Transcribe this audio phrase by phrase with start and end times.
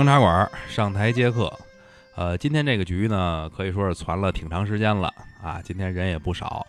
[0.00, 1.52] 二更茶馆上台接客，
[2.16, 5.60] 呃，今天这个局呢，可以说是攒了挺长时间了啊。
[5.62, 6.66] 今天人也不少，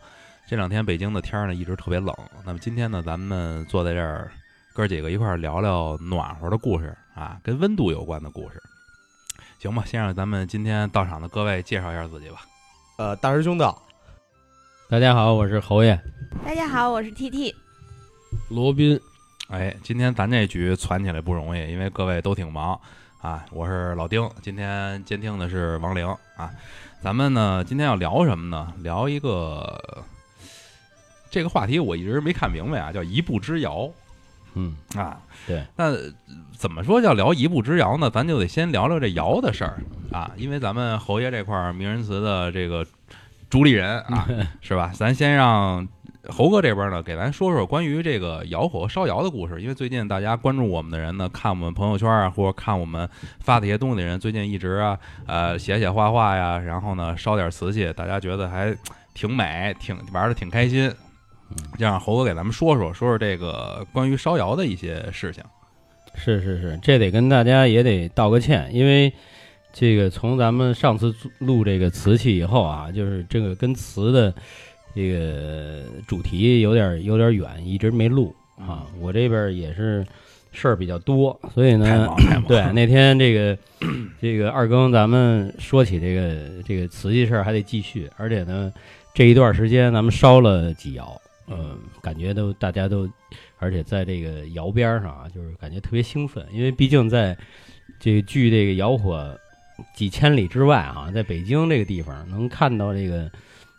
[0.49, 2.13] 这两天北京的天儿呢一直特别冷。
[2.45, 4.29] 那么今天呢，咱们坐在这儿，
[4.73, 8.61] 哥几个一块儿聊聊暖和的故事啊，跟温度有关的故事，
[9.59, 9.83] 行吧？
[9.85, 12.41] 先让咱们今天到场的各位介绍一下自己吧。
[12.97, 13.81] 呃，大师兄到，
[14.89, 15.97] 大家好，我是侯爷。
[16.45, 17.55] 大家好，我是 T T。
[18.49, 18.99] 罗宾，
[19.47, 22.77] 哎，今天咱这局攒起来不容易，因为各位都挺忙
[23.21, 23.45] 啊。
[23.51, 26.49] 我是老丁，今天监听的是王玲啊。
[27.01, 28.73] 咱们呢，今天要聊什么呢？
[28.79, 30.03] 聊一个
[31.29, 33.89] 这个话题，我一直没看明白啊，叫一步之遥
[34.53, 35.17] 嗯，啊。
[35.47, 35.93] 对，那
[36.55, 38.09] 怎么说叫聊一步之遥呢？
[38.09, 42.85] 咱就得先聊聊这遥的事儿啊，因为咱们侯爷这块儿名人词的这个
[43.49, 44.27] 主理人啊，
[44.61, 44.91] 是吧？
[44.93, 45.87] 咱先让
[46.29, 49.59] 侯哥这边呢，给咱说说关于这个窑火烧窑的故事。
[49.61, 58.75] 因为最近大家关注我们的人呢，看我们朋友圈啊，或者看我们发的一些东西的人，最近一直啊，呃，写写画画呀，然后呢，烧点瓷器，大家觉得还
[59.13, 60.91] 挺美，挺玩的挺开心。
[61.77, 65.43] 就让猴哥给咱们说说说说这个关于烧窑的一些事情。
[66.13, 69.11] 是是是，这得跟大家也得道个歉，因为
[69.73, 74.33] 这个从咱们上次录这个瓷器以后啊，就是这个跟瓷的
[74.93, 78.85] 这个主题有点有点远，一直没录啊。
[78.99, 80.05] 我这边也是
[80.51, 82.07] 事儿比较多，所以呢
[82.47, 83.57] 对那天这个
[84.21, 88.71] 这个二更咱们说起这个这个瓷器事儿还得继续，而且呢
[89.13, 93.09] 这一段时间咱们烧了几窑，嗯，感觉都大家都，
[93.59, 97.37] 而且在这个窑边儿上啊，就是感觉特别兴奋，因为毕竟在
[97.99, 99.37] 这个距这个窑火
[99.95, 103.29] 几千里之外啊，在北京这个地方能看到这个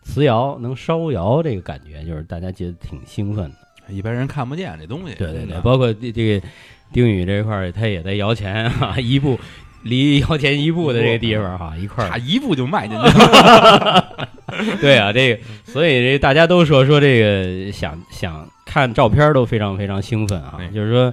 [0.02, 3.92] 瓷窑能烧窑，这个感觉就是大家觉得挺兴奋的。
[3.92, 5.14] 一般人看不见这东西。
[5.14, 6.46] 对对对，包括这这个
[6.92, 9.38] 丁宇这块儿，他也在摇钱啊， 一步
[9.82, 14.28] 离摇钱一步的这个地方哈、一块儿差一步就迈进去了。
[14.80, 21.12] 对啊，这个，所以这大家都说说这个想想看照片都非常非常兴奋啊，就是说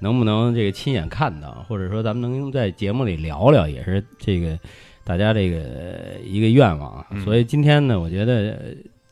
[0.00, 4.58] 能不能这个亲眼看到，或者说咱们能在节目里聊聊，也是这个
[5.04, 7.06] 大家这个一个愿望啊。
[7.10, 7.24] 嗯。
[7.24, 8.58] 所以今天呢，我觉得呃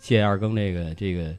[0.01, 1.35] 借二更这个这个。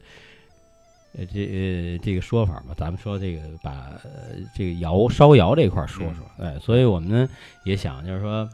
[1.18, 3.72] 呃，这呃这个说法吧，咱们说这个把、
[4.04, 6.54] 呃这个窑烧窑这块儿说说，嗯。
[6.54, 7.28] 哎，所以我们呢
[7.64, 8.48] 也想就是说，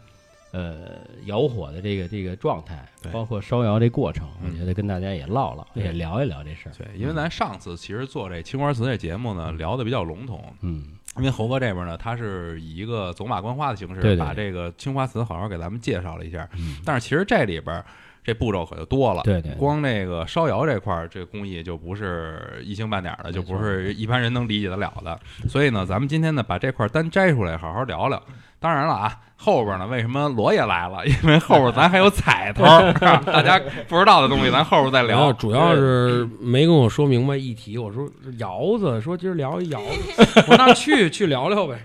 [0.51, 0.91] 呃，
[1.25, 6.71] 窑火的这个这个状态，包括烧窑这过程，嗯我觉得跟大家也唠唠，也聊一聊这事儿。
[6.77, 10.85] 对，因为咱上次其实做这青花瓷这节目呢，聊的比较笼统，嗯，
[11.17, 16.47] 因为猴哥这边呢，他是以一个走马观花的形式，把这个青花瓷好好给咱们介绍了一下。
[16.57, 17.83] 嗯但是其实这里边
[18.23, 19.21] 这步骤可就多了。
[19.23, 25.19] 对对，光这个烧窑这块儿，这个工艺就不是一星半点儿的，就不是一般人能理解得了的。
[25.47, 28.21] 所以呢，咱们今天呢，把这块儿单摘出来，好好聊聊。
[28.59, 31.05] 当然了啊，后边呢，为什么罗也来了？
[31.05, 32.63] 因为后边咱还有彩头，
[33.25, 35.31] 大家不知道的东西，咱后边再聊。
[35.33, 41.77] 主要是没跟我说明白议题，我说窑子，说今儿聊一窑子， 我说那去去聊聊呗。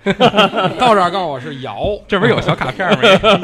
[0.79, 2.99] 到这儿告诉我是窑，这不是有小卡片吗？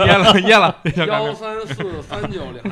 [0.06, 1.34] 噎了噎了，幺片。
[1.36, 2.62] 三四三九零，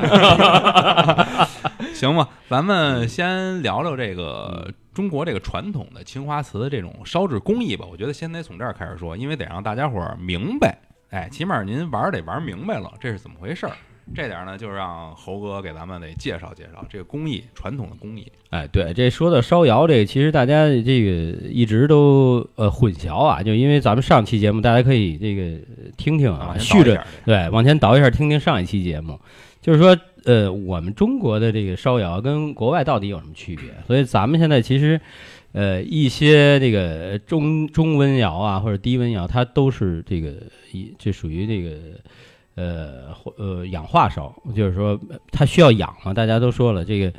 [1.92, 7.84] 行吧，咱们先聊聊这个中国这个传统的青花瓷的这种烧制工艺吧。
[7.90, 10.78] 我觉得先得从这儿开始说，因为得让大家伙儿明白，
[11.14, 13.72] 哎，起码您玩儿得玩明白了，这是怎么回事儿。
[14.16, 18.26] 这点儿呢，就让猴哥给咱们得介绍介绍这个工艺，传统的工艺。
[18.50, 21.10] 哎，对，这说到烧窑这个，其实大家这个
[21.48, 25.56] 一直都呃混淆啊，就因为咱们上期节目，大家可以这个
[25.96, 29.18] 听听啊，续着对，往前倒一下，听听上一期节目，
[29.60, 33.66] 就是说，呃，我们中国的这个烧窑跟国外到底有什么区别？
[33.86, 35.00] 所以咱们现在其实，
[35.54, 40.34] 呃，一些这个中中温窑啊或者低温窑，它都是这个
[40.72, 41.98] 一这属于这个。
[42.56, 44.96] 呃呃氧化烧，就是说
[45.32, 47.12] 它需要氧嘛，大家都说了，这个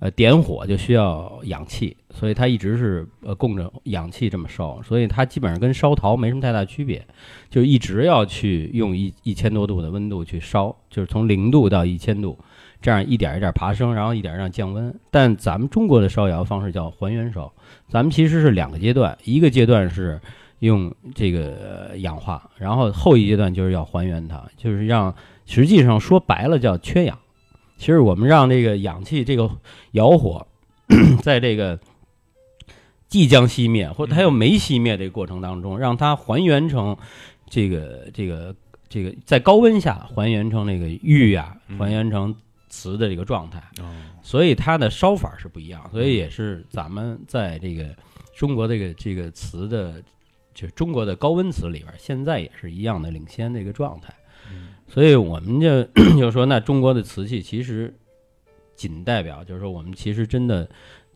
[0.00, 7.06] 呃点火就需要氧气，所以它一直是呃供着氧气这么烧，所以它基本上跟烧陶没什么太大区别，
[7.48, 12.36] 就一直要去用一一千多度的温度去烧，就是从零度到一千度，
[12.84, 14.94] 这样一点一点爬升，然后一点一点降温。
[15.10, 17.50] 但咱们中国的烧窑方式叫还原烧，
[17.88, 20.20] 咱们其实是两个阶段，一个阶段是
[20.58, 25.14] 用这个呃氧化，然后后一阶段就是要还原它，就是让
[25.46, 27.18] 实际上说白了叫缺氧。
[27.78, 29.50] 其实我们让这个氧气这个
[29.92, 30.46] 窑火
[31.22, 31.78] 在这个
[33.08, 36.94] 即将熄灭或者它又没熄灭这个过程当中，让它还原成
[37.48, 38.54] 这个这个
[38.90, 42.34] 这个在高温下还原成那个玉啊，嗯还原成
[42.74, 43.62] 瓷的这个状态。
[43.80, 47.94] 哦，所以它的烧法是不一样，所以也是咱们在这个
[48.36, 50.02] 中国这个这个瓷的
[50.52, 54.12] 就是中国的高温瓷里边，现在也是一样的领先的一个状态。
[54.50, 55.82] 嗯所以我们就
[56.20, 57.92] 就说，那中国的瓷器其实
[58.76, 60.68] 仅代表，就是说我们其实真的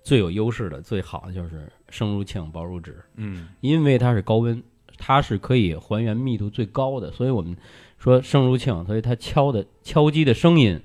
[0.02, 4.60] 最有优势的、最好的就是生如磬，薄如纸，嗯因为它是高温，
[4.96, 7.54] 它是可以还原密度最高的，所以我们
[7.98, 10.80] 说生如磬，所以它敲的敲击的声音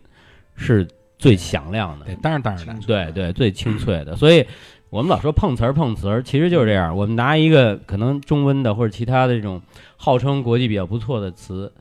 [0.56, 4.16] 是最响亮的得，当然当然的，对对，最清脆的。
[4.16, 4.46] 所以
[4.90, 6.96] 我们老说碰瓷儿碰瓷儿，其实就是这样。
[6.96, 9.62] 我们拿一个可能中温的或者其他的这种
[9.98, 11.72] 号称国际比较不错的词，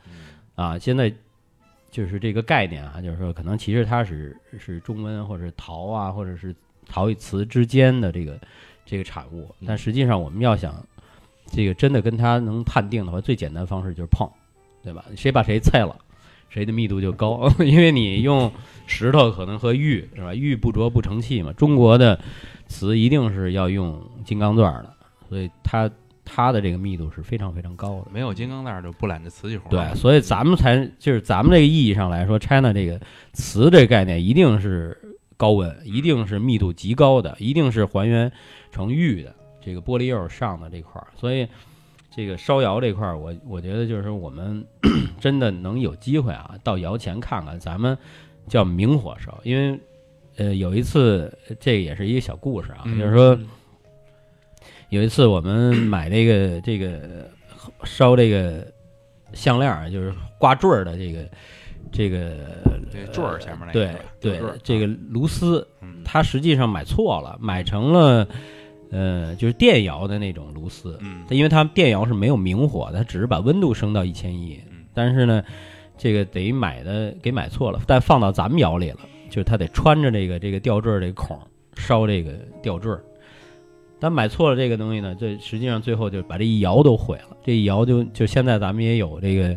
[0.54, 1.12] 啊，现在
[1.90, 6.54] 就是这个概念啊，就是说可能其实它是是中温或者是陶啊，或者是
[6.88, 8.38] 陶与瓷之间的这个
[8.86, 10.74] 这个产物，但实际上我们要想
[11.46, 14.26] 这个真的跟它能判定的话，最简单方式就是碰，
[14.82, 15.04] 对吧？
[15.16, 15.94] 谁把谁菜了。
[16.52, 18.52] 谁的密度就高， 因为你用
[18.86, 20.34] 石头可能和玉是吧？
[20.34, 21.50] 玉不琢不成器嘛。
[21.54, 22.20] 中国的
[22.66, 24.94] 瓷一定是要用金刚钻的，
[25.28, 25.90] 所以它
[26.24, 28.08] 它的这个密度是非常非常高的。
[28.12, 29.70] 没有金刚钻就不揽这瓷器活儿。
[29.70, 33.00] 对，所以咱们才就是咱们这个意义上来说，China 这个
[33.32, 34.96] 瓷这个概念一定是
[35.38, 38.30] 高温，一定是密度极高的，一定是还原
[38.70, 41.06] 成玉的这个玻璃釉上的这块儿。
[41.16, 41.48] 所以
[42.14, 44.64] 这个烧窑这块儿，我我觉得就是我们
[45.18, 47.96] 真的能有机会啊，到窑前看看，咱们
[48.46, 49.80] 叫明火烧，因为
[50.36, 53.38] 呃有一次这个也是一个小故事啊，嗯就是说
[54.90, 57.30] 有一次我们买那个这个
[57.84, 58.66] 烧这个
[59.32, 61.28] 项链儿，就是挂坠儿的这个
[61.90, 62.36] 这个
[62.90, 66.02] 这坠儿前面那个对对坠儿这个鸬丝，嗯。
[66.04, 68.28] 它实际上买错了，买成了
[68.92, 75.42] 呃就是电窑的那种炉丝，嗯因为它电窑是没有明火的，它只是把温度升到一千一嗯，但是呢，
[75.96, 78.98] 这个得买的给买错了，但放到咱们窑里了，
[79.30, 81.36] 就是它得穿着这个这个吊坠这个孔
[81.74, 82.92] 烧这个吊坠。
[83.98, 87.36] 但买错了这个东西呢，这实际上最后就把这一窑都毁了。
[87.42, 89.56] 这一窑就就现在咱们也有这个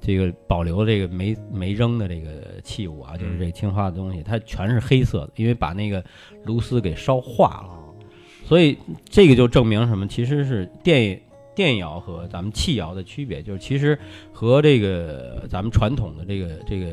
[0.00, 6.02] 这个保留这个没没扔的这个器物啊，就是这青花的东西，它全是黑色的，因为把那个
[6.44, 7.79] 炉丝给烧化了。
[8.50, 8.76] 所以
[9.08, 10.08] 这个就证明什么？
[10.08, 11.20] 其实是电
[11.54, 13.96] 电窑和咱们气窑的区别，就是其实
[14.32, 16.86] 和这个咱们传统的这个这个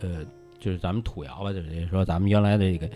[0.00, 0.26] 呃，
[0.58, 2.90] 就是咱们土窑吧，就是说咱们原来的这个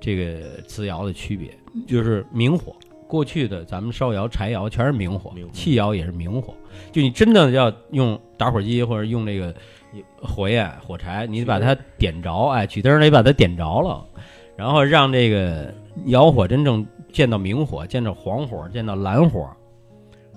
[0.00, 1.56] 这个瓷窑的区别，
[1.86, 2.74] 就是明火。
[3.06, 6.52] 过去的咱们烧窑、柴窑全是明火气窑也是明火。
[6.90, 9.54] 就你真的要用打火机或者用这个
[10.20, 14.04] 火焰、火柴，你得把它点着，哎，取灯儿得把它点着了，
[14.60, 15.72] 然后让这个
[16.04, 19.48] 窑火真正见到明火，见到黄火，见到蓝火，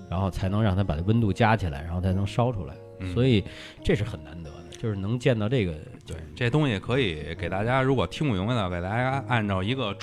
[0.10, 2.74] 然后才能让它把它温度加起来，然后才能烧出来。
[3.02, 3.44] 嗯所以
[3.84, 4.53] 这是很难得的，
[4.84, 5.72] 就是能见到这个，
[6.06, 9.96] 对，这东西可以给大家，如果听不明白的，给大家按照一个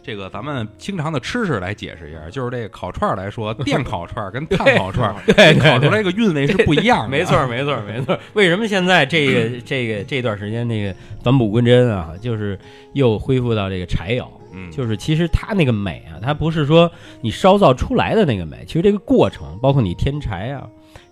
[0.00, 2.30] 这个咱们经常的吃食来解释一下。
[2.30, 7.08] 就是这个烤串儿来说，电烤串儿跟炭烤串儿，对你烤出来这个韵味是不一样的。
[7.08, 8.16] 没错，没错，没错。
[8.34, 12.56] 为什么现在这个 这个这段时间那个返璞归真啊，就是
[12.92, 14.30] 又恢复到这个柴窑？
[14.52, 16.88] 嗯，就是其实它那个美啊，它不是说
[17.20, 20.64] 你烧造出来的那个美，其实这个过程，包括你添柴啊，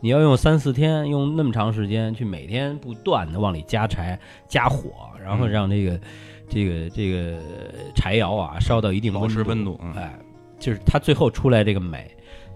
[0.06, 6.00] 你要用三四天，用那么长时间去每天不断的往里加柴、加火，然后嗯让这个、
[6.48, 7.40] 这个这个
[7.92, 10.16] 柴窑啊烧到一定保温度，持温度，嗯哎，
[10.60, 12.08] 就是它最后出来这个美，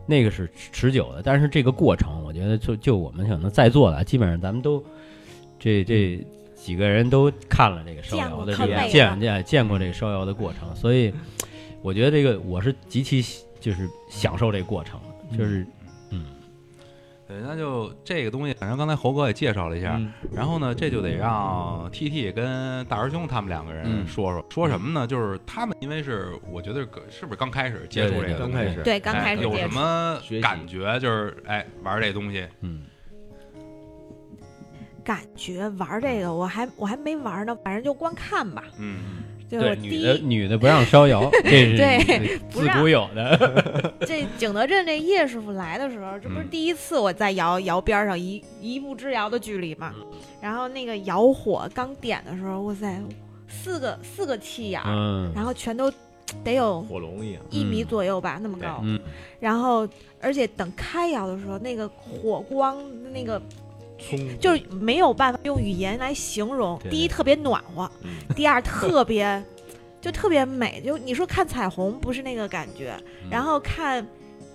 [0.06, 1.22] 那个是持久的。
[1.24, 4.80] 但是这个过程，我觉得就就我们可能在座的啊，基本上咱们都
[5.58, 11.12] 这这几个人都看了这个烧窑的这个看美了见见见过这个烧窑的过程，所以
[11.82, 15.00] 我觉得这个我是极其就是享受这个过程，
[15.36, 15.66] 就是嗯
[17.30, 25.06] 对，那就这个东西，反正刚才猴哥也介绍了一下，嗯然后呢，这就得让 T T 跟大师兄他们两个人嗯说说，说什么呢？
[25.06, 30.98] 就是他们因为是我觉得是不是刚开始接触这个东西，刚开始对，刚开始接触，什么感觉？
[30.98, 32.82] 就是哎，玩这东西，嗯
[35.04, 38.64] 感觉玩这个我还我还没玩呢，反正就光看吧。
[38.78, 39.22] 嗯，
[39.58, 49.92] 对，第女的，女的不让烧窑，这是对 不让自古有的，这景德镇这叶师傅来的时候，这不是嗯第一次我在窑窑边上一一步之遥的距离嘛。
[49.98, 50.06] 嗯
[50.40, 52.98] 然后那个窑火刚点的时候，哇塞，
[53.46, 55.92] 四个四个气眼儿，嗯然后全都
[56.42, 58.80] 得有火龙一样，一米嗯左右吧，那么高。
[58.82, 58.98] 嗯
[59.38, 59.86] 然后
[60.20, 62.78] 而且等开窑的时候，那个火光
[63.12, 63.69] 那个冲
[64.40, 66.78] 就是没有办法用语言来形容。
[66.90, 69.42] 第一特别暖和，嗯第二特别
[70.00, 70.80] 就特别美。
[70.84, 74.06] 就你说看彩虹不是那个感觉，嗯然后看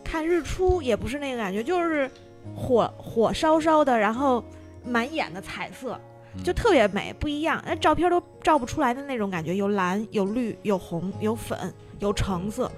[0.03, 2.09] 看日出也不是那个感觉，就是
[2.55, 4.43] 火火烧烧的，然后
[4.83, 5.99] 满眼的彩色，
[6.35, 7.63] 嗯就特别美，不一样。
[7.65, 12.71] 那照片都照不出来的那种感觉，有蓝有绿有红有粉有橙色，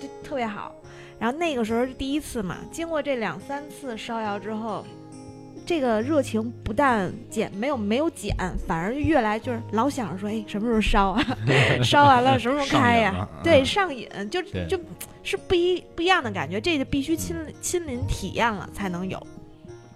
[0.00, 0.74] 就特别好。
[1.18, 4.84] 然后那个时候是第一次嘛，经过这两三次烧窑之后，
[5.68, 8.34] 这个热情不但减没有没有减，
[8.66, 11.22] 反而越来就是老想着说，哎，什么时候烧啊？
[11.84, 14.80] 烧完了什么时候开呀、对，嗯上瘾就就
[15.22, 19.24] 是不一不一样的感觉，这个必须亲亲临体验了才能有。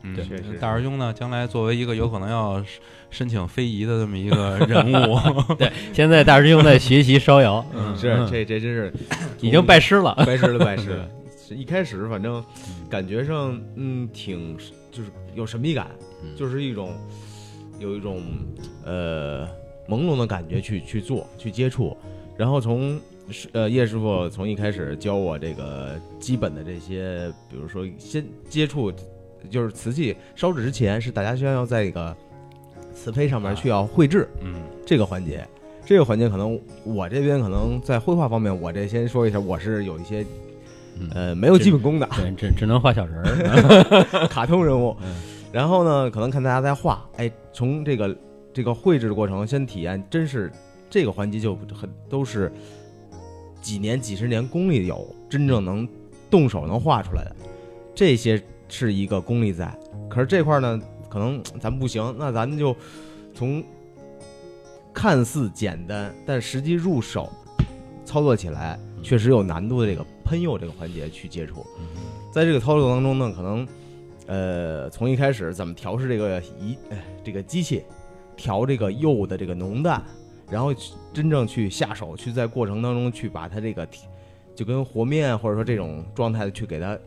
[0.02, 0.58] 嗯对确实。
[0.60, 2.62] 大师兄呢，将来作为一个有可能要
[3.08, 5.18] 申请非遗的这么一个人物，
[5.56, 7.96] 对现在大师兄在学习烧窑，嗯。
[7.96, 8.92] 是嗯这这真是
[9.40, 10.14] 已经拜师了。
[10.26, 11.08] 拜师了拜师了。
[11.48, 12.44] 一开始反正
[12.90, 14.56] 感觉上嗯挺
[14.90, 15.88] 就是有神秘感，
[16.22, 16.34] 嗯。
[16.36, 16.92] 就是一种
[17.78, 18.22] 有一种
[18.84, 19.46] 呃
[19.88, 21.96] 朦胧的感觉去去做去接触，
[22.36, 28.92] 然后从师呃叶师傅从一开始教我这个基本的这些，比如说先接触
[29.50, 32.16] 就是瓷器烧制之前是大家先要在一个
[32.94, 34.62] 瓷胚上面去要绘制嗯。
[34.86, 35.46] 这个环节。
[35.84, 40.26] 这个环节可能我这边可能在绘画方面，我这先说一下，我是有一些嗯
[41.12, 44.26] 呃没有基本功的，对，只只能画小人儿。
[44.28, 45.14] 卡通人物嗯。
[45.52, 48.16] 然后呢，可能看大家在画，哎，从这个
[48.54, 50.50] 这个绘制的过程先体验，真是
[50.88, 52.50] 这个环节就很都是
[53.60, 55.86] 几年几十年功力有，真正能
[56.30, 57.36] 动手能画出来的，
[57.94, 59.70] 这些是一个功力在。
[60.08, 60.80] 可是这块呢，
[61.10, 62.74] 可能咱们不行，那咱们就
[63.34, 63.62] 从
[64.94, 67.30] 看似简单，但实际入手
[68.06, 71.66] 操作起来确实有难度的这个喷釉这个环节去接触。
[72.30, 73.68] 在这个操作当中呢，可能
[74.26, 77.84] 呃从一开始怎么调试这个仪呃这个机器，
[78.36, 80.02] 调这个釉的这个浓淡，
[80.50, 83.86] 然后去真正去下手去在过程当中去把它这个
[84.54, 86.98] 就跟和面或者说这种状态去给它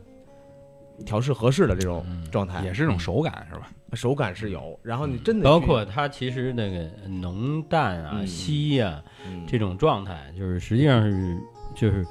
[1.05, 3.71] 调试合适的这种嗯状态，也是一种手感是吧？
[3.93, 11.37] 手感是有，然后你真的包括它其实那个浓淡啊、嗯稀呀、嗯这种状态，就是实际上是
[11.75, 12.05] 就是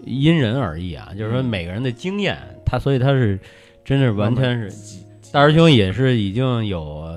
[0.00, 1.10] 因人而异啊。
[1.16, 3.38] 就是说嗯每个人的经验，他所以他是
[3.84, 5.02] 真是完全是
[5.32, 7.08] 大师兄也是已经有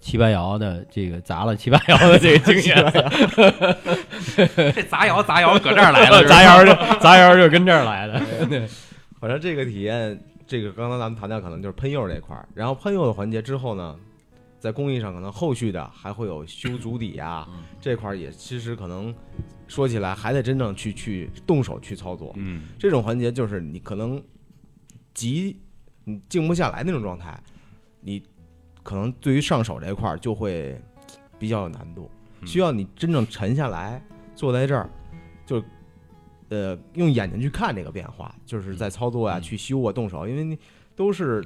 [0.00, 2.76] 七八窑的这个砸了七八窑的这个经验
[4.74, 8.20] 这砸窑砸窑搁这儿来了， 砸窑就砸窑就跟这儿来的。
[9.20, 13.94] 反正这个体验，这个刚刚咱们谈到可能就是喷釉这块儿，然后喷釉的环节之后呢，
[14.58, 19.14] 在工艺上可能后续的还会有修足底啊，嗯这块儿也其实可能
[19.72, 24.22] 说起来还得真正去去动手去操作，嗯这种环节就是你可能
[25.14, 25.56] 急
[26.04, 27.42] 你静不下来那种状态，
[28.02, 28.22] 你
[28.82, 30.78] 可能对于上手这一块儿就会
[31.38, 32.10] 比较有难度，
[32.42, 34.02] 嗯需要你真正沉下来，
[34.36, 34.90] 坐在这儿，
[35.46, 35.64] 就
[36.50, 40.58] 呃用眼睛去看这个变化，就是在操作呀、嗯去修啊、动手，因为你
[40.94, 41.42] 都是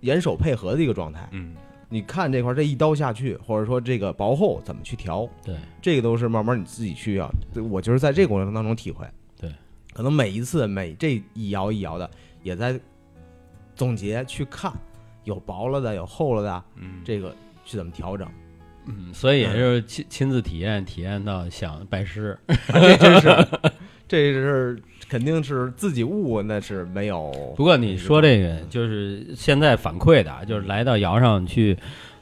[0.00, 1.28] 眼手配合的一个状态。
[1.30, 1.54] 嗯
[1.92, 7.30] 你看这块儿这一刀下去，或者说这个薄厚怎么去调，对，这个都是慢慢你自己去要。
[7.70, 9.06] 我就是在这个过程当中体会。
[9.38, 9.52] 对，
[9.92, 12.10] 可能每一次每这一摇一摇的，
[12.42, 12.80] 也在
[13.76, 14.72] 总结去看，
[15.24, 18.26] 有薄了的，有厚了的，嗯，这个去怎么调整。
[18.86, 22.38] 嗯，所以也就是亲亲自体验，体验到想拜师。
[22.72, 23.28] 这真是，
[24.12, 24.78] 这是
[25.08, 27.32] 肯定是自己悟，那是没有。
[27.56, 31.74] 不过你说这个，就是现在反馈的啊，就是来到窑上去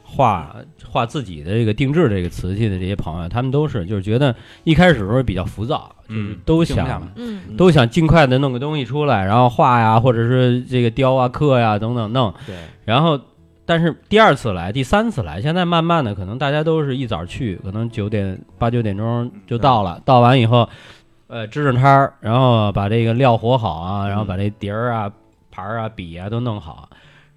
[0.04, 0.54] 画
[0.88, 4.32] 画自己的这个定制这个瓷器的这些朋友，他们都是就是觉得
[4.62, 12.54] 一开始的时候比较浮躁，就是嗯都想嗯，都想尽快的弄个东西出来，然后画呀，或者是这个雕啊、刻呀等等弄，对，
[12.85, 13.20] 然后。
[13.66, 20.02] 但是第二次来，第三次来，现在慢慢的，可能大家都是一早去，可能九点八九点钟就到了。
[20.04, 20.68] 到完以后，
[21.30, 25.10] 呃，支着摊儿，然后把这个料和好啊，然后把这碟儿啊、
[25.50, 26.88] 盘儿啊、笔啊都弄好，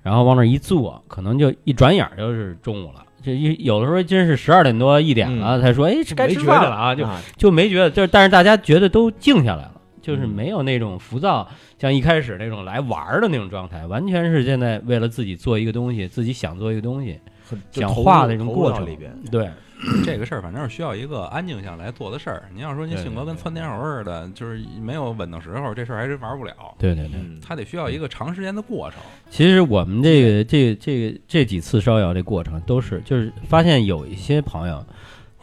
[0.02, 3.06] 然后往那儿一坐，可能就一转眼儿就是中午了。
[3.22, 11.48] 这一有的时候真是十二点多一点了，才说，哎，该吃饭了啊，就啊就没觉得，就是但是大家觉得都静下来了，就是嗯没有那种浮躁，
[11.78, 19.16] 像一开始那种来玩儿的那种状态，完全是现在为了自己做一个东西，自己想做一个东西，很就投入想画的那种过程里边。
[19.32, 19.50] 对，
[20.04, 22.44] 这个事儿反正是需要一个安静下来做的事儿。
[22.54, 26.54] 您要说您性格跟窜天猴似的，就是没有稳当时候，这事儿还是玩不了。
[26.78, 27.20] 对对对。
[27.42, 29.00] 他，得需要一个长时间的过程。
[29.30, 34.86] 其实我们这个这个这个这几次烧窑这过程都是，就是发现有一些朋友，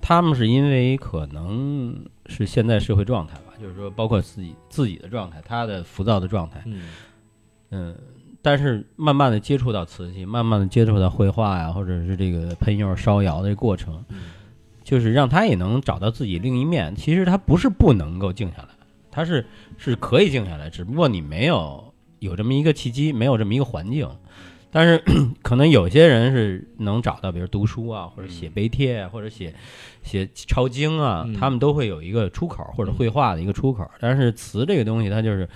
[0.01, 6.83] 他们是因为可能是现在社会状态吧，就是说包括自己自己的状态，他的浮躁的状态，嗯
[7.71, 7.97] 嗯，
[8.43, 14.17] 但是慢慢的接触到瓷器，慢慢的接触到绘画呀，或者是这个喷釉烧窑的过程，嗯
[14.83, 16.95] 就是让他也能找到自己另一面。
[16.97, 18.69] 其实他不是不能够静下来，
[19.11, 24.09] 他是是可以静下来，只不过你没有有这么一个契机，没有这么一个环境。
[24.73, 25.03] 但是
[25.43, 29.55] 可能有些人是能找到，比如读书啊，或者写碑帖啊，或者写
[30.03, 33.89] 写抄经啊，嗯他们都会有一个出口，或者绘画的一个出口。
[34.01, 35.49] 但是瓷这个东西，它就是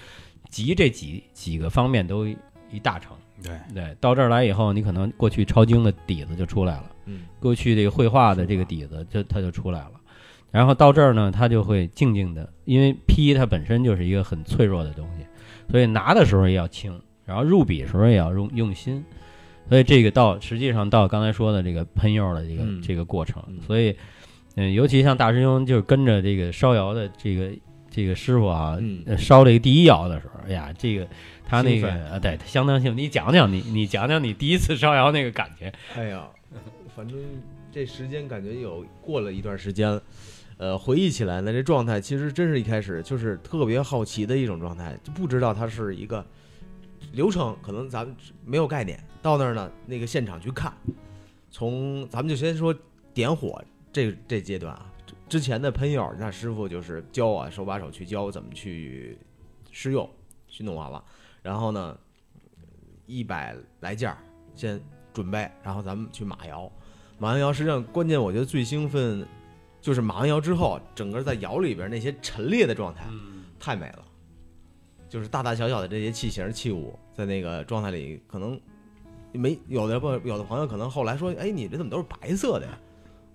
[0.49, 2.27] 集这几几个方面都
[2.71, 3.17] 一大成。
[3.43, 9.93] 对，对，到这儿来以后，你可能过去抄经的底子就出来了，嗯，过去这个绘画的这个底子就它就出来了。
[10.51, 15.27] 然后到这儿呢，它就会静静的，因为批它本身就是一个很脆弱的东西，
[15.71, 19.05] 所以拿的时候也要轻，然后入笔的时候也要用用心。
[19.69, 23.97] 所以这个到实际上到刚才说的这个喷釉的这个、嗯这个过程，嗯所以
[24.55, 27.51] 嗯，尤其像大师兄就是跟着这个烧窑的这个
[27.91, 28.79] 这个师傅啊，
[29.19, 31.09] 烧这个第一窑的时候，哎呀，这个
[31.63, 32.99] 他那个啊，对，他相当兴奋。
[32.99, 35.73] 你讲讲你你讲讲你第一次烧窑那个感觉。
[35.95, 36.29] 哎呀，
[36.95, 37.17] 反正
[37.71, 40.03] 这时间感觉有过了一段时间了，
[40.57, 46.25] 呃，回忆起来呢，这状态其实真是一开始就是特别好奇的一种状态，就不知道它是一个
[47.13, 48.99] 流程，可能咱们没有概念。
[49.23, 50.73] 到那儿呢，那个现场去看，
[51.51, 52.75] 从咱们就先说
[53.15, 59.17] 点火这这阶段啊，之之前的喷釉，那师傅就是教啊，手把手去教怎么去
[59.73, 60.09] 施釉，
[60.47, 61.03] 去弄完了，
[61.45, 61.95] 然后呢，
[63.05, 64.17] 一百来件儿
[64.55, 64.81] 先
[65.13, 66.73] 准备，然后咱们去马窑。
[67.19, 69.27] 马完窑，实际上关键我觉得最兴奋
[69.79, 73.05] 就是马完窑之后，整个在窑里边那些陈列的状态
[73.61, 74.03] 太美了，
[75.07, 78.59] 就是大大小小的这些器型器物，在那个状态里，可能
[79.33, 82.79] 没有的不有的朋友可能后来说，哎，你这怎么都是白色的呀？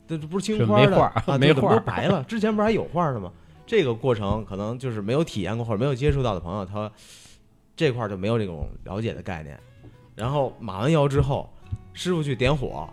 [0.07, 1.37] 这这不是青花的没画儿啊？
[1.37, 2.23] 没这怎么画白了？
[2.23, 3.31] 之前不是还有画的吗？
[3.67, 6.91] 这个过程可能就是没有体验过或者没有接触到的朋友，他
[7.79, 9.57] 这块儿就没有这种了解的概念。
[10.13, 11.49] 然后码完窑之后，
[11.93, 12.89] 师傅去点火，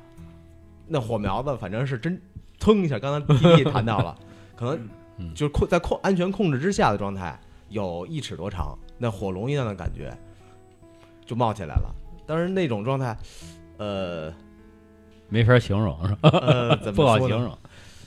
[0.86, 2.22] 那火苗子反正是真
[2.60, 4.16] 腾一下，刚才弟弟谈到了，
[4.54, 7.36] 可能嗯就是控在控安全控制之下的状态，
[7.68, 10.16] 有一尺多长，那火龙一样的感觉
[11.24, 11.92] 就冒起来了。
[12.24, 13.18] 当然那种状态，
[13.78, 14.32] 呃
[15.28, 16.30] 没法形容是吧？
[16.30, 17.34] 呃，怎不么说呢？
[17.34, 17.58] 好形容。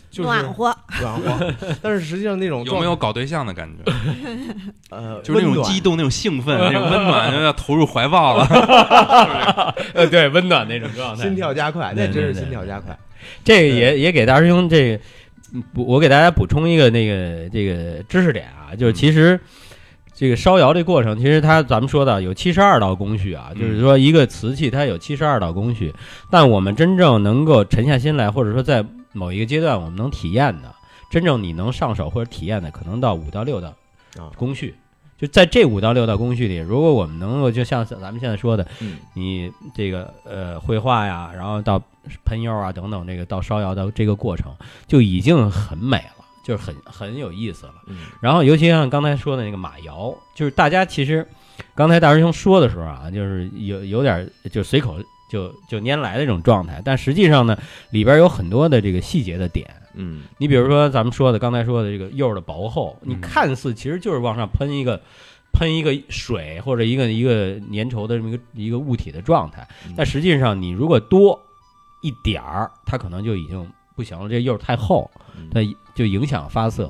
[0.10, 3.92] 就是暖和，暖和，但是实际上那种有没有搞对象的感觉？
[4.90, 8.46] 呃，就是那种激动、那种兴奋、那种温暖，就 要投入怀抱了。
[9.94, 12.98] 呃，对，温暖那种状态，心跳加快，那真是心跳加快。
[13.44, 15.04] 这个也也给大师兄这个，
[15.76, 19.40] 我给大家补充一个那个这个知识点啊，就是其实
[20.16, 25.94] 这个烧窑这过程，其实它咱们说的有七十二道工序啊，嗯就是说一个瓷器它有七十二道工序，
[26.32, 30.74] 但我们真正能够沉下心来，或者说在某一个阶段我们能体验的，
[31.10, 33.74] 真正你能上手或者体验的，可能到五到六道
[34.18, 34.76] 啊工序。
[35.18, 41.78] 就在这五到六道工序里，如果我们能够就像咱们现在说的，嗯你这个呃绘画呀，然后到
[42.24, 44.56] 喷釉啊等等，这个到烧窑的这个过程
[44.88, 47.74] 就已经很美了，就是很很有意思了。
[47.88, 51.28] 嗯然后尤其像刚才说的那个马窑，就是大家其实
[51.76, 54.96] 刚才大师兄说的时候啊，就是有有点就随口
[55.30, 57.58] 就就拈来的这种状态，但实际上呢，
[57.92, 59.66] 里边有很多的这个细节的点。
[59.96, 65.02] 嗯你比如说咱们说的刚才说的这个釉的薄厚，你嗯看似其实就是往上喷一个
[65.52, 71.40] 喷一个水或者一个一个粘稠的这么一个一个物体的状态，嗯但实际上你如果多
[72.02, 75.60] 一点儿，它可能就已经不行了，这釉太厚，嗯它
[75.96, 76.90] 就影响发色。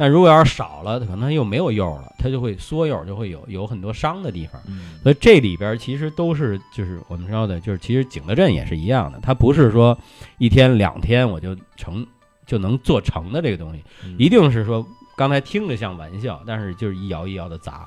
[0.00, 4.58] 但如果要是少了，可能又没有釉了，它就会缩釉，就会有有很多伤的地方。
[4.66, 4.92] 嗯。
[5.02, 9.98] 所以这里边其实都是就是我们说的，就是其实景德镇也是一样的，它不是说
[10.38, 12.06] 一天两天我就成
[12.46, 14.16] 就能做成的这个东西，嗯。
[14.18, 14.82] 一定是说
[15.18, 17.86] 刚才听着像玩笑，但是就是一摇一摇的砸，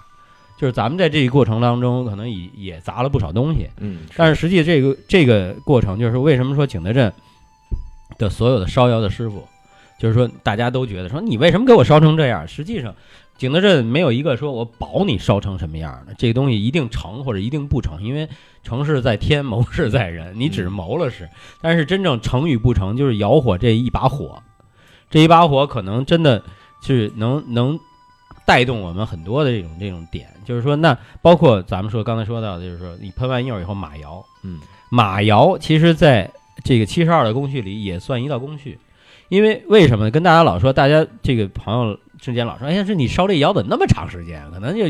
[0.56, 7.12] 就是咱们在这个过程当中可能也也砸了不少东西，嗯，但是实际这个这个过程就是为什么说景德镇
[8.20, 9.48] 的所有的烧窑的师傅，
[9.98, 12.48] 就是说大家都觉得说你为什么给我烧成这样？
[12.48, 12.94] 实际上，
[13.38, 18.28] 景德镇没有一个说我保你烧成什么样的，这个东西一定成或者一定不成，因为
[18.64, 21.30] 成事在天，谋事在人，你只是谋了事，
[21.62, 24.42] 但是真正成与不成，就是窑火这一把火，
[25.10, 26.44] 这一把火可能真的
[26.82, 27.80] 是能能。
[28.46, 36.30] 带动我们很多的这种这种点，就是说，那包括咱们说刚才说到的，就是说你喷完釉以后马窑，嗯马窑其实在
[36.62, 38.78] 这个七十二的工序里也算一道工序，
[39.34, 44.48] 因为为什么跟大家老说，大家这个朋友之间老说，哎呀，这你烧这窑怎么那么长时间？
[44.52, 44.86] 可能就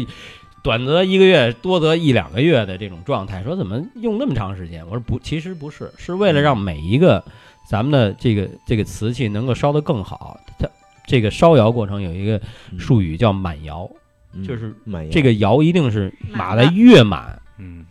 [0.61, 4.85] 短则一个月，多则一两个月的这种状态，说怎么用那么长时间？
[4.87, 7.23] 我说不，其实不是，是为了让每一个
[7.69, 10.37] 咱们的这个这个瓷器能够烧得更好。
[10.59, 10.67] 它
[11.07, 12.41] 这个烧窑过程有一个
[12.77, 13.89] 术语叫满窑，
[14.33, 17.41] 嗯就是满这个窑一定是码的越满。
[17.59, 17.85] 嗯，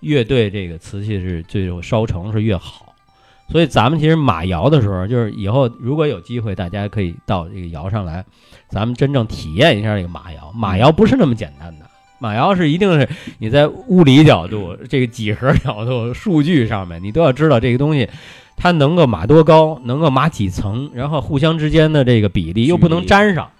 [0.00, 2.83] 越对这个瓷器是最后烧成是越好。
[3.48, 8.24] 所以咱们其实码窑的时候，就是以后如果有机会，大家可以到这个窑上来，
[8.68, 10.50] 咱们真正体验一下这个码窑。
[10.52, 11.86] 码窑不是那么简单的，
[12.18, 18.08] 码窑是一定是你在物理角度、这个几何角度、数据上面，你都要知道这个东西
[18.56, 23.50] 它能够码多高，能够码几层，然后互相之间的这个比例又不能粘上，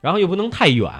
[0.00, 0.90] 然后又不能太远，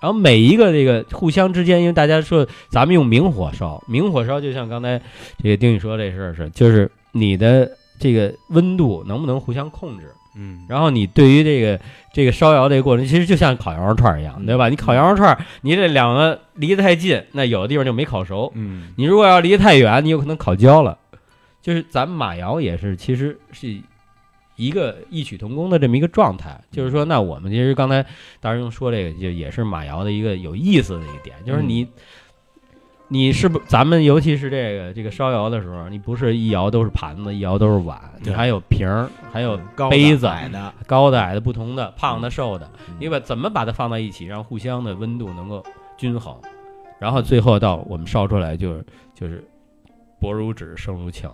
[0.00, 5.00] 然后每一个这个互相之间，因为大家说咱们用明火烧，明火烧就像刚才
[5.42, 11.80] 这个丁宇说这事儿是，就是你的这个温度能不能互相控制，嗯，然后你对于这个
[12.12, 14.68] 这个烧窑这个过程，其实就像烤羊肉串一样，对吧？
[14.68, 20.96] 你烤羊肉串，你这两个离得太近，那有的地方就没烤熟；嗯你如果要离得太远，你有可能烤焦了。
[21.60, 23.76] 就是咱们马窑也是，其实是
[24.56, 26.60] 一个异曲同工的这么一个状态。
[26.70, 28.06] 就是说，那我们其实刚才
[28.40, 31.86] 大师兄说这个，就也是马窑的一个有意思的一个点，就是你。
[33.10, 33.58] 你是不？
[33.66, 42.94] 咱们尤其是这个这个烧窑的时候，你不是一窑都是盘子，一窑都是碗，你还有瓶儿，还有高的杯子矮的，高的、矮的、不同的、胖的、瘦的，嗯。
[43.00, 45.64] 你把怎么把它放在一起，让互相的温度能够
[45.96, 46.36] 均衡，
[46.98, 49.42] 然后最后到我们烧出来就是就是
[50.20, 51.30] 薄如纸，生如磬，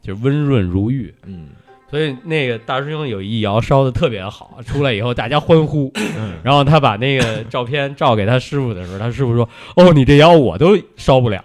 [0.00, 1.14] 就是温润如玉。
[1.24, 1.50] 嗯
[1.92, 11.44] 所以那个大师兄有一窑烧的特别好， 出来以后大家欢呼，嗯然后他把那个照片照给他师傅的时候，他师傅说：“哦，你这窑我都烧不了，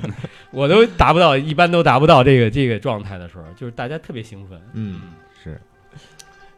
[0.52, 5.00] 我都达不到，一般都达不到这个这个状态的时候，就是大家特别兴奋。”嗯
[5.42, 5.58] 是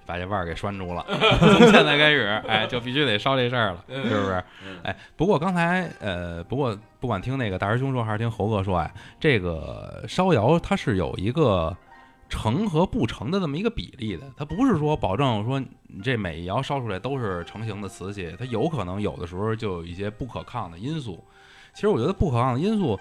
[0.04, 1.06] 把这腕儿给拴住了。
[1.38, 4.42] 从 现在开始，哎，就必须得烧这事儿了，是不是？
[4.82, 11.76] 哎，不过刚才呃，不过不管听那个大师兄说，还是听猴哥说，哎，这个烧窑它是有一个
[12.28, 21.24] 成和不成的这么一个比例的，它不是说保证说你这每一窑烧出来都是成型的瓷器，它有可能有的时候就有一些不可抗的因素。
[21.74, 22.98] 其实我觉得不可抗的因素。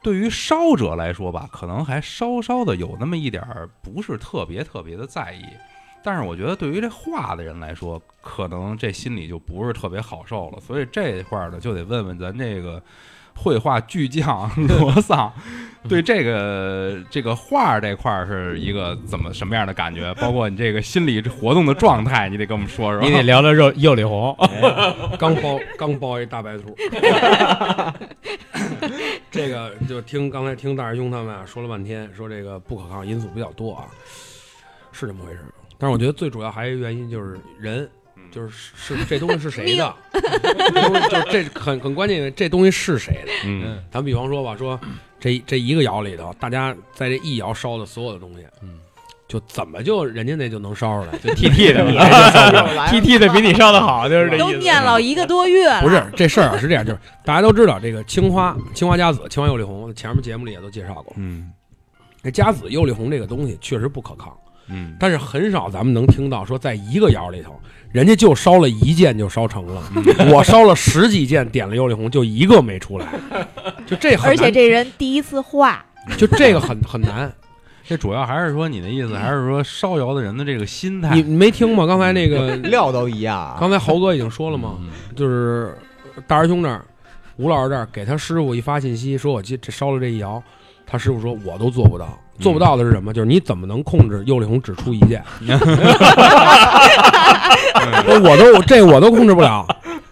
[0.00, 5.42] 对于烧者来说吧，可能还稍稍的有那么一点儿不是特别特别的在意，
[6.04, 10.60] 但是我觉得对于这画的人来说，可能这心里就不是特别好受了。
[10.60, 12.80] 所以这块儿呢，就得问问咱这个
[13.40, 15.32] 绘画巨匠 罗桑，
[15.88, 20.12] 对这个这个画这块是一个怎么什么样的感觉？
[20.14, 23.00] 包括你这个心理活动的状态， 你得跟我们说说。
[23.00, 24.36] 你得聊聊肉釉里红，
[25.18, 26.76] 刚包刚包一大白兔，
[29.30, 33.86] 这个就听刚才听大师兄他们啊说了半天，说这个不可抗因素比较多啊，
[34.90, 35.38] 是这么回事。
[35.80, 37.88] 但是我觉得最主要还有一个原因就是人，
[38.30, 39.94] 就是是这东西是谁的，
[41.10, 43.32] 就是这很很关键，这东西是谁的。
[43.44, 44.78] 嗯咱比方说吧，说
[45.20, 48.78] 这这一个窑里头，大家在这一窑烧的所有的东西，嗯，
[49.26, 51.18] 就怎么就人家那就能烧出来？
[51.22, 51.84] 就 T T 的
[52.90, 54.44] ，T T 的比你烧的好，就是这意思。
[54.44, 61.12] 都念了一个多月了，不是这事儿啊，是这样，就是大家都知道这个青花青花家子、青花釉里红，前面节目里也都介绍过。
[61.16, 61.50] 嗯
[62.20, 64.36] 这家子釉里红这个东西确实不可抗，
[64.70, 64.94] 嗯。
[64.98, 67.58] 但是很少咱们能听到说在一个窑里头，
[67.92, 69.82] 人家就烧了一件就烧成了，
[70.32, 73.06] 我烧了十几件点了釉里红，就一个没出来，
[73.86, 75.84] 就这很而且难这人第一次画，
[76.16, 77.32] 就这个很很难。
[77.88, 81.14] 这主要还是说你的意思，还是说烧窑的人的这个心态。
[81.14, 81.22] 你。
[81.22, 81.86] 没听吗？
[81.86, 83.34] 刚才那个料都一样。
[83.34, 84.90] 啊，刚才猴哥已经说了嘛，嗯。
[85.16, 85.74] 就是
[86.26, 86.84] 大师兄这儿，
[87.38, 90.42] 吴老师这儿给他师傅一发信息，说我这这烧了这一窑，
[90.86, 93.12] 他师傅说我都做不到，做不到的是什么？
[93.12, 95.22] 就是你怎么能控制幽灵红只出一件？
[98.22, 99.66] 我都这我都控制不了，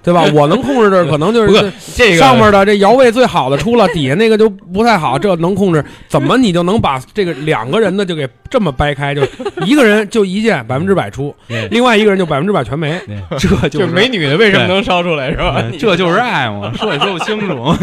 [0.07, 0.25] 对吧？
[0.33, 5.85] 我能控制的可能就是这个上面的这摇位最好的出了，底下那个就不太好， 这能控制？
[6.07, 9.13] 怎么你就能把这个两个人的就给这么掰开？
[9.13, 9.23] 就
[9.67, 11.35] 一个人就一件百分之百出，
[11.73, 13.01] 另外一个人就百分之百全没。
[13.37, 15.57] 这就就是美女的为什么能烧出来是吧？
[15.59, 17.75] 嗯这就是爱嘛，说也说不清楚。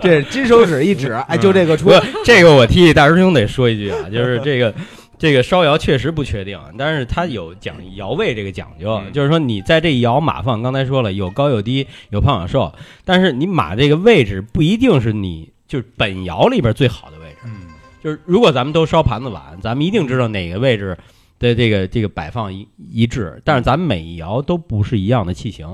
[0.00, 1.92] 这金手指一指，哎，就这个出，
[2.24, 4.72] 这个我替大师兄得说一句啊，就是这个
[5.18, 9.12] 这个烧窑确实不确定，但是它有讲窑位这个讲究，嗯。
[9.12, 12.72] 就是说你在这一窑码放，刚才说了有高有低，有胖有瘦，
[13.04, 17.38] 但是你码这个位置不一定是你就是本窑里边最好的位置。
[17.44, 17.68] 嗯。
[18.02, 20.96] 就是如果咱们都烧盘子碗，咱们一定知道哪个位置
[21.40, 25.66] 的这个这个摆放一一致，但是咱们每一窑都不是一样的器型，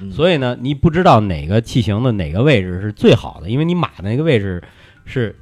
[0.00, 0.12] 嗯。
[0.12, 4.62] 所以呢，你不知道哪个器型的哪个位置是最好的，因为你码的那个位置
[5.04, 5.34] 是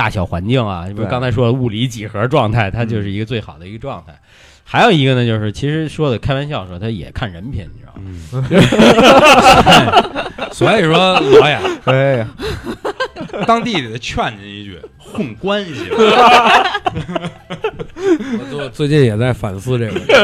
[0.00, 4.18] 大小环境啊，比如对刚才说的物理几何状态，它就是一个最好的一个状态。
[4.64, 8.00] 还有一个呢，就是其实说的开玩笑说，他也看人品，你知道吗？
[10.40, 12.26] 嗯， 所以说老演哎呀，
[13.46, 15.96] 当弟弟的劝您一句，混关系吧。
[18.40, 20.14] 我最最近也在反思这个问题。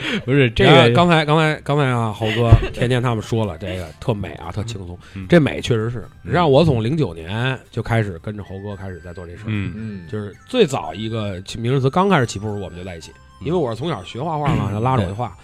[0.24, 5.26] 不是这个刚才刚才刚才啊，猴哥天天他们说了，这个特美啊，特轻松嗯。
[5.28, 9.48] 这美确实是让我从零九年就开始跟着猴哥开始在做这事儿。
[9.48, 15.36] 嗯嗯，就是最早一个起名人词刚开始起步时，我们就在一起，因为我是从小学画画嘛， 他拉着我就画。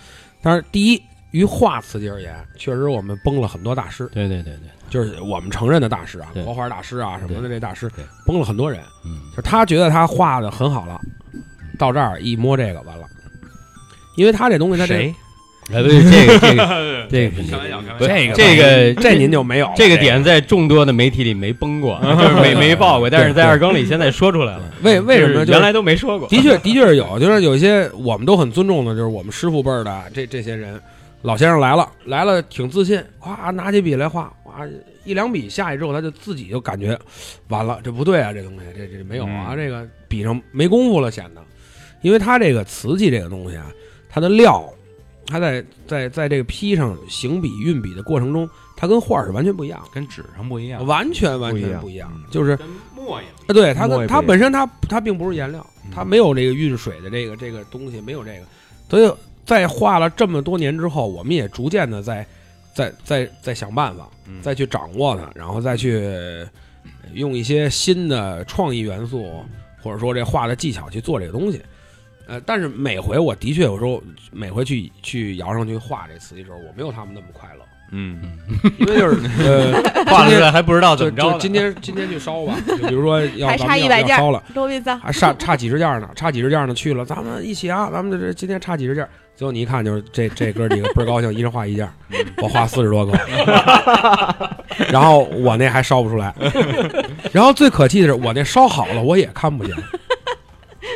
[0.43, 7.91] 但是第一，于画瓷器而言，确实我们崩了很多大师，对对对对，就是我们承认的大师啊，国画大师啊什么的，这大师
[8.25, 8.81] 崩了很多人。
[9.05, 11.01] 嗯就是他觉得他画的很好了，
[11.79, 13.07] 到这儿一摸这个完了，
[14.19, 15.15] 因为他这东西他这谁？
[15.73, 16.67] 哎， 不是 这个这个
[17.09, 17.31] 这个
[18.01, 24.63] 这个这个这您就没有了这个点在众多的媒体里没崩过， 就是没没爆过，但是在二更里现在说出来了。
[24.83, 26.27] 为为什么原来都没说过？
[26.29, 30.81] 的确，的确是有，就是有一些我们都很尊重的，就是我们师傅辈儿的这这些人，
[31.23, 34.67] 老先生来了，来了挺自信，咵拿起笔来画，哇
[35.05, 36.99] 一两笔下去之后，他就自己就感觉
[37.49, 41.43] 完了，这不对啊，这东西这这没有啊，嗯这个笔上没功夫了，显得，
[42.01, 43.67] 因为他这个瓷器这个东西啊，
[44.09, 44.65] 它的料，
[45.27, 50.85] 它在在在这个批上行笔运笔的过程中，它跟画儿是完全不一样，跟纸上不一样。
[50.87, 52.67] 完全完不一样全不一样嗯，就是跟
[52.97, 58.47] 墨也啊，对它跟它本身它它并不是颜料，它嗯没有这个运水的这个这个东西，没有这个，
[58.89, 59.13] 所以
[59.45, 62.27] 在画了这么多年之后，我们也逐渐的在
[62.75, 66.47] 在在在想办法，嗯再去掌握它，然后再去呃
[67.15, 69.31] 用一些新的创意元素，
[69.83, 71.61] 或者说这画的技巧去做这个东西。
[72.29, 78.21] 呃，但是每回我的确有时候每回去去窑上去画这瓷器时候，我没有他们那么快乐，嗯，
[78.79, 79.73] 因为就是呃，
[80.05, 81.33] 画了出来还不知道怎就么着。
[81.33, 84.43] 就今天今天去烧吧，就比如说 要还咱们要差一百件烧了。
[84.55, 91.89] 罗宾桑，还差差几十件呢，差几十件呢，去了，咱们一起啊，咱们这这今天差几十件，最后你一看就是这这哥几个倍儿高兴，一人画一件，
[92.43, 93.13] 我画四十多个，
[94.93, 96.35] 然后我那还烧不出来，
[97.33, 99.75] 然后最可气的是我那烧好了我也看不见，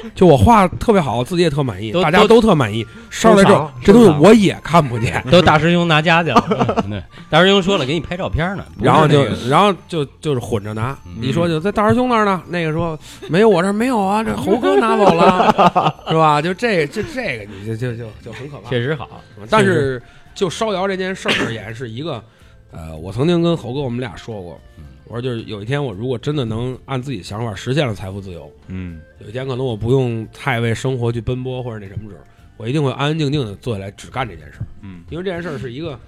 [0.15, 16.41] 就我画得特别好，自己也特满意，大家都都特满意，烧来之后这东西我也看不见， 都大师兄拿家去了， 大师兄说了，给你拍照片呢，然后就然后就就是混着拿，嗯你说就在大师兄那儿呢，那个说没有我这儿没有啊，这猴哥拿走了，是吧？
[16.43, 18.69] 就这这这个你就就就就很可怕。
[18.71, 20.03] 确实好，但是
[20.35, 22.23] 就烧窑这件事儿而言，是一个
[22.71, 24.59] 呃，我曾经跟猴哥我们俩说过，
[25.05, 32.23] 我说就是有一天我如果真的能按自己的想法实现了财富自由，嗯有一天可能我不用太为生活去奔波或者那什么时候，
[32.57, 34.67] 我一定会安安静静的坐下来只干这件事儿。
[34.83, 35.99] 嗯因为这件事儿是一个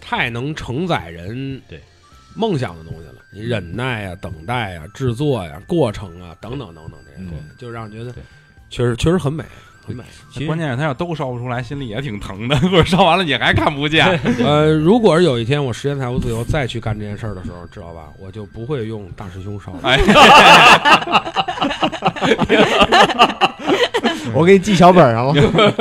[0.00, 1.80] 太能承载人对
[2.34, 3.14] 梦想的东西了。
[3.32, 8.14] 你忍耐啊、等待啊、制作呀、过程啊等等等等这些东西，就让人觉得
[8.70, 9.44] 确实确实很美，
[9.88, 10.04] 很美。
[10.30, 14.06] 其实关键是他要都烧不出来，心里也挺疼的，或者烧完了你还看不见。
[14.44, 18.08] 呃，如果是有一天我实现财务自由再去干这件事儿的时候，知道吧？
[18.20, 19.80] 我就不会用大师兄烧了。
[19.82, 19.98] 哎，
[24.34, 25.34] 我给你记小本上了。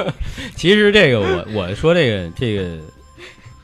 [0.56, 2.78] 其实这个我我说这个这个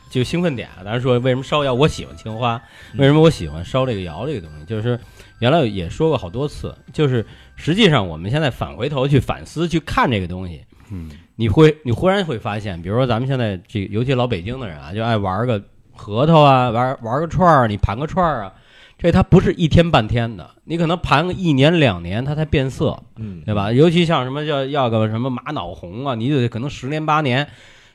[0.10, 2.62] 就兴奋点啊，咱说为什么烧窑，我喜欢青花，
[2.97, 4.99] 为什么我喜欢烧这个窑这个东西，就是
[5.39, 18.54] 原来也说过好多次，就是实际上我们现在返回头去反思去看这个东西，嗯你会你忽然会发现，比如说咱们现在这尤其老北京的人啊，就爱玩个核桃啊，玩玩个串儿，你盘个串儿啊，
[18.98, 23.72] 这它不是一天半天的，你可能盘个一年两年它才变色，嗯，对吧？
[23.72, 27.48] 尤其像什么叫要个什么玛瑙红啊，你就得可能十年八年，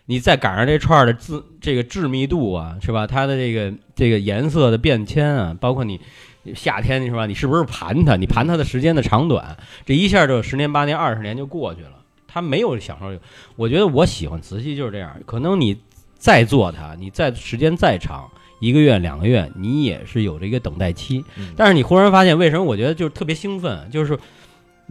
[0.06, 3.06] 你再赶上这串儿的自这个致密度啊，是吧？
[3.06, 6.00] 它的这个这个颜色的变迁啊，包括你
[6.54, 7.26] 夏天是吧？
[7.26, 8.16] 你是不是盘它？
[8.16, 11.92] 你盘它的时间的长短，这一下就十年八年二十年就过去了。
[12.30, 13.18] 他没有享受，
[13.56, 15.16] 我觉得我喜欢瓷器就是这样。
[15.24, 15.76] 可能你
[16.18, 18.30] 再做它，你再时间再长，
[18.60, 21.24] 一个月两个月，你也是有这个等待期。
[21.56, 23.88] 但是你忽然发现，为什么我觉得就是特别兴奋？
[23.90, 24.18] 就是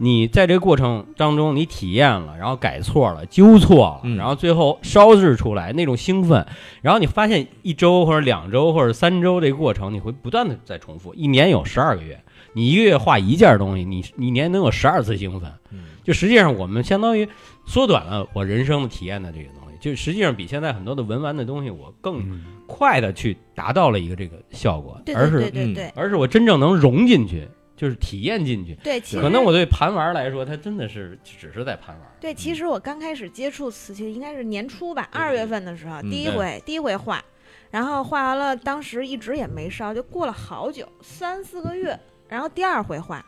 [0.00, 6.46] 你在这个过程当中，你体验了，然后改错了，纠错了，嗯然后最后烧制出来那种兴奋，
[6.80, 11.12] 然后你发现一周或者两周或者三周这个过程，你会不断的在重复。
[11.14, 15.52] 一年有十二个月，你一个月画一件东西，你你一年能有十二次兴奋。
[15.72, 17.28] 嗯就实际上我们相当于
[17.66, 27.46] 缩短了我人生的体验的这个东西，就实际上比现在很多的文玩的东西，我更嗯快的去达到了一个这个效果，对而是对对对对而是我真正能融进去，
[27.78, 28.74] 就是体验进去。
[28.82, 32.06] 对，其实可能我对盘玩来说，它真的是只是在盘玩。
[32.18, 37.24] 对，其实我刚开始接触瓷器应该是年初吧，二月份的时候，嗯第一回第一回画，
[37.70, 41.96] 然后画完了，当时一直也没烧，就过了好久，三四个月，
[42.28, 43.24] 然后第二回画，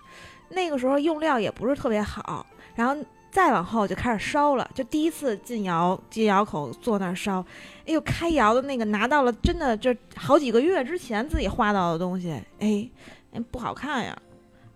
[0.49, 2.97] 那个时候用料也不是特别好，然后
[3.31, 7.39] 再往后就开始烧了，就第一次进窑进窑口坐那儿烧，
[7.87, 12.91] 哎呦，开窑的那个拿到了，真的这好几个月之前自己画到的东西，哎，
[13.33, 14.19] 哎不好看呀。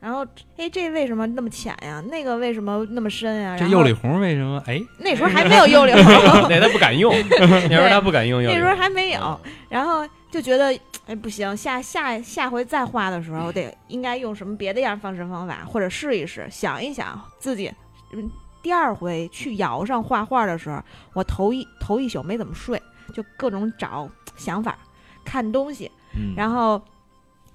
[0.05, 0.23] 然后，
[0.59, 1.99] 哎，这为什么那么浅呀？
[2.11, 3.57] 那个为什么那么深呀？
[3.59, 4.63] 这釉里红为什么？
[4.69, 6.03] 哎，那时候还没有釉里红，
[6.51, 8.43] 那他不敢用， 那时候他不敢用。
[8.43, 9.41] 那时候还没有，
[9.71, 17.73] 然后就觉得哎不行，下下下回再画的时候，我得 应该用什么别的样方式方法，或者试一试，想一想自己。
[18.13, 18.31] 嗯，
[18.63, 20.79] 第二回去窑上画画的时候，
[21.15, 22.79] 我头一头一宿没怎么睡，
[23.15, 24.77] 就各种找想法，
[25.25, 26.79] 看东西，嗯，然后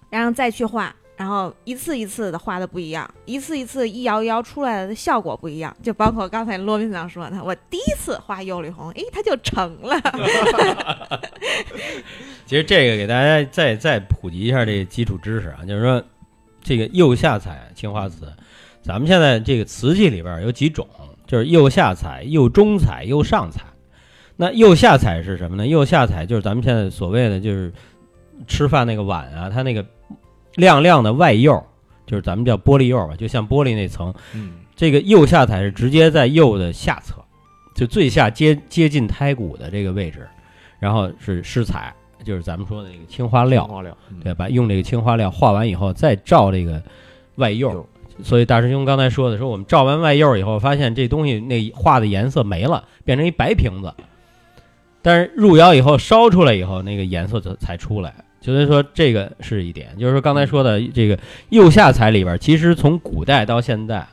[0.09, 0.91] 然后再去画。
[1.19, 9.99] 然后一次一次的画的不一样，一次一次一摇一摇出来的效果不一样，就包括刚才罗宾长说的，我第一次画釉里红，哎，它就成了。
[12.47, 16.01] 其实这个给大家再再普及一下这基础知识啊，就是说
[16.61, 18.31] 这个釉下彩青花瓷，
[18.81, 20.87] 咱们现在这个瓷器里边有几种，
[21.27, 23.65] 就是釉下彩、釉中彩、釉上彩。
[24.37, 25.67] 那釉下彩是什么呢？
[25.67, 27.73] 釉下彩就是咱们现在所谓的就是
[28.47, 29.85] 吃饭那个碗啊，它那个
[30.59, 31.63] 亮亮的外釉，
[32.05, 34.13] 就是咱们叫玻璃釉吧，就像玻璃那层。
[34.33, 37.15] 嗯这个釉下彩是直接在釉的下侧，
[37.75, 40.25] 就最下接接近胎骨的这个位置，
[40.79, 41.93] 然后是施彩，
[42.23, 44.47] 就是咱们说的那个青花料，花料，嗯对吧？
[44.47, 46.81] 用这个青花料画完以后，再照这个
[47.35, 47.85] 外釉釉。
[48.23, 53.93] 所以大师兄刚才说的，说我们照完外釉以后，发现这东西那画的颜色没了，变成一白瓶子。
[55.01, 58.13] 但是入窑以后烧出来以后，那个颜色才才出来。
[58.41, 64.07] 就是说这个是一点，就是说刚才说的这个釉下彩里边，其实从古代到现在，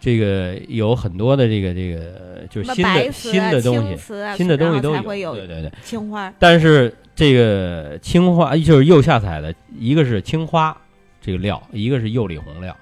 [0.00, 4.96] 这个有很多的这个这个就是新的新的东西，啊，新的东西都有。
[4.96, 5.72] 才会有对对对。
[5.82, 6.32] 青花。
[6.38, 10.76] 但是这个青花就是釉下彩的，一个是青花
[11.20, 12.76] 这个料，一个是釉里红料，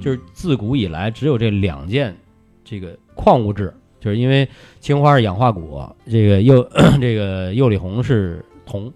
[0.00, 2.16] 就是自古以来只有这两件
[2.64, 6.66] 这个矿物质，就是因为青花是氧化钴，这个釉
[7.00, 8.92] 这个釉里红是铜，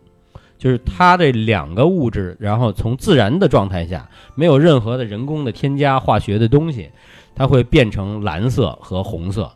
[0.64, 6.88] 就是它这两个物质，然后从自然的状态下，没有任何的人工的添加化学的东西，
[7.34, 9.52] 它会变成蓝色和红色，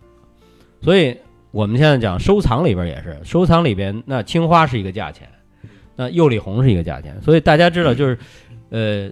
[0.83, 1.17] 所以。
[1.51, 5.27] 我们现在讲收藏里边也是，收藏里边那青花是一个价钱，
[5.97, 8.19] 那釉里红是一个价钱，所以大家知道就是，
[8.69, 9.11] 呃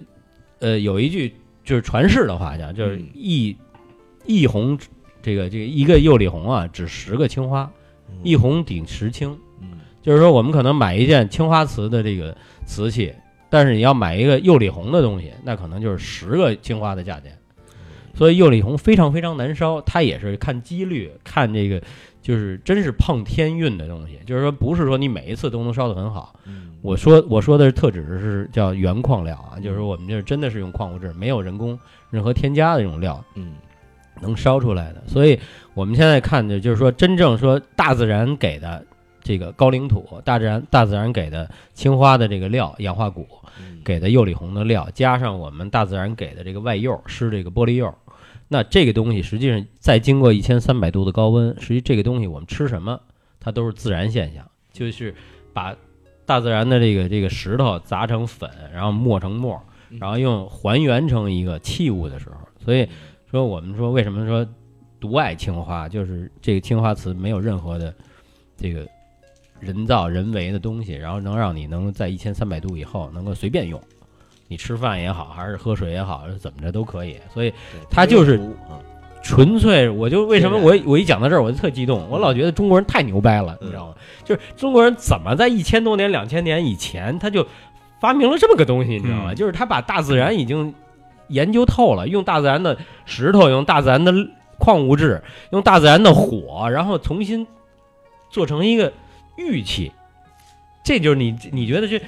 [0.59, 1.33] 呃，有一句
[1.63, 3.57] 就是传世的话讲，就是嗯一
[4.27, 4.77] 一红
[5.19, 7.69] 这个这个一个釉里红啊，值十个青花，
[8.21, 9.39] 一红顶十青，嗯
[10.07, 12.33] 就是说我们可能买一件青花瓷的这个
[12.65, 13.13] 瓷器，
[13.49, 17.37] 但是你要买一个釉里红的东西，那可能就是十个青花的价钱。
[18.13, 21.83] 所以釉里红非常非常难烧，它也是看几率，看这个
[22.21, 26.33] 就是真是碰天运的东西，就是说不是说你每一次都能烧得很好。
[26.45, 31.77] 嗯我说我说的是特指是叫原矿料啊，就是说我们这真的是用矿物质，没有人工
[32.09, 33.55] 任何添加的这种料嗯
[34.21, 35.03] 能烧出来的。
[35.05, 35.37] 所以
[35.73, 38.85] 我们现在看的就是说，真正说大自然给的
[39.27, 43.27] 这个高岭土，大自然大自然给的青花的这个料，氧化钴
[43.59, 43.81] 嗯。
[43.83, 47.93] 给的釉里红的料，加上我们大自然给的这个外釉，是这个玻璃釉。
[48.47, 52.97] 那这个东西实际上再经过一千三百度的高温，实际这个东西我们吃什么，
[53.41, 55.13] 它都是自然现象，就是
[55.51, 55.75] 把
[56.25, 59.61] 大自然的这个这个石头砸成粉，然后磨成沫，
[59.99, 62.87] 然后用还原成一个器物的时候，所以
[63.29, 64.47] 说我们说为什么说
[64.99, 67.93] 独爱青花，就是这个青花瓷没有任何的
[68.57, 68.87] 这个
[69.59, 73.81] 人造人为的东西，然后能让你能在一千三百度以后能够随便用。
[74.47, 77.17] 你吃饭也好，还是喝水也好，怎么着都可以。
[77.33, 77.57] 所以对
[77.89, 78.39] 它就是
[79.21, 83.95] 纯粹，我就为什么我我一讲到这儿我就特激动，我老觉得中国人太牛掰了，你知道吗？
[84.23, 87.45] 就是中国人怎么在一千多年、两千年以前他就
[87.99, 89.33] 发明了这么个东西，你知道吗？
[89.33, 90.73] 嗯就是他把大自然已经
[91.27, 94.13] 研究透了，用大自然的石头，用大自然的
[94.57, 97.45] 矿物质，用大自然的火，然后重新
[98.29, 98.93] 做成一个
[99.37, 99.91] 玉器。
[100.83, 102.01] 这就是你你觉得这，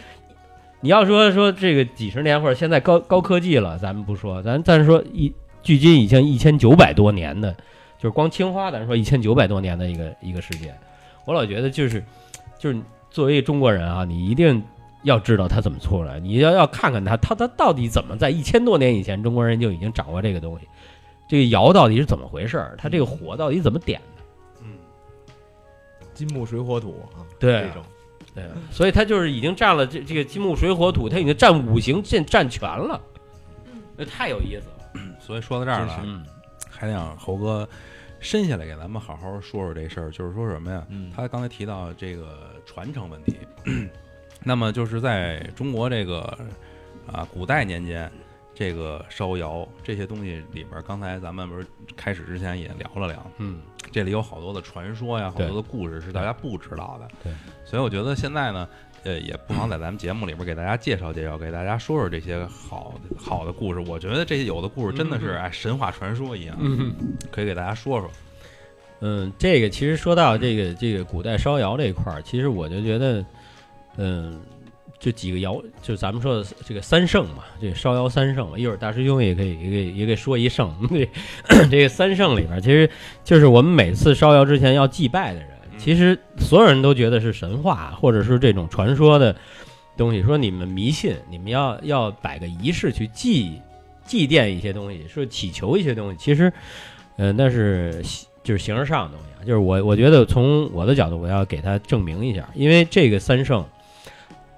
[0.80, 7.52] 你要说说这个几十年或者现在高高科技了，咱们不说，咱咱说一距今已经一千九百多年的，
[7.98, 10.74] 就是光青花，咱说一千九百多年的一个一个世界，
[11.26, 12.02] 我老觉得就是
[12.58, 12.80] 就是
[13.12, 14.64] 作为中国人啊，你一定
[15.04, 20.66] 要知道它怎么出来，你要要看看它，它它到底怎么在一千多年以前，中国人就已经掌握这个东西，
[21.28, 24.19] 这个窑到底是怎么回事儿，它这个火到底怎么点的？
[26.20, 27.84] 金木水火土啊，对这种
[28.36, 33.02] 对，所以他就是已经占了这这个金木水火土，他已经占五行占占全了，
[33.96, 35.02] 那太有意思了。
[35.22, 36.26] 所以说到这儿了，嗯
[36.70, 37.68] 还得让猴哥
[38.20, 40.86] 伸下来给咱们好好说说这事儿，就是说什么呀？
[40.90, 43.38] 嗯他刚才提到这个传承问题，
[44.44, 46.38] 那么就是在中国这个
[47.10, 48.12] 啊古代年间，
[48.60, 57.08] 这个烧窑这些东西里边，刚才咱们不是开始之前也聊了聊，嗯，这里有好多的传说呀，好多的故事是大家不知道的。
[57.24, 57.32] 对，
[57.64, 58.68] 所以我觉得现在呢，
[59.06, 63.80] 呃，也不妨在咱们节目里边给大家介绍介绍，给大家说说这些好好的故事。
[63.80, 66.94] 我觉得这些有的故事真的是嗯哎神话传说一样，嗯
[67.32, 68.12] 可以给大家说说。
[69.00, 73.26] 嗯，这个其实说到这个这个古代烧窑这一块儿，其实我就觉得，
[73.96, 74.38] 嗯，
[75.00, 80.70] 这几个窑，就是咱们说的这个三圣嘛，这个烧窑三圣嘛，一会儿大师兄也可以也给也给说一圣。
[80.90, 82.90] 这这个三圣里边，其实
[83.24, 89.34] 就是我们每次烧窑之前要祭拜的人，其实所有人都觉得是神话或者是这种传说的
[89.96, 93.62] 东西，说你们迷信，你们要要摆个仪式去祭
[94.06, 96.52] 祭奠一些东西，说祈求一些东西，其实，
[97.16, 98.04] 呃，那是
[98.44, 99.40] 就是形而上的东西啊。
[99.46, 103.66] 就是我我觉得从我的角度，我要给他证明一下，因为这个三圣，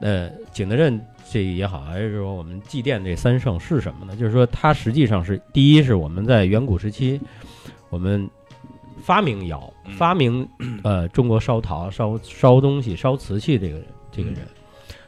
[0.01, 0.99] 呃，景德镇
[1.29, 4.15] 这也好，还是说我们祭奠这三圣是什么呢？
[4.15, 7.21] 就是说它实际上是第一是我们在远古时期，
[7.89, 8.29] 我们
[9.03, 9.93] 发明窑，嗯。
[9.95, 10.47] 发明
[10.83, 14.39] 呃中国烧陶、烧烧东西、烧瓷器这个人这个人，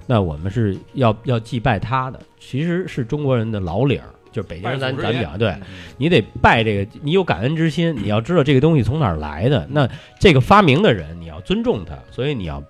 [0.05, 5.55] 那我们是要要祭拜他的，其实是中国人的老理儿，就是北京人咱咱讲对，
[5.97, 9.67] 你得拜这个，你有感恩之心，你要知道这个东西从哪儿来的。
[9.69, 9.89] 那
[10.19, 12.63] 这个发明的人，你要尊重他，所以你要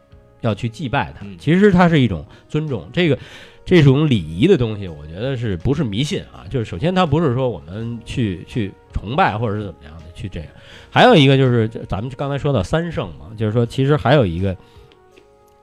[0.44, 1.36] 要去祭拜他嗯。
[1.38, 3.18] 其实它是一种尊重，这个
[3.66, 6.46] 这种礼仪的东西，我觉得是不是迷信啊？
[6.50, 10.50] 就是首先它不是说我们去去崇拜或者是怎么样的去这样。
[10.90, 14.56] 还有一个就是咱们刚才说到三圣嘛，就是说其实还有一个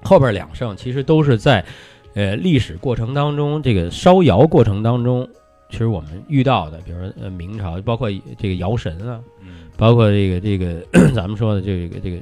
[0.02, 1.64] 后边两圣其实都是在
[2.14, 5.28] 呃历史过程当中这个烧窑过程当中。
[5.68, 12.20] 其实我们遇到的，比如说呃明朝，包括这个尧神啊，嗯包括这个这个 咱们说的这个这个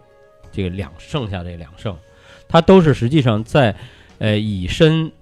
[0.53, 1.97] 这个两剩下这两圣，
[2.49, 3.75] 它都是实际上在
[4.19, 5.13] 呃以身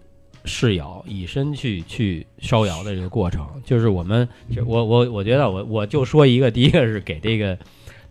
[0.44, 3.46] 试窑，以身去去烧窑的这个过程。
[3.64, 4.28] 就是我们
[4.64, 7.58] 我我我觉得我我就说一个，第一个是给这个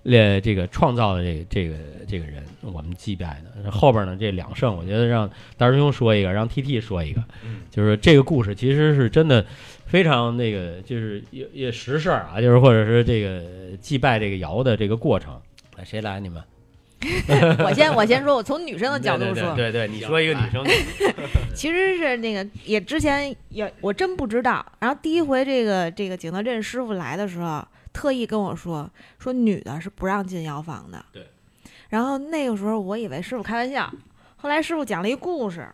[0.03, 1.75] 呃这个创造的这个这个
[2.07, 7.23] 这个人我们祭拜的，后边呢这两圣，我觉得让大师兄说一个，让 T T 说一个，
[7.71, 9.45] 就是这个故事其实是真的。
[9.87, 13.39] 非常那个，就是也也实事儿啊，就是或者是这个
[13.79, 15.39] 祭拜这个窑的这个过程，
[15.77, 16.19] 来谁来？
[16.19, 16.41] 你们
[17.63, 20.63] 我先我先说，我从女生的角度说，对对对，你说一个女生，
[21.55, 24.65] 其实是那个也之前也我真不知道。
[24.79, 28.89] 然后第一回这个这个景德镇师傅来的时候，特意跟我说
[29.19, 31.03] 说女的是不让进药房的。
[31.11, 31.27] 对。
[31.89, 33.91] 然后那个时候我以为师傅开玩笑，
[34.37, 35.67] 后来师傅讲了一故事，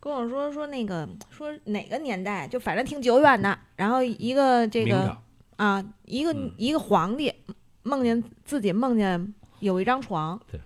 [0.00, 3.56] 跟我说说那个说哪个年代，就反正挺久远的。
[3.76, 5.16] 然后一个这个
[5.56, 7.32] 啊，一个、嗯一个皇帝
[7.82, 10.58] 梦见自己梦见有一张床，对，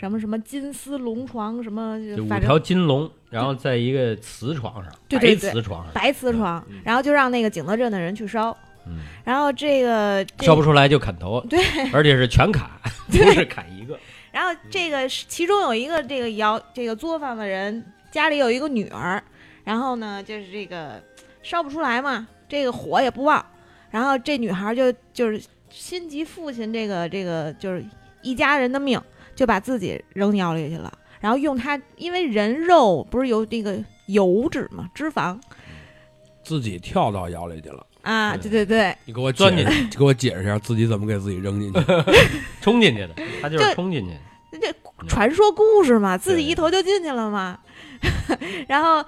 [0.00, 11.60] 什么什么金丝龙床，什么就五条金龙，然后在一个瓷床上，对对对白瓷床上，白瓷床，嗯然后就让那个景德镇的人去烧，嗯，然后这个烧不出来就砍头，对，
[11.92, 12.66] 而且是全砍，
[13.12, 13.98] 不是砍一个，
[14.32, 19.22] 然后这个其中有一个这个窑这个作坊的人家里有一个女儿，
[19.64, 20.98] 然后呢就是这个
[21.42, 23.44] 烧不出来嘛，这个火也不旺，
[23.90, 25.38] 然后这女孩就就是
[25.68, 27.84] 心急父亲这个这个就是
[28.22, 28.98] 一家人的命，
[29.40, 35.34] 就把自己扔窑里去了，然后用它，因为人肉不是有那个油脂嘛，脂肪
[36.44, 37.86] 自己跳到窑里去了。
[38.02, 41.80] 啊，对对对对，你给我钻进去，给我解释一下自己怎么给自己扔进去。
[42.60, 44.14] 冲进去的，他就是冲进去，
[44.52, 44.74] 那这
[45.08, 47.58] 传说故事嘛，自己一头就进去了嘛，
[48.68, 49.02] 然后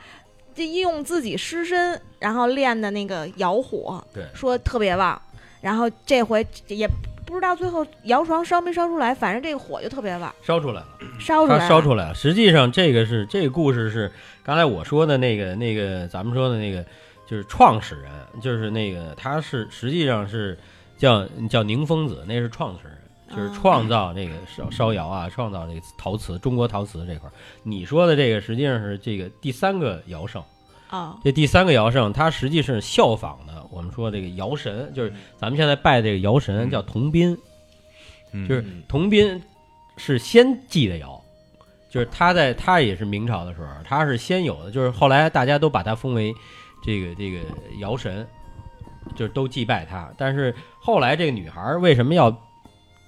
[0.54, 5.20] 就用自己尸身，然后练的那个窑火，对说特别旺，
[5.60, 6.88] 然后这回也
[7.32, 10.86] 不知道最后窑床烧没烧出来，反正这个火就特别旺，烧出来了。
[11.18, 12.14] 烧出来了，烧出来了。
[12.14, 14.12] 实际上，这个是这个故事是
[14.44, 16.84] 刚才我说的那个那个咱们说的那个，
[17.26, 20.56] 就是创始人，就是那个他是实际上是
[20.96, 22.98] 叫叫宁疯子，那是创始人。
[23.34, 27.32] 就是哦创造那个烧烧窑啊，创造那个陶瓷，中国陶瓷这块儿。
[27.62, 30.44] 你说的这个实际上是这个第三个窑圣，
[30.92, 37.36] 哦，这第三个尧圣，他实际是效仿的我们说这个尧神，就是咱们现在拜这个尧神叫童宾，
[38.32, 39.42] 嗯就是童宾
[39.96, 41.18] 是先祭的尧，
[41.88, 46.30] 就是他在他也是明朝的时候，他是先有的，就是后来大家都把他封为
[46.84, 47.38] 这个这个
[47.78, 48.26] 尧神，
[49.16, 50.12] 就是都祭拜他。
[50.18, 52.30] 但是后来这个女孩为什么要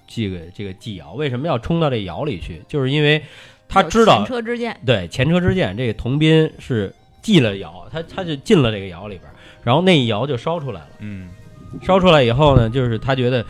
[0.07, 1.13] 这个这个祭尧？
[1.13, 2.63] 为什么要冲到这窑里去？
[2.67, 3.23] 就是因为
[3.69, 6.91] 他知道前车之鉴，对前车之鉴，这个童斌是
[7.25, 9.23] 祭了窑，他他就进了这个窑里边，
[9.63, 10.89] 然后那一窑就烧出来了。
[10.99, 11.27] 嗯
[11.81, 13.43] 烧出来以后呢，就是他觉得，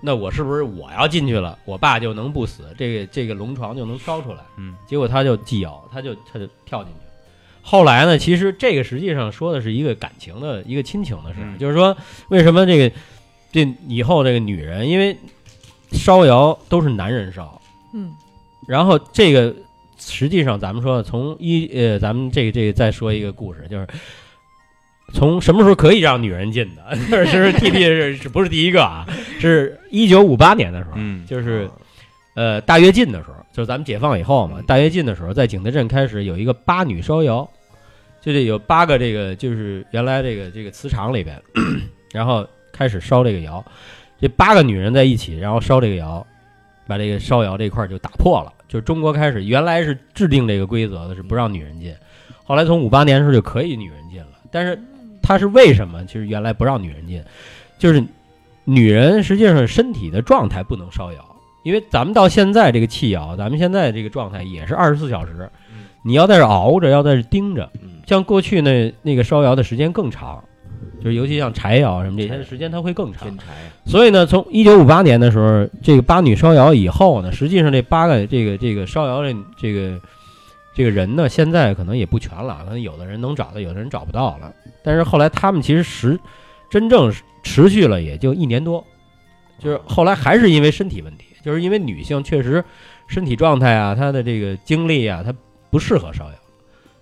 [0.00, 4.38] 那我是不是我要进去了，我爸就能不死，这个这个龙床就能烧出来？
[4.58, 7.04] 嗯结果他就祭窑，他就他就跳进去了。
[7.60, 11.96] 后来呢，其实这个实际上说的是一个感情的一个亲情的事，嗯就是说
[12.28, 12.94] 为什么这个
[13.50, 15.18] 这以后这个女人，因为
[15.90, 17.60] 烧窑都是男人烧，
[17.92, 18.14] 嗯
[18.68, 19.54] 然后这个
[19.98, 23.86] 实际上咱们说从一呃，咱们这个这个再说一个故事，就是
[25.12, 26.96] 从什么时候可以让女人进的？
[27.26, 29.06] 就是 T T 是是不是第一个啊？
[29.40, 31.68] 是一九五八年的时候，嗯就是
[32.34, 37.48] 呃大跃进的时候，就是咱们解放以后嘛，嗯大跃进的时候，在景德镇开始有一个八女烧窑，
[38.20, 41.40] 就这有八个这个就是原来这个这个瓷厂里边，
[42.12, 43.64] 然后开始烧这个窑，
[44.20, 46.26] 这八个女人在一起，然后烧这个窑，
[46.86, 48.52] 把这个烧窑这块儿就打破了。
[48.74, 51.94] 就中国开始原来是制定这个规则的，是不让女人进，
[52.42, 54.76] 后来从五八年的时候就可以女人进了，但是
[55.22, 56.04] 它是为什么？
[56.06, 57.22] 其实原来不让女人进，
[57.78, 58.04] 就是
[58.64, 61.24] 女人实际上身体的状态不能烧窑，
[61.62, 67.70] 因为咱们到现在这个气窑，咱们现在这个状态也是二十四小时嗯，你要在这熬着，要在这盯着。
[67.80, 70.44] 嗯像过去那那个烧窑的时间更长，
[71.04, 73.28] 就是尤其像柴窑什么这些的时间它会更长。
[73.84, 80.00] 所以呢，从一九五八年的时候，这个八女烧窑以后呢，实际上这八个这个这个烧窑的这个
[80.74, 84.50] 这个人呢，现在可能也不全了，可能有的人能找到，有的人找不到了。
[84.82, 86.18] 但是后来他们其实实
[86.70, 88.82] 真正持续了也就一年多，
[89.58, 92.64] 就是后来还是因为身体问题，就是因为女性确实
[93.06, 95.34] 身体状态啊，她的这个精力啊，她
[95.70, 96.32] 不适合烧窑。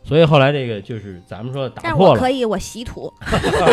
[0.05, 3.12] 所以后来这个就是咱们说打破了，我可以，我洗土。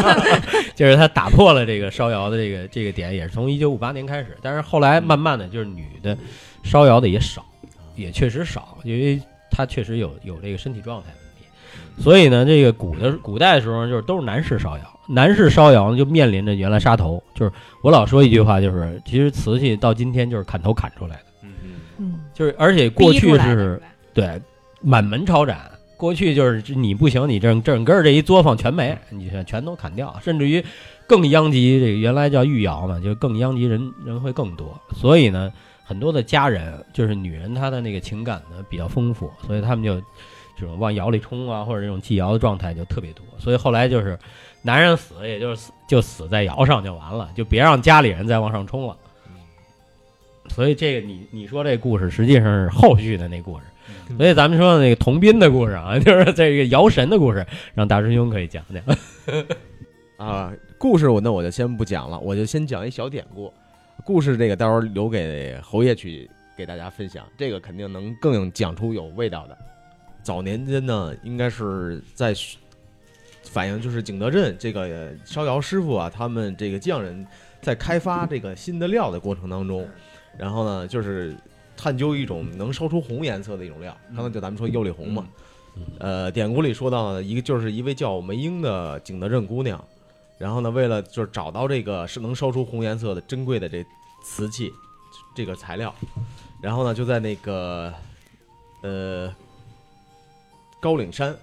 [0.75, 4.38] 就是他打破了这个烧窑的这个这个点，也是从一九五八年开始。
[4.41, 6.15] 但是后来慢慢的就是女的
[6.63, 7.43] 烧窑的也少，
[7.95, 9.19] 也确实少，因为
[9.49, 11.47] 她确实有有这个身体状态问题。
[12.01, 17.21] 所以呢，这个古的古代的时候，就是都是男士烧窑，男士烧窑呢就面临着原来杀头。
[17.34, 17.51] 就是
[17.84, 23.82] 我老说一句话，就是其实瓷器到今天就是砍头砍出来的，嗯嗯嗯，就是而且过去是
[24.13, 24.39] 对
[24.80, 25.59] 满门抄斩。
[25.99, 30.63] 过去就是你不行，你整整个这一作坊全没，你全全都砍掉，甚至于
[31.05, 34.79] 更殃及这个原来叫御窑嘛，就更殃及人人会更多。
[34.95, 35.51] 所以呢，
[35.83, 39.99] 很多的家人就是女人，她的那个情感呢比较丰富，所以他们就
[40.57, 43.25] 这种往窑里冲啊，或者这种祭窑的状态就特别多。
[43.37, 44.17] 所以后来就是
[44.61, 48.95] 男人死，也就是死就死在窑上就完了，就别让家里人再往上冲了。
[50.47, 53.65] 所以这个你你说这故事实际上是后续的那故事。
[54.18, 58.97] 所以咱们说的那个童斌的故事啊， 就是这个摇神的故事，让大师兄可以讲讲。
[60.18, 63.53] 啊，故事我那我就先不讲了，我就先讲一小典故。
[64.03, 69.57] 故事这个到时候留给侯爷去给大家分享，这个肯定能更讲出有味道的。
[70.22, 72.34] 早年间呢，应该是在
[73.43, 77.26] 反映就是景德镇这个烧窑师傅啊，他们这个匠人
[77.62, 79.88] 在开发这个新的料的过程当中，
[80.38, 81.36] 然后呢，就是
[81.80, 83.95] 探究一种能烧出红颜色的一种料。
[84.13, 85.25] 刚才就咱们说釉里红嘛，
[85.97, 89.82] 呃，典故里说到呢，一个就是一位叫梅英的景德镇姑娘，
[90.38, 93.86] 然后呢，为了就是找到这个是能烧出红颜色的珍贵的这
[94.21, 94.69] 瓷器
[95.34, 95.95] 这个材料，
[96.61, 97.93] 然后呢，就在那个
[98.82, 99.34] 呃
[100.82, 101.34] 高岭山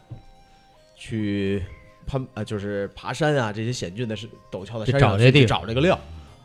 [0.98, 1.64] 去
[2.06, 5.98] 攀呃就是爬山啊这些险峻的是陡峭的山上去去找这地找这个料，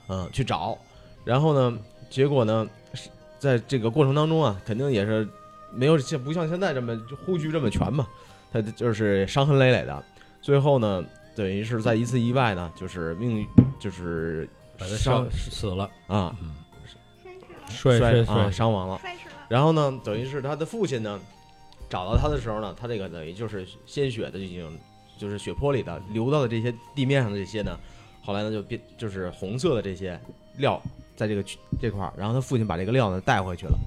[0.08, 0.78] 嗯，去找，
[1.26, 1.78] 然后呢，
[2.10, 3.10] 结果呢，是
[3.42, 5.28] 在这个过程当中啊，肯定也是
[5.74, 8.08] 没有像不像现在这么护具这么全嘛，
[8.54, 10.04] 他就是伤痕累累的。
[10.44, 11.04] 最后呢，
[11.36, 13.48] 等于是在一次意外呢，就是命运
[13.80, 16.38] 就是把他伤烧死了，啊
[17.68, 19.02] 摔摔摔啊伤亡了。
[19.50, 21.20] 然后呢，等于是他的父亲呢
[21.90, 24.78] 找到他的时候呢，他这个等于就是鲜血的已经
[25.18, 27.76] 就是血泊里的流到的这些地面上的这些呢，
[28.22, 30.20] 后来呢就变就是红色的这些
[30.58, 30.80] 料
[31.22, 31.44] 在这个
[31.80, 33.78] 这块儿，然后他父亲把这个料呢带回去了，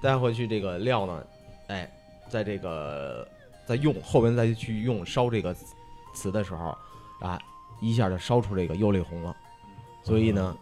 [0.00, 1.22] 带回去这个料呢，
[1.66, 1.90] 哎，
[2.30, 3.28] 在这个
[3.66, 5.54] 在用后边再去用烧这个
[6.14, 6.74] 瓷的时候
[7.20, 7.38] 啊，
[7.82, 9.36] 一下就烧出这个釉里红了，
[10.02, 10.56] 所以呢。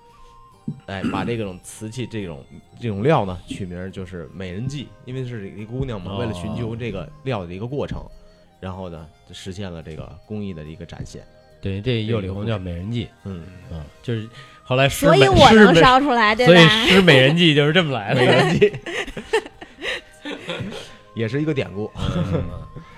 [0.86, 2.44] 哎，把这种瓷器这种
[2.80, 6.18] 这种料呢，取名就是美人计，因为是一个姑娘嘛，哦。
[6.18, 8.04] 为了寻求这个料的一个过程，
[8.58, 11.24] 然后呢，就实现了这个工艺的一个展现。
[11.60, 14.28] 对，这釉里红叫美人计，嗯，嗯，就是
[14.66, 16.84] 后来施所以我能烧出来，对所以吧？
[16.88, 18.20] 施美人计就是这么来的。
[18.20, 18.72] 美人计
[21.14, 21.90] 也是一个典故。
[21.96, 22.42] 嗯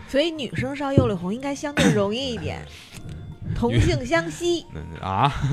[0.08, 2.64] 所以女生烧釉里红应该相对容易一点，
[3.54, 4.64] 同性相吸。
[4.74, 5.30] 嗯啊，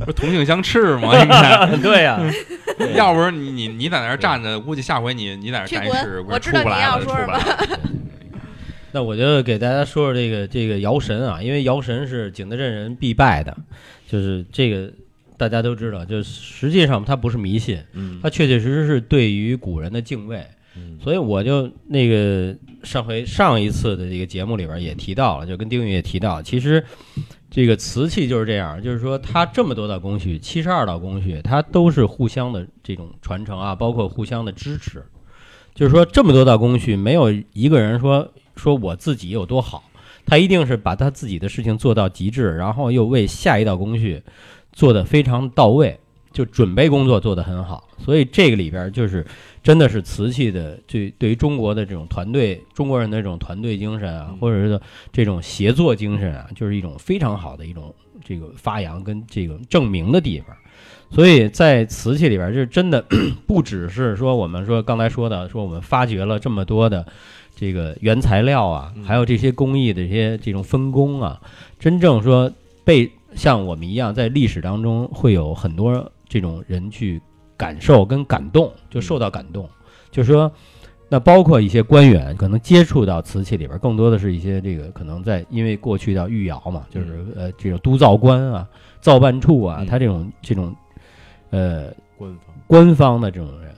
[0.00, 1.16] 不是同性相斥吗？
[1.18, 2.20] 应该，对呀，
[2.94, 7.80] 要不是你你你在那儿站着，估计下回你你在那儿站一试，我知道你要说不来了。
[8.92, 13.56] 那我就给大家说说这个这个摇神啊，因为摇神是景德镇人必拜的，
[14.06, 14.92] 就是这个
[15.36, 20.44] 大家都知道，就是实际上它不是迷信，嗯它确确实实是对于古人的敬畏。
[20.76, 26.84] 嗯所以我就那个上回上一次的这个节目里边也提到了，就跟丁宇也提到，其实
[27.50, 35.02] 这个瓷器就是这样，就是说它这么多道工序，七十二道工序，它都是互相的这种传承啊，包括互相的支持。
[35.74, 39.84] 就是说这么多道工序，没有一个人说说我自己有多好，
[40.26, 44.22] 他一定是把他自己的事情做到极致，然后又为下一道工序
[44.72, 45.98] 做得非常到位，
[46.32, 47.88] 就准备工作做得很好。
[47.98, 49.26] 所以这个里边就是
[49.62, 54.80] 真的是瓷器的，对对于中国的这种团队，中国人的这种团队精神啊，或者是
[55.12, 57.94] 这种协作精神啊，就是一种非常好的一种
[58.24, 60.56] 这个发扬跟这个证明的地方。
[61.10, 63.02] 所以在瓷器里边，就是真的
[63.46, 67.04] 不只是说我们说刚才说的，说我们发掘了这么多的
[67.58, 69.02] 这个原材料啊，嗯。
[69.04, 71.40] 还有这些工艺的这些这种分工啊，
[71.78, 72.50] 真正说
[72.84, 77.20] 被像我们一样在历史当中会有很多这种人去
[77.56, 79.68] 感受跟感动，就受到感动，
[80.10, 80.50] 就是说。
[81.10, 88.68] 那包括一些官员可能接触到瓷器里边，更多的是一些这个可能在因为过去叫御窑嘛，就是呃这种督造官啊、
[89.00, 89.86] 造办处啊，嗯。
[89.86, 90.76] 他这种这种
[91.48, 92.54] 呃官方。
[92.66, 93.74] 官方的这种人，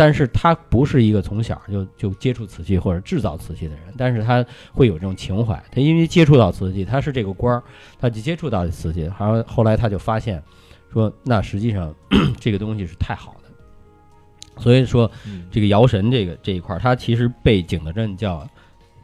[0.00, 4.42] 但是他不是一个从小就就接触瓷器或者制造瓷器的人，但是他
[4.72, 5.62] 会有这种情怀。
[5.70, 7.62] 他因为接触到瓷器，他是这个官儿，
[8.00, 10.42] 他就接触到瓷器，然后后来他就发现，
[10.90, 11.94] 说那实际上
[12.40, 14.62] 这个东西是太好的。
[14.62, 18.48] 所以说，嗯这个窑神这个这一块儿，它其实被景德镇叫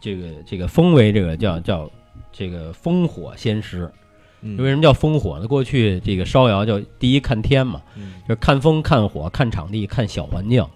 [0.01, 1.91] 这个这个封为这个叫叫
[2.33, 3.93] 这个烽火仙师。
[4.41, 5.47] 嗯为什么叫烽火呢？
[5.47, 10.67] 过去这个烧窑叫第一看天嘛，嗯就是看风、看火、看场地、看小环境。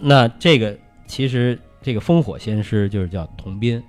[0.00, 0.76] 那这个
[1.06, 3.82] 其实这个烽火仙师就是叫童斌，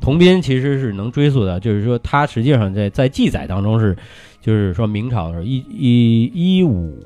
[0.00, 3.96] 童斌其实是能追溯的，就是说他实际上在在记载当中是，
[4.40, 6.98] 就是说明朝的时候一一一五，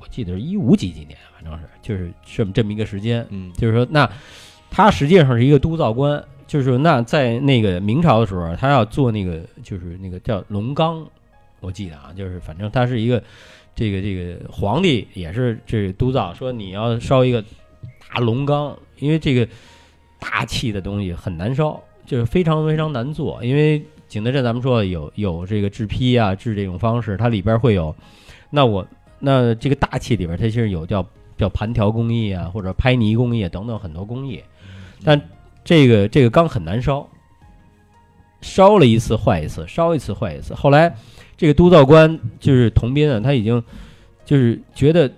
[0.00, 3.52] 我记得是一五几几年，反正是就是这么这么一个时间，嗯。
[3.54, 4.10] 就是说，那
[4.70, 11.06] 他实际上是一个督造官，就是说那在那个明朝的时候，他要做那个就是那个叫龙纲，
[11.60, 13.22] 我记得啊，就是反正他是一个
[13.74, 17.48] 这个这个皇帝也是这督造，说你要烧一个大
[18.20, 19.48] 龙缸，因为这个
[20.18, 27.94] 大气的东西很难烧，就是非常非常难做，因为景德镇咱们说有有这个制坯啊制这种方式，它里边会有，
[28.50, 28.86] 那我
[29.18, 31.04] 那这个大气里边它其实有叫
[31.36, 34.42] 叫盘条工艺啊，或者拍泥工艺啊等等很多工艺，
[35.02, 35.20] 但
[35.64, 37.08] 这个这个缸很难烧，
[38.40, 40.54] 烧了一次坏一次，烧一次坏一次。
[40.54, 40.94] 后来
[41.36, 43.62] 这个督造官就是童斌啊，他已经
[44.24, 45.10] 就是觉得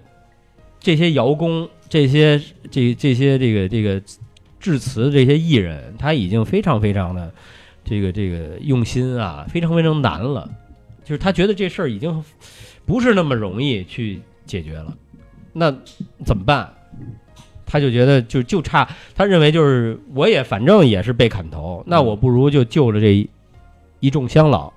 [0.78, 4.02] 这些窑工、这些这这些这个这个
[4.58, 7.32] 致辞的这些艺人，他已经非常非常的
[7.84, 10.48] 这个这个用心啊，非常非常难了。
[11.04, 12.24] 就是他觉得这事儿已经
[12.84, 14.92] 不是那么容易去解决了，
[15.52, 15.70] 那
[16.24, 16.68] 怎么办？
[17.64, 23.28] 他就觉得就就差，他认为就是我也反正也是被砍头，那我不如就救了这一
[24.00, 24.72] 一众乡老。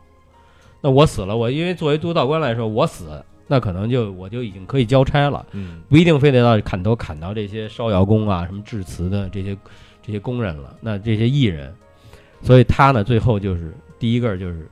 [0.81, 9.57] 那我死了，我因为作为督导官来说，我死那可能就我就已经可以交差了，嗯不一定非得到砍头砍到这些烧窑工啊、什么制瓷的这些
[10.05, 10.75] 这些工人了。
[10.79, 11.73] 那这些艺人，
[12.43, 14.69] 所以他呢最后就是第一个就是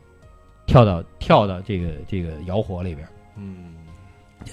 [0.67, 3.73] 跳到跳到这个这个窑火里边儿，嗯，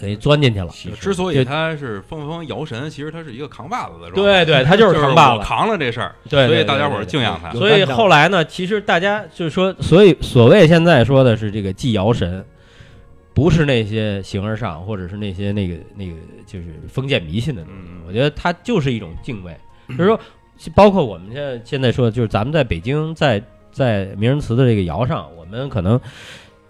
[0.00, 0.68] 等于钻进去了。
[0.98, 7.52] 之所以他是风风摇神，其实他是一个扛把子的状态，对对，他就就是扛把子，扛了这事儿，对，所以大家伙儿敬仰他。
[7.52, 12.44] 所以后来呢，其实大家就是说，所以所谓现在说的是这个祭窑神，
[13.34, 16.12] 不是那些形而上，或者是那些那个那个
[16.46, 17.80] 就是封建迷信的东西。
[17.90, 19.54] 嗯我觉得它就是一种敬畏，
[19.88, 20.20] 就是说，
[20.74, 26.00] 包括我们现在现在说，就是咱们在北京在在名人祠的这个窑上，我们可能。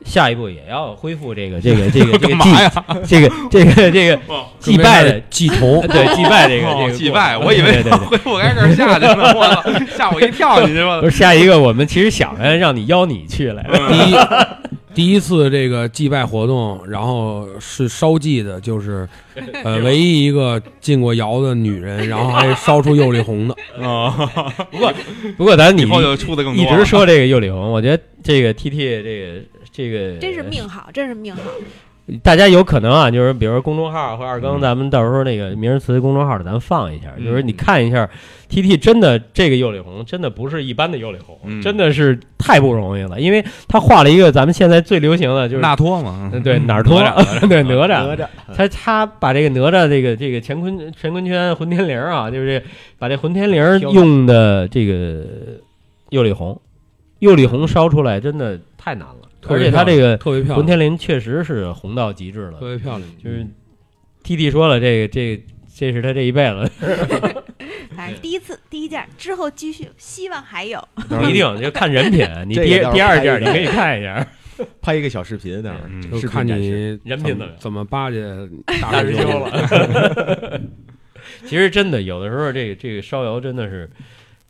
[0.04, 2.50] 下一步也要恢复这个这个 这个这个祭？
[3.08, 4.20] 这个这个这个
[4.58, 9.62] 祭拜的祭童，对祭拜这个这个哦祭拜，我以为 恢复该这儿下去呢，我操，
[9.96, 10.60] 吓我一跳！
[10.66, 14.58] 你这不是下一个，我们其实想着让你邀你去来的。
[14.94, 19.08] 第一次这个祭拜活动，然后是烧祭的，就是
[19.64, 23.56] 呃唯一一个进过窑的女人，然后还烧出釉里红的。
[23.82, 24.30] 啊，
[25.36, 29.42] 不过咱你以后就出的更多一直说这个釉里红，我觉得这个 T T 这个
[29.72, 31.42] 这个真是命好，真是命好。
[32.22, 34.60] 大家有可能啊，就是比如说公众号或者二更，嗯。
[34.60, 37.24] 咱们到时候那个名人词公众号的咱放一下，嗯。
[37.24, 38.08] 就是你看一下
[38.48, 41.62] T T 真的这个釉里红真的不是一般的釉里红，嗯。
[41.62, 46.42] 真的是太不容易了，因为他画了一个咱们现在最流行的就是纳托嘛，嗯。
[46.42, 47.88] 对哪儿脱哪吒 对哪吒。
[47.88, 52.62] 哪吒，他他把这个哪吒这个这个乾坤乾坤圈混天绫啊，就是
[52.98, 55.24] 把这混天绫用的这个
[56.10, 56.60] 釉里红，
[57.20, 63.08] 釉里红烧出来真的太难了，而且特别漂亮它这个特别漂混亮，天绫确实是红到极致了特，别漂亮。
[63.22, 63.46] 就是
[64.22, 65.42] T T 说了，这个这个
[65.74, 66.70] 这是他这一辈子
[67.96, 70.82] 反正第一次第一件，之后继续，希望还有。
[71.08, 72.26] 不一定，就看人品。
[72.46, 74.26] 你第第二件你可以看一下，
[74.80, 78.24] 拍一个小视频，那会儿嗯就看你人品怎么怎么巴结
[78.80, 80.60] 大大师兄师兄了。
[81.46, 83.88] 其实真的有的时候，这个这个烧窑真的是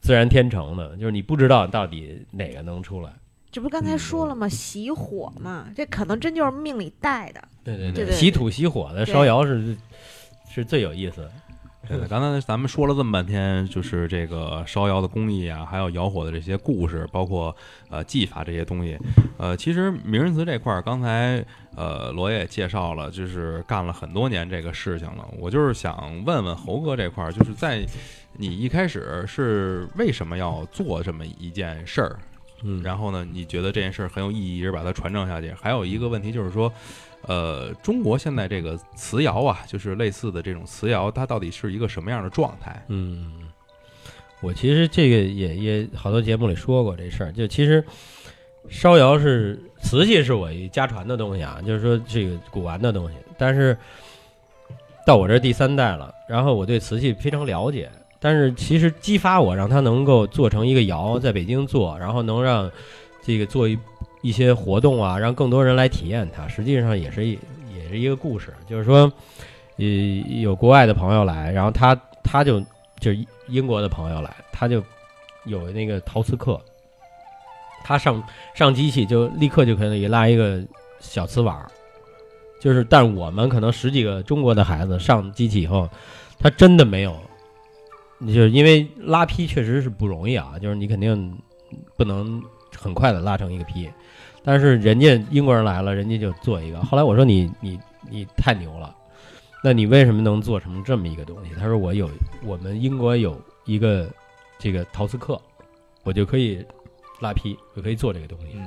[0.00, 3.10] 自然天成的，就是你不知道到底哪个能出来。
[3.54, 4.48] 这不刚才说了吗？
[4.48, 7.40] 喜火嘛，这可能真就是命里带的。
[7.62, 9.76] 对对对对喜土喜火的烧窑是
[10.50, 11.30] 是最有意思的。
[11.86, 17.54] 对的，刚才咱们说了这么半天，就是这个烧窑的工艺啊，还有窑火的这些故事，包括
[17.90, 18.98] 呃技法这些东西。
[19.38, 21.44] 呃，其实名人祠这块儿，刚才
[21.76, 25.24] 呃罗爷也介绍了，就是干了很多年这个事情了。
[25.38, 27.86] 我就是想问问猴哥这块儿，就是在
[28.32, 32.18] 你一开始是为什么要做这么一件事儿？
[32.64, 35.52] 嗯然后呢，你觉得这件事儿很有意义，一直把它传承下去。
[35.52, 36.72] 还有一个问题就是说，
[37.22, 42.82] 呃，中国现在这个瓷窑啊，就是类似的这种瓷窑，它到底是一个什么样的状态？
[42.88, 43.32] 嗯，
[44.40, 47.84] 我其实这个也也好多节目里说过这事儿，就其实
[48.70, 53.76] 烧窑是瓷器是我一家传的东西啊，就是说这个古玩的东西，但是
[55.06, 57.90] 到我这第三代了，然后我对瓷器非常了解，
[58.24, 62.70] 但是其实激发我让他能够做成一个窑，在北京做，然后能让
[63.22, 63.78] 这个做一
[64.22, 67.38] 一些活动啊，让更多人来体验它，实际上也是一
[67.76, 69.12] 也是一个故事，就是说，
[69.76, 69.84] 呃，
[70.40, 72.58] 有国外的朋友来，然后他他就
[72.98, 74.82] 就是英国的朋友来，他就
[75.44, 76.58] 有那个陶瓷课，
[77.84, 80.62] 他上上机器就立刻就可以拉一个
[80.98, 81.54] 小瓷碗，
[82.58, 85.86] 就是，但我们可能十几个中国的孩子上机器以后，
[86.38, 87.14] 他真的没有，
[88.20, 91.36] 就是因为拉坯确实是不容易啊，就是你肯定
[91.96, 92.42] 不能
[92.76, 93.90] 很快的拉成一个坯，
[94.42, 96.80] 但是人家英国人来了，人家就做一个。
[96.80, 98.94] 后来我说你你你太牛了，
[99.62, 101.50] 那你为什么能做成这么一个东西？
[101.58, 102.10] 他说我有
[102.44, 104.08] 我们英国有一个
[104.58, 105.40] 这个陶瓷课，
[106.02, 106.64] 我就可以
[107.20, 108.56] 拉坯，我可以做这个东西。
[108.56, 108.66] 嗯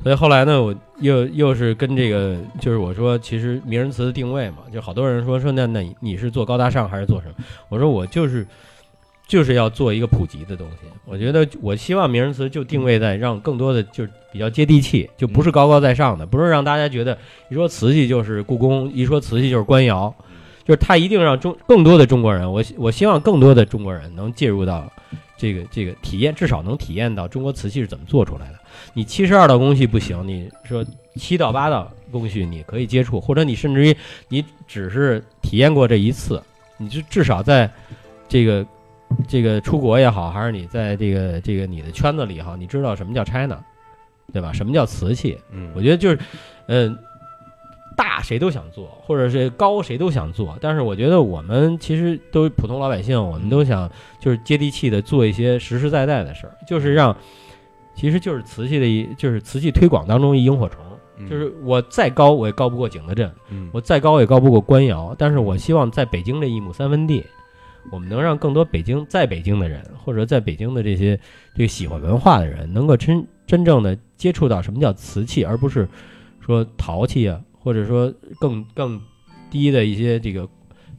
[0.00, 7.34] 所以后来呢，我又又是跟这个，就是我说，其实名人词的定位嘛，就好多人说说那那你你是做高大上还是做什么？
[7.68, 8.46] 我说我就是
[9.28, 10.88] 就是要做一个普及的东西。
[11.04, 17.16] 我觉得我希望名人词就定位在让更多的就是比较接地气，就不是高高在上的，不是让大家觉得
[17.50, 20.12] 一说瓷器就是故宫，一说瓷器就是官窑，
[20.64, 24.90] 就是它一定让中更多的中国人，我希我希望更多的中国人能介入到
[25.36, 28.58] 这个这个体验，至少能体验到中国瓷器是怎么做出来的。
[28.92, 30.84] 你七十二道工序不行，你说
[31.16, 33.96] 七到八道工序你可以接触，或者你甚至于
[34.28, 36.42] 你只是体验过这一次，
[36.76, 37.70] 你就至少在
[38.28, 38.66] 这个
[39.26, 43.58] 这个出国也好，还是你在这个这个你的圈子里也好，你知道什么叫 China，
[44.32, 44.52] 对吧？
[44.52, 45.38] 什么叫瓷器？
[45.50, 46.18] 嗯，我觉得就是，
[46.66, 46.96] 嗯、
[47.96, 53.90] 大谁都想做，或者是高谁都想做，但是我觉得我们其实都是普通老百姓，我们都想
[54.20, 57.16] 就是接地气的做一些实实在在的事儿，就是让，
[57.94, 60.84] 其实就是瓷器的一，就是瓷器推广当中一萤火虫，
[61.16, 67.24] 嗯就是我再高我也高不过景德镇，嗯我再高也高不过官窑，但是我希望在北京这一亩三分地，
[67.90, 71.18] 我们能让更多北京在北京的人，或者在北京的这些
[71.54, 75.88] 这个喜欢文化的人，能够真真正的接触到什么叫瓷器，而不是
[76.40, 79.00] 说陶器啊，或者说更更
[79.50, 80.48] 低的一些这个，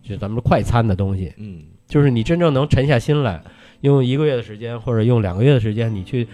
[0.01, 1.63] 就咱们说快餐的东西，嗯。
[1.87, 3.41] 就是你真正能沉下心来，
[3.81, 6.27] 用一个月的时间或者用两个月的时间，你去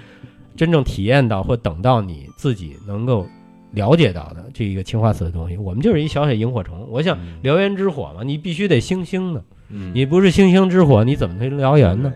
[0.58, 3.26] 真正体验到或等到你自己能够
[3.72, 5.56] 了解到的这个青花瓷的东西。
[5.56, 7.40] 我们就是一小小萤火虫，我想嗯。
[7.42, 12.14] 燎原之火嘛，你必须得星星的，嗯你不是星星之火，你怎么能燎原呢？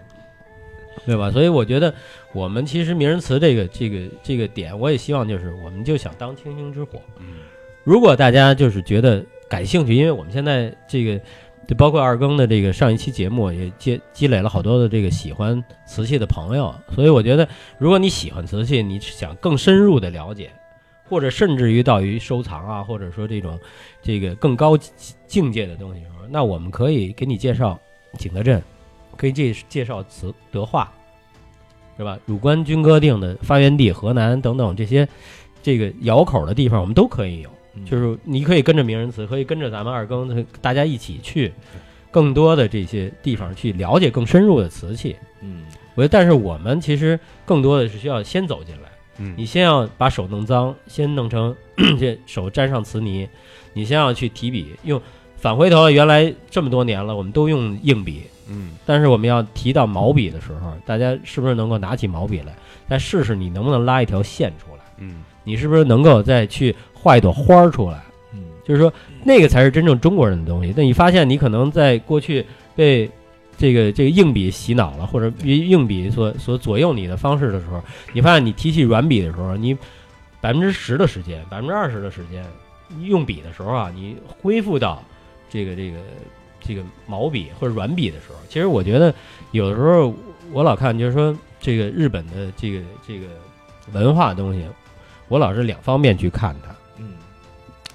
[1.06, 1.32] 对吧？
[1.32, 1.94] 所以我觉得
[2.34, 7.00] 我们其实名人词这个这个这个点，我也希望就是我们就想当星星之火。
[7.20, 7.38] 嗯
[7.86, 11.20] 如果大家就是觉得感兴趣，因为我们现在这个，
[11.68, 17.48] 就包括二更的这个上一期节目也积积累了好多的这个喜欢瓷器的朋友，所以我觉得，
[17.80, 20.52] 如果你喜欢瓷器，你想更深入的了解，
[21.06, 23.58] 或者甚至于到于收藏啊，或者说这种
[24.04, 24.78] 这个更高
[25.26, 27.80] 境界的东西的时候，那我们可以给你介绍
[28.18, 28.62] 景德镇，
[29.18, 30.92] 可以介介绍瓷德化，
[31.98, 32.18] 是吧？
[32.26, 35.08] 汝官军歌定的发源地河南等等这些
[35.62, 37.50] 这个窑口的地方，我们都可以有。
[37.76, 41.54] 嗯就是你可以跟着名人词，可以跟着咱们二更，大家一起去
[42.10, 45.16] 更多的这些地方去了解更深入的瓷器。
[45.42, 51.56] 嗯我觉得，但是我们其实更多的是需要先走进来，嗯你先要把手弄脏，先弄成
[52.00, 53.30] 这手沾上瓷泥，
[53.74, 55.00] 你先要去提笔，用
[55.40, 62.54] 返回头，原来这么多年了，我们都用硬笔，嗯但是我们要提到毛笔的时候，大家是不是能够拿起毛笔来，
[62.88, 64.82] 再试试你能不能拉一条线出来？
[64.98, 68.04] 嗯你是不是能够再去画一朵花儿出来？
[68.34, 68.92] 嗯就是说，
[69.24, 70.74] 那个才是真正中国人的东西。
[70.76, 73.10] 但你发现，你可能在过去被
[73.58, 77.82] 这个这个硬笔洗脑了，或者被硬笔所所左右你的方式的时候，
[78.14, 79.76] 你发现你提起软笔的时候，你
[80.42, 82.44] 百分之十的时间，百分之二十的时间
[83.02, 85.02] 用笔的时候啊，你恢复到
[85.50, 85.98] 这个这个
[86.60, 89.14] 这个毛笔或者软笔的时候，其实我觉得
[89.52, 90.14] 有的时候
[90.52, 93.28] 我老看就是说这个日本的这个这个
[93.92, 94.66] 文化东西，
[95.28, 96.74] 我老是两方面去看它。
[96.98, 97.14] 嗯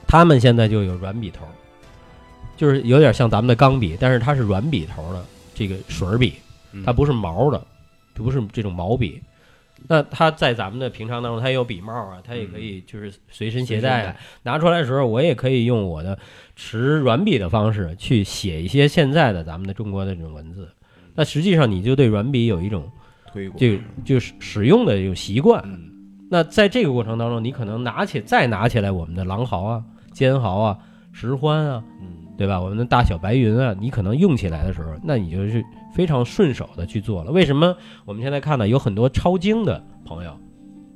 [0.06, 1.44] 他们现在就有软笔头，
[2.56, 5.24] 就是有点像咱们的钢笔，但是它是软笔头的
[5.54, 6.34] 这个水笔，
[6.72, 7.60] 嗯它不是毛的，
[8.12, 9.20] 不是这种毛笔。
[9.88, 14.16] 那它在咱们的平常当中，它有笔帽啊，它也可以就是随身携带啊。
[14.42, 16.18] 拿出来的时候，我也可以用我的
[16.56, 20.68] 持软笔的方式去写一些现在的咱们的中国的这种文字。
[21.14, 22.90] 那实际上你就对软笔有一种
[23.32, 25.62] 推广，就就是使用的这种习惯。
[25.64, 25.90] 嗯
[26.30, 30.78] 那在这个过程当中，你可能拿起再拿起来我们的狼毫啊、尖毫啊、
[31.12, 32.60] 石欢啊，嗯对吧？
[32.60, 35.64] 我们的大小白云啊，你可能用起来的时候，那你就是
[35.94, 37.30] 非常顺手的去做了。
[37.30, 40.36] 为什么我们现在看到有很多抄经的朋友，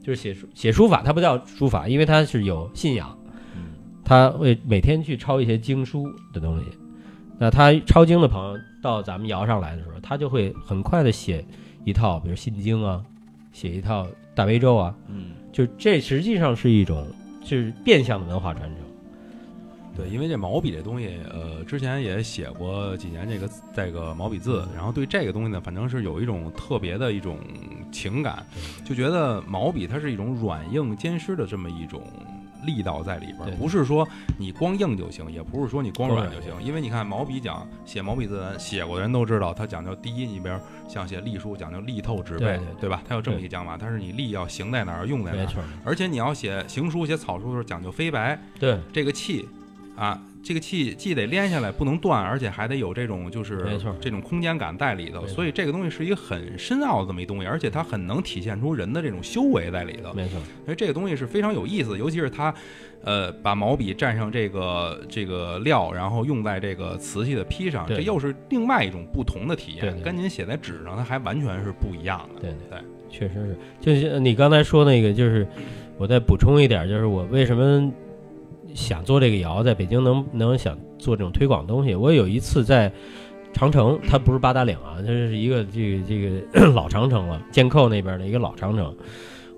[0.03, 3.17] 就是写书写书法，他不叫书法，因为他是有信仰，
[3.55, 3.75] 嗯
[4.05, 6.65] 他会每天去抄一些经书的东西。
[7.39, 11.45] 那他抄经的朋友到咱们窑上来的时候，他就会很快的写
[11.85, 13.01] 一套，比如心经啊，
[13.53, 17.07] 写一套大悲咒啊，嗯就这实际上是一种
[17.45, 18.88] 就是变相的文化传承。
[19.99, 27.39] 对，因为这毛笔这东西，呃，之前也写过几年这个这个毛笔字，然后对这个东西呢，反正是有一种特别的一种
[27.91, 28.47] 情感，
[28.85, 32.01] 就觉得毛笔它是一种软硬兼施的这么一种
[32.65, 34.07] 力道在里边，不是说
[34.39, 40.57] 你光硬就行，也不是说你光软就行，因为你看毛笔讲写毛笔字写过的人都知道，它讲究第一，你比如
[40.89, 43.03] 像写隶书讲究力透纸背，对吧？
[43.09, 49.49] 它有这么一个讲法，它是你力要行在哪儿，用在哪儿，而且你要写行书、写草书的时候讲究飞白，对，这个气
[49.99, 60.13] 啊，这个气既得连下来不能断，而且还得有这种就是没错这种空间感在里头，所以这个东西是一个很深奥的这么一东西，而且它很能体现出人的这种修为在里头。
[60.15, 62.55] 没错，所以这个东西是非常有意思的，尤其是它，
[63.03, 72.41] 呃，把毛笔蘸上这个这个料，然后用在这个瓷器的坯上，这又是另外一种不同的体验，对对跟您写在纸上它还完全是不一样的。
[72.41, 72.79] 对对，
[73.11, 73.59] 确实是。
[73.81, 75.45] 就是你刚才说那个，就是
[75.97, 77.93] 我再补充一点，就是我为什么
[78.75, 81.95] 想做这个窑，在北京能能想做这种推广东西。
[81.95, 82.91] 我有一次在
[83.53, 88.95] 长城，它不是八达岭啊，它是一个这个这个 老长城了，箭扣那边的一个老长城。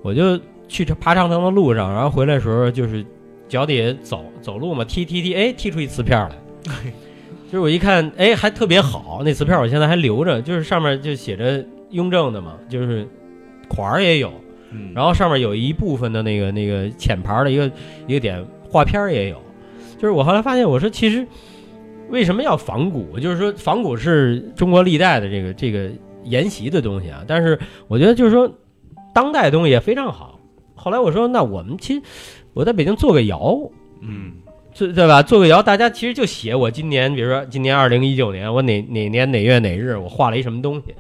[0.03, 0.39] 我就
[0.69, 3.05] 去爬长城的路上，然后回来的时候就是
[3.49, 6.37] 脚底下走走路嘛，踢踢踢，哎，踢出一瓷片来。
[7.51, 13.05] 就是我一看，哎，还特别好，那瓷片我现在还留着，就是上面就写着雍正的嘛，就是
[13.69, 14.33] 款儿也有，
[14.71, 17.71] 嗯，然后上面有一部分的那个那个浅盘的一个
[18.07, 19.43] 一个点画片儿也有，
[19.99, 21.27] 就是我后来发现，我说其实
[22.09, 23.19] 为什么要仿古？
[23.19, 25.91] 就是说仿古是中国历代的这个这个
[26.25, 27.59] 沿袭的东西啊，但是
[27.89, 28.51] 我觉得就是说
[29.13, 30.39] 当代东西也非常好。
[30.75, 32.03] 后来我说，那我们其实
[32.55, 33.59] 我在北京做个窑，
[34.01, 34.33] 嗯，
[34.75, 35.23] 对对吧？
[35.23, 40.95] 做个窑，大家其实就写我今年，比如说今年二零一九年，我哪哪年哪月哪日我画了一什么东西。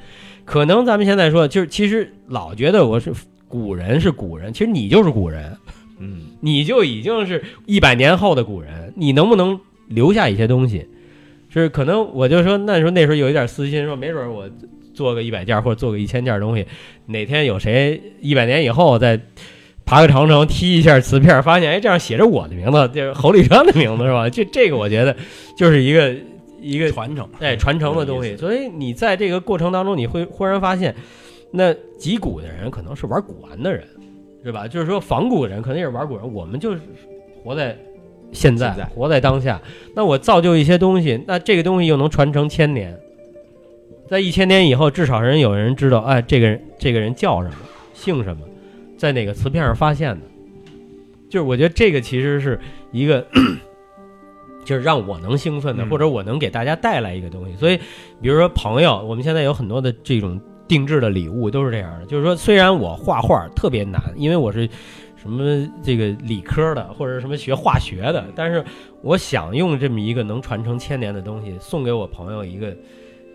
[0.45, 3.13] 可能咱们现在说，就是其实老觉得我是
[3.49, 5.57] 古人是古人，其实你就是古人，
[5.99, 10.87] 嗯你就已经是一百年后的古人，你能不能留下一些东西？
[11.49, 14.49] 是可能我就说那时候那时候有一点私心，说没准我
[14.95, 16.65] 做个一百件或者做个一千件东西，
[17.07, 19.21] 哪天有谁一百年以后再
[19.85, 24.31] 爬个长城踢一下瓷片，发现哎这样写着我的名字，就是侯立川的名字是吧？
[24.31, 25.17] 这这个我觉得
[25.57, 26.15] 就是一个
[26.61, 30.95] 一个传承，哎传承的东西，所以你在这个过程当中，你会忽然发现，
[31.51, 33.85] 那击鼓的人可能是玩古玩的人，
[34.45, 34.67] 是吧？
[34.67, 36.81] 就是说仿古人可能也是玩古人，我们就是
[37.43, 37.77] 活在
[38.33, 39.61] 现在，现在活在当下。
[39.95, 42.99] 那我造就一些东西，那这个东西又能传承千年，
[44.09, 47.57] 在一千年以后，至少人有人知道，哎，这个人这个人叫什么，
[47.93, 48.47] 姓什么，
[48.97, 50.23] 在哪个瓷片上发现的。
[51.29, 52.59] 就是我觉得这个其实是
[52.91, 53.25] 一个，
[54.65, 57.55] 就是让我能兴奋的，嗯或者我能给大家带来一个东西。
[57.57, 57.77] 所以，
[58.21, 60.41] 比如说朋友，我们现在有很多的这种
[60.71, 62.07] 定制的礼物都是这样的。
[62.07, 64.69] 就是说，虽然我画画特别难，因为我是
[65.17, 68.65] 什么这个理科的，或者什么学化学的，但是
[69.03, 72.73] 我想用这么一个能传承千年的东西送给我朋友一个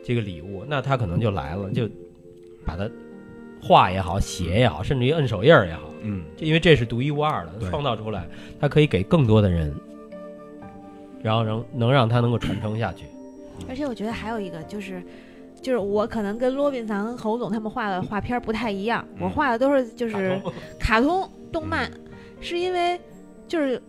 [0.01, 1.89] 这个礼物，那他可能就来了，就
[2.65, 2.89] 把它
[3.61, 8.25] 画也好，写也好，甚至于摁手印儿也好，嗯，因为这是独一无二的，创造出来，
[8.61, 9.75] 它可以给更多的人，
[11.21, 13.03] 然后能能让它能够传承下去。
[13.69, 15.01] 而且我觉得还有一个就是，
[15.66, 20.39] 就是我可能跟罗宾桑、跟侯总他们画的画片不太一样，我嗯画的都是就是
[20.80, 21.89] 卡通动漫，
[22.39, 23.01] 是因为
[23.47, 23.82] 就是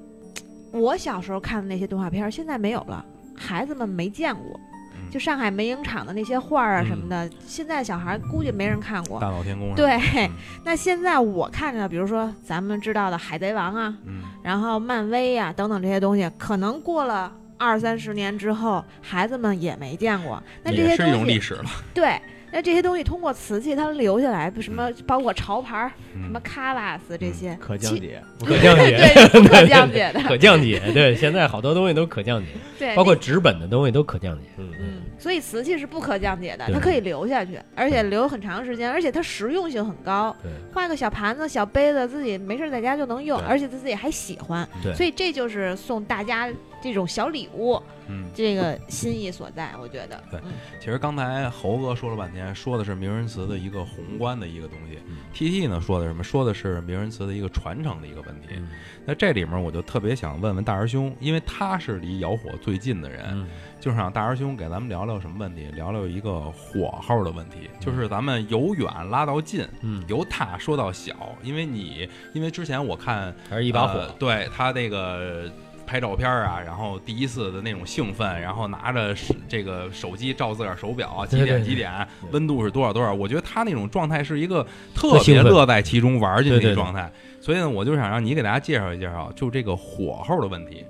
[0.72, 3.04] 我小时候看的那些动画片现在没有了，
[3.34, 4.58] 孩子们没见过。
[4.94, 9.20] 嗯就上海梅影厂的那些画儿啊什么的，现在小孩估计没人看过。
[9.20, 10.30] 大闹天宫，对，嗯
[10.64, 20.42] 那现在我看着，比如说咱们知道的《海贼王》啊，嗯，然后漫威呀、等等这些东西，可能过了二三十年之后，孩子们也没见过。
[20.62, 22.20] 那这些也是一种东西，历史了，对，
[22.52, 30.80] 那那这些东西通过瓷器它能留下来，什么包括潮牌儿、什嗯么卡瓦斯这些，可降解， 可降解，对，不可降解的， 可降解。
[30.94, 32.46] 对，现在好多东西都可降解，
[32.78, 34.44] 对，包括纸本的东西都可降解。
[34.56, 40.34] 嗯嗯，所以瓷器是不可降解的，它可以留下去，而且留很长时间，而且它实用性很高。
[40.42, 46.48] 对换个小盘子、小杯子，自己没事在家就能用，而且他自己还喜欢，对所以这就是送大家
[46.82, 50.22] 这种小礼物，嗯，这个心意所在，我觉得。
[50.30, 56.22] 对嗯其实刚才猴哥说了半天，说的是名人词的一个宏观的一个东西嗯，T T 呢说的什么？
[56.22, 58.48] 说的是名人词的一个传承的一个问题。
[58.56, 58.68] 嗯
[59.08, 63.46] 那这里面我就特别想问问大师兄，因为他是离窑火最近的人，嗯
[63.80, 65.66] 就是让大师兄给咱们聊聊什么问题？
[65.76, 71.14] 聊聊一个火候的问题，就是咱们由远拉到近，嗯，由大说到小。
[71.42, 74.08] 因为你，因为之前我看还是一把火呃。
[74.18, 75.48] 对他那个
[75.86, 79.14] 拍照片啊，然后第一次的那种兴奋，然后拿着
[79.48, 83.14] 这个手机照自个儿手表啊，几点几点，温度是多少多少。
[83.14, 87.10] 我觉得他那种状态是一个特别乐在其中、玩进去的状态。
[87.40, 90.84] 所以呢，我就想让你给大家介绍一介绍，就这个火候的问题。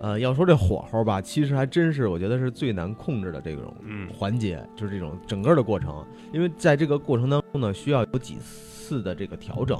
[0.00, 6.04] 呃，要说这火候吧，其实还真是我觉得是最难控制的这种嗯环节，就是这种整个的过程。
[6.30, 9.78] 因为在这个过程当中呢，需要有几次的这个调整，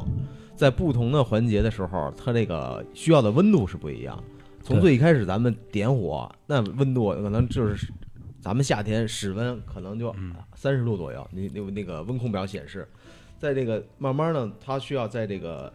[0.54, 4.22] 在不同的环节的时候，它这个需要的温度是不一样。
[4.62, 7.92] 从最一开始咱们点火，那温度可能就是
[8.40, 12.88] 咱们夏天室温可能就嗯三十度左右，那那那个温控表显示，
[13.38, 15.70] 在这个慢慢呢，它需要在这个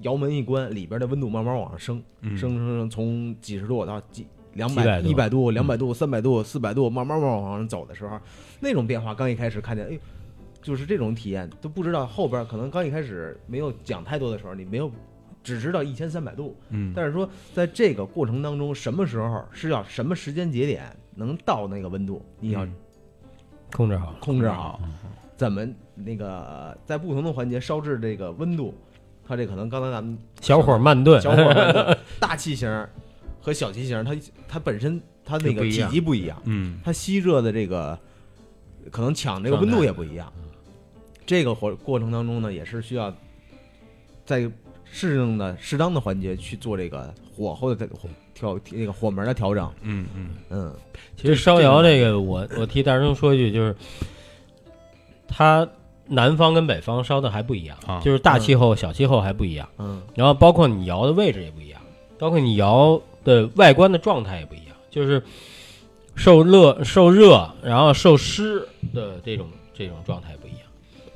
[0.00, 2.02] 窑门一关，里边的温度慢慢往上升。
[2.22, 8.18] 嗯升升升，从几十度到几两百、一百度、两百度、三百度、四百度，慢慢慢慢往上走的时候，
[8.60, 9.98] 那种变化刚一开始看见，哎呦，
[10.64, 14.90] 就是这种体验，都不知道后边可能刚一开始没有讲太多的时候，你没有
[15.42, 20.84] 只知道一千三百度，嗯，但是说在这个过程当中，什么时候是要什么时间节点
[21.14, 22.74] 能到那个温度，你要嗯
[23.72, 24.16] 控制好。
[24.20, 24.80] 控制好，
[25.36, 28.74] 怎么那个在不同的环节烧制这个温度，
[29.28, 32.88] 它这可能刚才咱们小火慢炖，小火慢炖 大气型
[33.38, 34.16] 和小气型，它
[34.48, 37.98] 它本身它那个体积不一样，嗯它吸热的这个
[38.90, 40.32] 可能抢这个温度也不一样。
[41.26, 43.14] 这个火过程当中呢，也是需要
[44.24, 44.50] 在
[44.84, 47.88] 适应的适当的环节去做这个火候的
[48.34, 49.72] 调那个火门的调整。
[49.82, 50.76] 嗯嗯嗯，
[51.16, 53.74] 其实烧窑这个，我我替大师兄说一句，就是
[55.26, 55.66] 它
[56.06, 61.80] 南方跟北方烧的还不一样，啊就是大气候、小气候还不一样，嗯然后包括你窑的位置也不一样，
[62.18, 65.22] 包括你窑的外观的状态也不一样，就是
[66.14, 68.60] 受热、受热，然后受湿
[68.92, 70.43] 的这种这种状态不一样。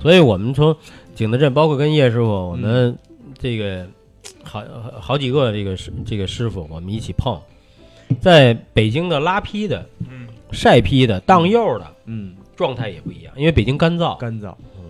[0.00, 0.76] 所以我们从
[1.14, 2.96] 景德镇，包括跟叶师傅，我们
[3.38, 3.86] 这个
[4.42, 4.62] 好
[5.00, 7.40] 好几个这个师这个师傅，我们一起碰，
[8.20, 10.26] 在北京的拉坯的、嗯。
[10.50, 14.54] 晒坯的、荡釉的嗯，状态也不一样，因为北京干燥，干燥。
[14.78, 14.84] 嗯。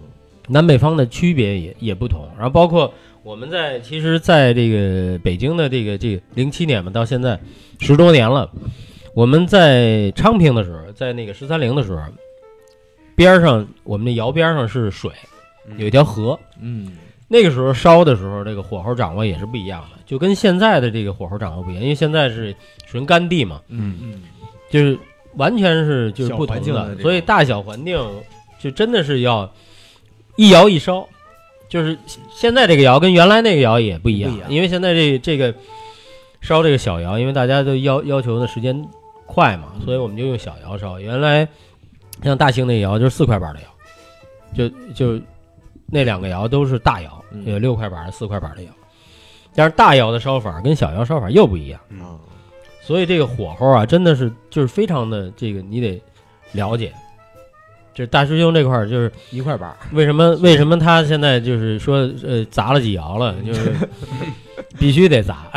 [0.47, 2.95] 南北方的区别也也不同，然后包括
[3.25, 7.41] 我们在其实在这个北京的这个这个零七年嘛，到现在
[7.81, 8.49] 十多年了，
[9.15, 12.03] 我们在昌平的时候，在那个十三陵的时候，
[13.19, 15.11] 边上我们那窑边上是水，
[15.77, 16.97] 有一条河，嗯。
[17.31, 22.57] 那个时候烧的时候，这个火候掌握也是不一样的，就跟现在的这个火候掌握不一样，因为现在是
[22.87, 24.23] 纯干地嘛，嗯嗯，
[24.71, 24.99] 就是
[25.35, 28.03] 完全是就是不同的所以大小环境
[28.59, 29.53] 就真的是要
[30.37, 31.07] 一窑一烧，
[31.69, 31.99] 就是
[32.35, 34.51] 现在这个窑跟原来那个窑也不一样，不一样。
[34.51, 35.55] 因为现在这这个
[36.41, 38.89] 烧这个小窑，因为大家都要要求的时间
[39.27, 40.99] 快嘛，所以我们就用小窑烧。
[40.99, 41.47] 原来
[42.23, 43.69] 像大兴那窑就是四块板的窑，
[44.55, 45.23] 就就
[45.87, 48.71] 那两个窑都是大窑，嗯有六块板、四块板的窑，
[49.55, 51.81] 但是大窑的烧法跟小窑烧法又不一样。
[52.83, 56.03] 所以这个火候啊，真的是就是非常的这个你得
[56.53, 56.93] 了解。
[57.95, 59.77] 这是大师兄这块儿，就是一块板儿。
[59.93, 63.75] 为什么为什么他现在就是说呃砸了几窑了，就是
[64.79, 65.51] 必须得砸，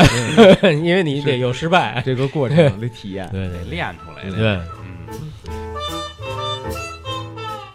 [0.64, 2.01] 因为你得有失败。
[2.03, 3.30] 这个过程的体验。
[3.32, 4.36] 对得对练出来的。
[4.36, 4.59] 对，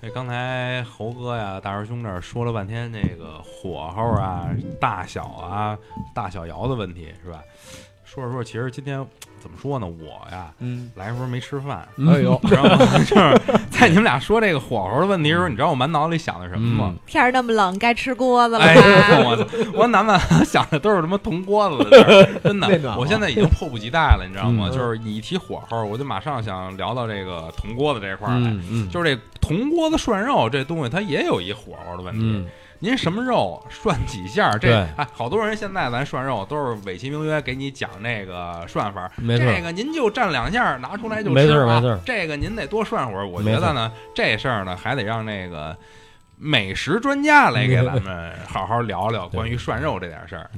[0.00, 4.48] 这刚才猴哥呀、大师兄这儿说了半天那个火候啊、
[4.80, 5.76] 大小啊、
[6.14, 7.42] 大小窑的问题，是吧？
[8.12, 9.04] 说着说着，其实今天
[9.38, 9.86] 怎么说呢？
[9.86, 12.78] 我呀，嗯，来的时候没吃饭，哎呦，知道吗？
[13.04, 13.38] 就是
[13.70, 16.94] 在你们俩说这个火候的问题的时候，你知道我满脑子里想的什么吗？
[17.06, 18.80] 天儿那么冷，该吃锅子了哎吧？
[18.80, 19.46] 呀， 我操！
[19.74, 24.68] 我满满想的都是什么铜锅子的，真的我现在已经迫不及待了，你知道吗？
[24.70, 28.48] 嗯就是你一提火候，我就马上想聊到这个铜锅子这块儿来。
[28.48, 32.44] 嗯嗯，就是这铜锅子涮肉这东西，它也有一火候的问题。
[32.80, 34.52] 嗯您什么肉涮几下？
[34.52, 41.42] 这对哎，好多人现在咱涮肉都是美其名曰给你讲那个涮法，没错，这个您就蘸两下，拿出来就吃、啊。
[41.42, 43.26] 没错没错这个您得多涮会儿。
[43.26, 45.76] 我觉得呢，这事儿呢还得让那个
[46.36, 50.48] 美食专家来给咱们好好聊聊关于涮肉这点事儿。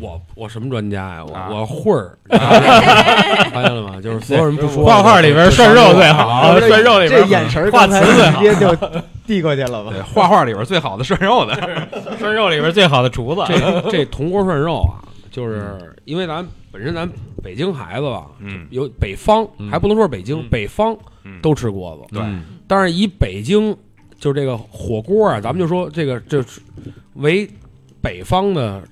[0.00, 1.24] 我我什么专家呀？
[1.24, 4.00] 我啊我会儿， 发现了吗？
[4.02, 9.90] 就是所有人不说画画里边涮肉最好，涮肉里边这眼神画刚才词最好直接就递过去了吧？
[9.92, 11.54] 对，画画里边最好的涮肉的，
[12.18, 13.42] 涮肉里边最好的厨子。
[13.48, 17.08] 这这铜锅涮肉啊，就是因为咱本身咱
[17.42, 23.74] 北京孩子吧，嗯，有北方嗯还不能说是北京，嗯北方嗯都吃锅子，对嗯但是以北京
[24.18, 26.60] 就是这个火锅啊，咱们就说这个这是
[27.14, 27.48] 为
[28.02, 28.82] 北方的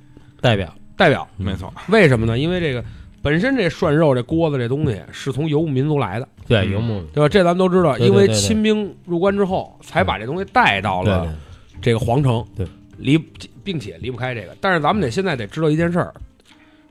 [0.41, 2.39] 代表代表，没错，为什么呢？
[2.39, 2.85] 因为这个
[3.23, 7.29] 本身这涮肉这锅子这东西是从游牧民族来的，对游牧，对吧？
[7.29, 11.33] 这咱们都知道，对对因为对对清兵入关之后，才把这东西带到了
[11.81, 12.67] 这个皇城，对，
[12.99, 13.19] 离
[13.63, 14.57] 并且离不开这个。
[14.61, 16.15] 但是咱们得现在得知道一件事儿，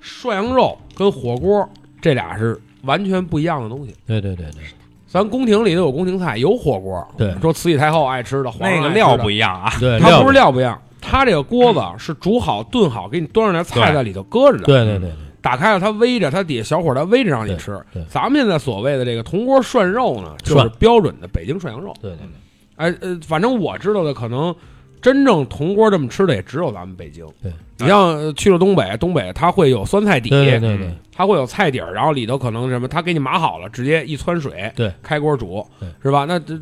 [0.01, 1.67] 涮羊肉跟火锅
[2.01, 3.95] 这俩是完全不一样的东西。
[4.05, 4.61] 对对对对
[5.07, 9.71] 咱宫廷里头有宫廷菜，有火锅，对说慈禧太后爱吃的，那个料不一样啊。
[9.79, 14.63] 对，它不是料料不一样，它这个锅子是煮好炖好，给你端上来，菜在里头搁着的。
[14.63, 18.05] 对对对打开了它煨着，它底下小火它煨着让你吃对对。
[18.09, 21.93] 咱们现在所谓的这个铜锅涮肉呢，就是标准的北京涮羊肉。
[22.01, 22.27] 对对对，
[22.77, 24.55] 哎呃，反正我知道的，可能
[25.01, 27.25] 真正铜锅这么吃的也只有咱们北京。
[27.41, 35.65] 对，你像呃去了东北，东北它会有酸菜底，对对对对它会有菜底儿，然后里头可能什么，它给你码好了，直接一汆水，对，开锅煮，
[36.01, 36.23] 是吧？
[36.25, 36.57] 那这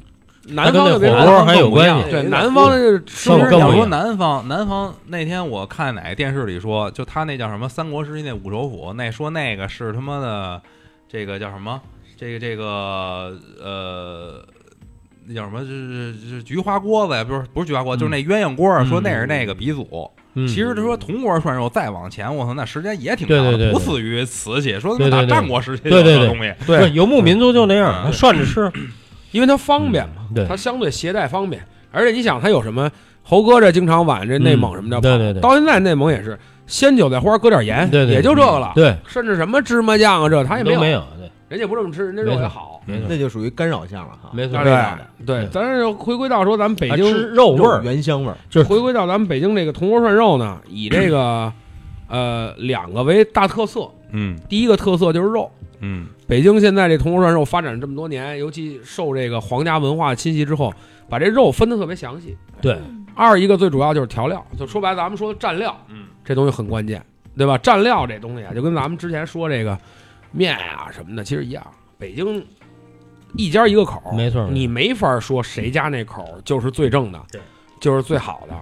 [0.47, 2.11] 南方的火锅还有关系。
[2.11, 10.61] 对南方的这吃更更其实要说南方，南方那天我看哪个电视里说，就他那叫什么三国时期那五首府，那说那个是他妈的
[11.07, 11.79] 这个叫什么？
[12.17, 14.45] 这个这个呃，
[15.25, 15.59] 那叫什么？
[15.61, 20.09] 就是就是菊花锅子呀，不是不是菊花锅，嗯就是那鸳鸯锅说那是那个鼻祖。
[20.33, 24.79] 嗯其实他说铜锅涮肉再往前，我操，那时间也挺长不次于瓷器。
[24.79, 28.71] 说他妈打对对对战国时期对对对有这东西，对游牧民族就那样，涮着吃，
[29.31, 31.61] 因为它方便嘛，对它相对携带方便，
[31.91, 32.89] 而且你想它有什么？
[33.23, 42.81] 猴哥这经常往这内蒙什么的跑，嗯对对对到现在内蒙也是鲜韭菜花搁点盐，对对也就这个了，对，甚至什么芝麻酱啊这他也有，都没有，对，人家不这么吃，人家肉也好。
[42.83, 44.73] 没错那就属于干扰项了哈，没错，对
[45.23, 51.53] 对，咱是回归到说咱们北京还吃肉味儿，原香味儿，就是回归到咱们北京这个铜锅涮肉呢，以这个
[52.07, 53.87] 呃两个为大特色。
[54.13, 55.49] 嗯第一个特色就是肉，
[55.79, 60.73] 嗯北京现在这铜锅涮肉发展这么多年，尤其受这个皇家文化侵袭之后，
[61.09, 62.37] 把这肉分得特别详细。
[62.61, 62.79] 对，
[63.13, 67.05] 二一个最主要就是调料，就说白了，咱们说的蘸料，嗯，这东西很关键，
[67.35, 67.57] 对吧？
[67.57, 69.77] 蘸料这东西啊，就跟咱们之前说这个
[70.31, 71.61] 面呀、什么的，其实一样。
[71.97, 72.41] 北京
[73.35, 77.41] 一家一个口，没错你没法说谁家那口就是最正的，对，
[77.81, 78.55] 就是最好的。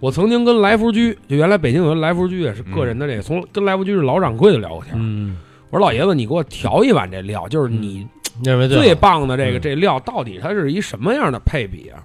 [0.00, 4.92] 我曾经跟来福居，就原来北京有个来福居也是个人的这个，从跟来福居是老掌柜的聊过天。
[4.96, 5.38] 嗯，
[5.70, 8.06] 我说老爷子，你给我调一碗这料，就是你
[8.42, 12.02] 认为最棒的这个嗯这料到底它是一什么样的配比啊？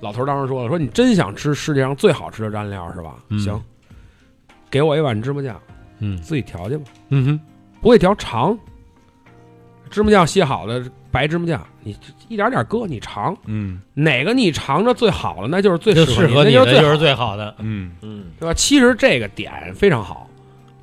[0.00, 3.14] 老头当时说了，说你真想吃世界上最好吃的蘸料是吧？
[3.28, 3.60] 嗯行，
[4.70, 5.60] 给我一碗芝麻酱，
[6.00, 6.84] 嗯自己调去吧。
[7.08, 7.40] 嗯哼，
[7.80, 8.58] 不会调尝，
[9.90, 11.96] 芝麻酱卸好的白芝麻酱，你
[12.28, 18.52] 一点点搁，你尝嗯哪个你尝着最好了，那就是最就适合你的就是那就是最好最好的，嗯嗯对吧？
[18.54, 20.28] 其实这个点非常好，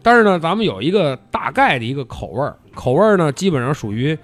[0.04, 4.16] 但是呢，咱们有一个大概的一个口味儿，口味儿呢基本上属于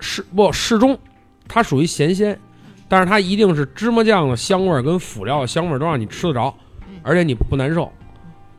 [0.00, 0.98] 适不适中，
[1.46, 2.38] 它属于咸鲜，
[2.88, 6.52] 但是它一定是芝麻酱的香味儿跟辅料的香味儿都让你吃得着，
[7.04, 7.90] 而且你不难受，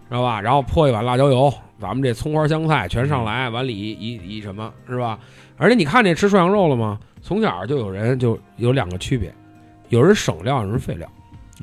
[0.07, 0.39] 知道吧？
[0.39, 5.19] 然后泼一碗辣椒油，咱们这葱花香菜全上来，碗里一一一什么是吧？
[5.57, 6.97] 而且你看这吃涮羊肉了吗？
[7.21, 9.33] 从小就有人就有两个区别，
[9.89, 11.05] 有人省料，有人废料。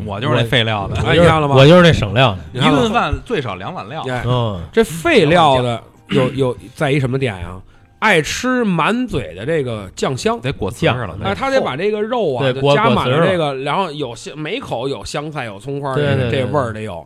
[0.04, 1.54] 我就是那废料的，哎你看了吗？
[1.56, 4.04] 我就是那省料的，一顿饭最少两碗料。
[4.08, 7.58] 哎嗯，这废料的有有在一什么点呀？
[7.98, 17.04] 爱吃满嘴的这个酱香，得裹酱了，哎，他得把这个肉啊就加满了这个，然后有香每口有香菜有葱花，这味儿得有。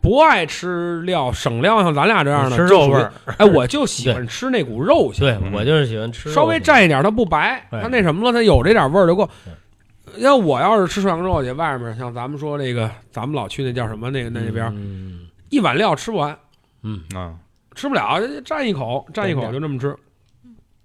[0.00, 5.26] 不爱吃料省料，像咱俩这样的吃肉味儿，哎，我就喜欢吃那股肉香。
[5.26, 9.28] 对我就是喜欢吃稍微蘸一点，它不白，哎它那什么了，它有这点味儿就够。
[10.16, 15.28] 要我要是吃涮羊肉去，外面像咱们说这个，咱们老去那叫什么那个那那边，嗯。
[15.50, 16.38] 一碗料吃不完，
[16.82, 17.34] 嗯啊，
[17.74, 19.96] 吃不了，蘸一口，蘸一口就这么吃。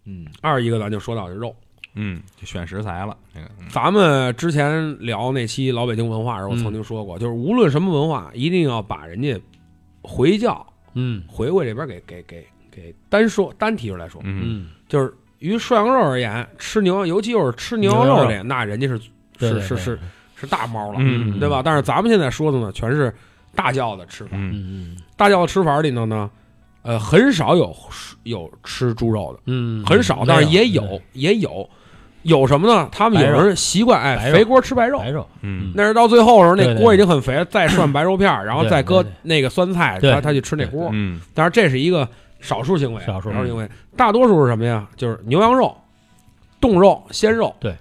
[0.05, 1.53] 嗯，二一个咱就说到这肉，
[1.95, 3.67] 嗯，就选食材了，那个，嗯。
[3.69, 6.59] 咱们之前聊那期老北京文化的时候，我嗯。
[6.59, 9.37] 曾经说过，就是无论什么文化，一定要把人家
[10.01, 11.23] 回教嗯。
[11.27, 14.41] 回回这边给给给给单说单提出来说，嗯。
[14.43, 18.25] 嗯，就是于涮羊肉而言，吃牛羊，尤其又是吃牛羊肉。
[18.29, 18.97] 这，那人家是
[19.49, 19.99] 是是是
[20.35, 21.61] 是大猫了，嗯对吧？
[21.63, 23.13] 但是咱们现在说的呢，全是
[23.55, 24.31] 大叫的吃法。
[24.33, 24.63] 嗯嗯
[24.95, 26.29] 嗯大叫的吃法里头呢，
[26.81, 27.75] 呃，很少有
[28.23, 31.69] 有吃猪肉的，嗯，很少，但是也有也有。
[32.23, 32.87] 有什么呢？
[32.89, 40.87] 他们有人习惯哎肥锅吃白肉，白肉，嗯那是到最后的时候，那锅已经很肥了，再涮白肉片儿，然后再搁那个酸菜，对他他去吃那锅。
[40.93, 42.07] 嗯但是这是一个
[42.39, 44.87] 少数行为，少数行为，大多数是什么呀？
[44.95, 45.75] 就是牛羊肉、
[46.61, 47.75] 冻肉、鲜肉，对，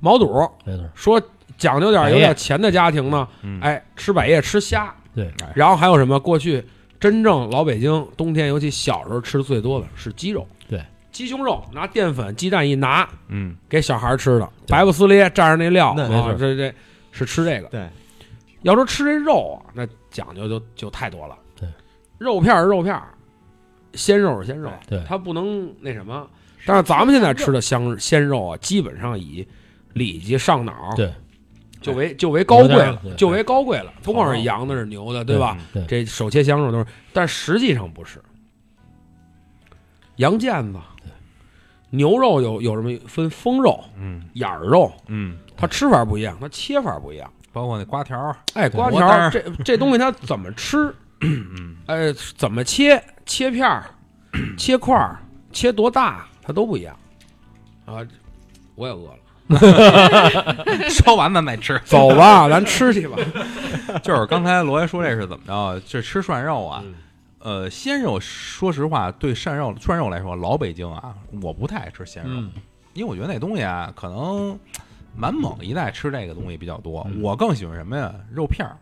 [0.00, 0.26] 毛肚。
[0.64, 1.22] 没错，说
[1.56, 6.18] 讲究点儿有点钱的家庭呢，嗯，哎，吃百叶吃虾，对，然后还有什么？
[6.20, 6.64] 过去
[7.00, 16.74] 真正老北京冬天，尤其小时候吃的最多的是鸡肉，对，鸡胸肉拿淀粉、鸡蛋一拿嗯给小孩吃的，白不撕裂蘸上那料那没错，啊这这
[17.10, 17.68] 是吃这个。
[17.68, 17.88] 对，
[18.62, 21.36] 要说吃这肉啊，那讲究就就太多了。
[21.58, 21.68] 对，
[22.18, 23.08] 肉片儿是肉片儿，
[23.94, 26.28] 鲜肉是鲜肉，对它不能那什么。
[26.66, 29.46] 但是咱们现在吃的香鲜肉啊，基本上以
[29.92, 31.12] 里脊上脑，对，
[31.80, 33.92] 就为就为高贵了，就为高贵了。
[34.02, 35.56] 不光是羊的，是牛的，对吧？
[35.72, 38.22] 对，这手切香肉都是，但实际上不是。
[40.16, 40.78] 羊腱子、
[41.90, 47.32] 牛肉有有什么分风肉、嗯眼儿肉，嗯，它吃法不一样，它切法不一样。
[47.52, 50.94] 包括那瓜条儿，哎，瓜条儿这这东西它怎么吃？
[51.20, 53.02] 嗯哎，怎么切？
[53.26, 53.84] 切片儿、
[54.56, 55.20] 切块儿、
[55.52, 56.96] 切多大，它都不一样。
[57.84, 58.06] 啊，
[58.74, 59.18] 我也饿了，
[60.90, 61.80] 烧完咱再吃。
[61.86, 63.16] 走吧，咱吃去吧。
[64.02, 65.80] 就是刚才罗爷说这是怎么着？
[65.86, 66.94] 这吃涮肉啊，嗯
[67.40, 72.50] 呃，鲜肉，说实话，对涮肉涮肉来说，老北京啊，我不太爱吃鲜肉，嗯
[72.94, 74.58] 因为我觉得那东西啊，可能
[75.16, 77.06] 满蒙一带吃这个东西比较多。
[77.10, 78.12] 嗯我更喜欢什么呀？
[78.32, 78.76] 肉片儿。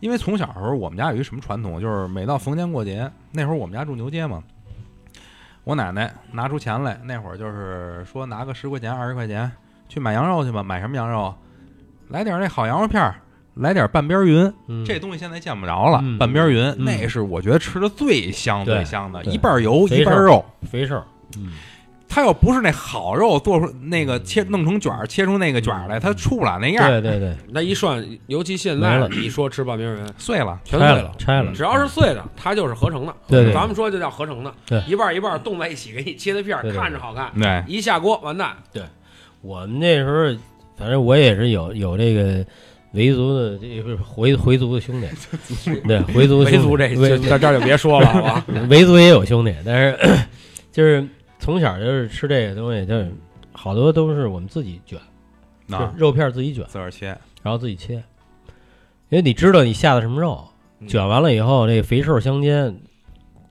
[0.00, 4.42] 因为从小时候我们家有一什么传统，就是每到逢年过节，那会儿我们家住牛街嘛，
[5.64, 9.50] 我奶奶拿出钱来，那会儿就是说拿个十块钱、二十块钱
[9.88, 11.34] 去买羊肉去吧，买什么羊肉？
[12.08, 13.16] 来点那好羊肉片儿，
[13.54, 14.52] 来点半边云。
[14.68, 14.84] 嗯。
[14.84, 16.18] 这东西现在见不着了，嗯。
[16.18, 16.84] 半边云、嗯。
[16.84, 20.44] 那是我觉得吃的最香最香的，一半油一半肉。
[20.70, 21.02] 肥瘦，
[21.36, 21.52] 嗯，
[22.08, 30.58] 它要不是那好肉做出那个切弄成卷儿，切出那个卷儿来，它出不了那样，对对对，那一涮，尤其现在你说吃半边云，碎了。
[30.64, 31.12] 全碎了。
[31.18, 33.14] 拆了，只要是碎的，它就是合成的。
[33.26, 33.52] 对对。
[33.52, 34.80] 咱们说就叫合成的，对。
[34.86, 36.76] 一半一半冻在一起，给你切的片儿，对对。
[36.76, 38.56] 对看着好看，对，一下锅完蛋。
[39.42, 40.38] 我们那时候，
[40.76, 42.44] 反正我也是有有这个
[42.92, 45.08] 维族的，这不是回回族的兄弟，
[45.86, 48.44] 对回族维族这维这就别说了，好吧？
[48.68, 49.98] 维族也有兄弟，但是
[50.72, 51.06] 就是
[51.38, 53.12] 从小就是吃这个东西，就是
[53.52, 54.98] 好多都是我们自己卷，
[55.96, 57.06] 肉片自己卷，自个儿切，
[57.42, 58.02] 然后自己切，因
[59.16, 60.46] 为你知道你下的什么肉，
[60.80, 60.88] 嗯。
[60.88, 62.76] 卷完了以后，那个肥瘦相间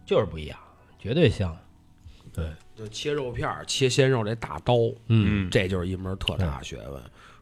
[0.06, 0.58] 就是不一样，
[1.00, 1.56] 绝对香。
[2.78, 4.76] 就切肉片儿、切鲜肉这大刀，
[5.08, 7.02] 嗯，这就是一门特大学问。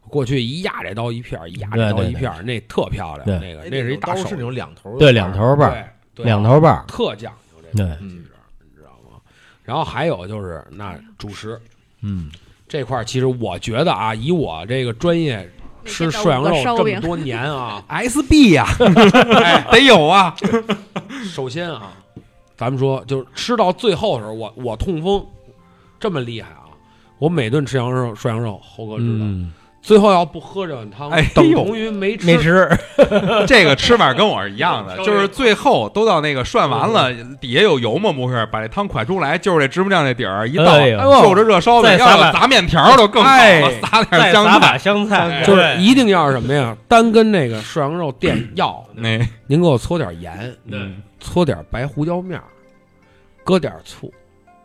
[0.09, 3.25] 过去一压这刀一片儿，一压这刀一片儿，那特漂亮。
[3.25, 5.71] 对那个哎那是一大手刀是那种两头对，两头把儿，
[6.13, 9.17] 对对两头把儿，特讲究这对个，其实你知道吗？
[9.63, 11.59] 然后还有就是那主食
[12.01, 12.29] 嗯，
[12.67, 15.49] 这块儿，其实我觉得啊，以我这个专业
[15.85, 18.67] 吃涮羊肉这么多年啊，SB 呀，
[19.41, 20.35] 哎，得有啊。
[21.23, 21.93] 首先啊，
[22.63, 25.25] 咱们说就是吃到最后的时候，我我痛风
[25.99, 26.63] 这么厉害啊！
[27.19, 32.25] 我每顿吃羊肉涮羊肉，猴哥知道，嗯，最后要不喝这碗汤，哎等同于没吃。
[32.25, 32.69] 没吃，
[33.47, 38.11] 这个吃法跟我是一样的，就是最后都到那个涮完了，底下有油吗？
[38.11, 40.77] 不是，把这汤蒯出来，就是这芝麻酱那底儿一倒，
[41.21, 46.75] 就着热烧饼，要有砸面条都更好了，哎撒点香菜撒把，香菜，就是一定要什么呀？
[46.89, 49.17] 单跟那个涮羊肉垫 药，那
[49.47, 50.79] 您给我搓点盐，对，
[51.21, 52.43] 搓点白胡椒面儿，
[53.43, 54.11] 搁点醋，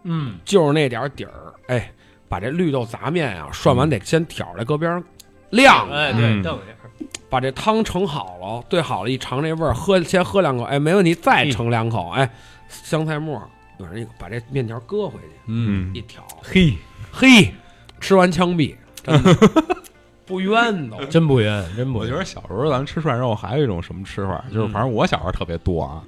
[0.04, 1.32] 嗯，就是那点儿底儿。
[1.68, 1.90] 哎，
[2.28, 5.04] 把这绿豆杂面啊涮完得先挑出来，搁边上
[5.50, 5.90] 晾。
[5.90, 12.30] 哎，嗯对，瞪一下，把这汤盛好了，兑好了，一尝这味儿，喝先喝两口，哎，没问题，再盛两口，哎，
[12.68, 13.48] 香菜末儿
[13.78, 15.94] 往上一把这面条搁回去，嗯。
[15.94, 16.74] 一挑，嘿，
[17.12, 17.52] 嘿，
[18.00, 19.34] 吃完枪毙，真的
[20.28, 21.02] 不冤都。
[21.06, 22.06] 真不冤，真不冤。
[22.08, 26.04] 我觉得小时候咱吃涮肉还有一种什么吃法，就是嗯反正我小时候特别多啊，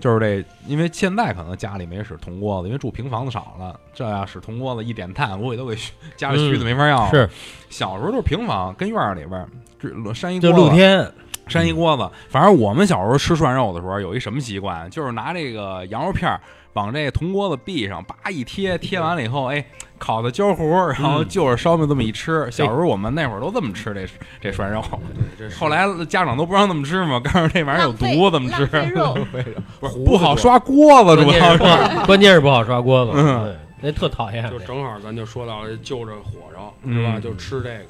[0.00, 5.76] 就是这，因为现在可能家里没使铜锅子，因为住平房子少了，这要使铜锅子一点炭，我给都给
[6.16, 7.10] 家里虚的没法要。
[7.10, 7.28] 是
[7.68, 9.48] 小时候都是平房，跟院儿里边儿
[9.80, 11.12] 这山一锅子露天，
[11.48, 12.08] 山一锅子。
[12.28, 16.40] 反正我们小时候吃涮肉的时候有一什么习惯，就是拿这个羊肉片儿
[16.74, 19.64] 往这铜锅子壁上叭一贴，贴完了以后，哎，
[19.98, 22.48] 烤的焦糊，然后就着烧饼这么一吃。
[22.50, 24.06] 小时候我们那会儿都这么吃这
[24.40, 24.82] 这涮肉。
[25.38, 28.64] 对，这后来家长都不让这么吃嘛，告诉这玩意儿有毒，怎么吃？
[28.94, 34.50] 肉不是不好刷锅子，主要是关键是不好刷锅子，嗯，那特讨厌。
[34.50, 37.14] 就正好咱就说到了就着火烧是吧？
[37.16, 37.84] 嗯就吃这个，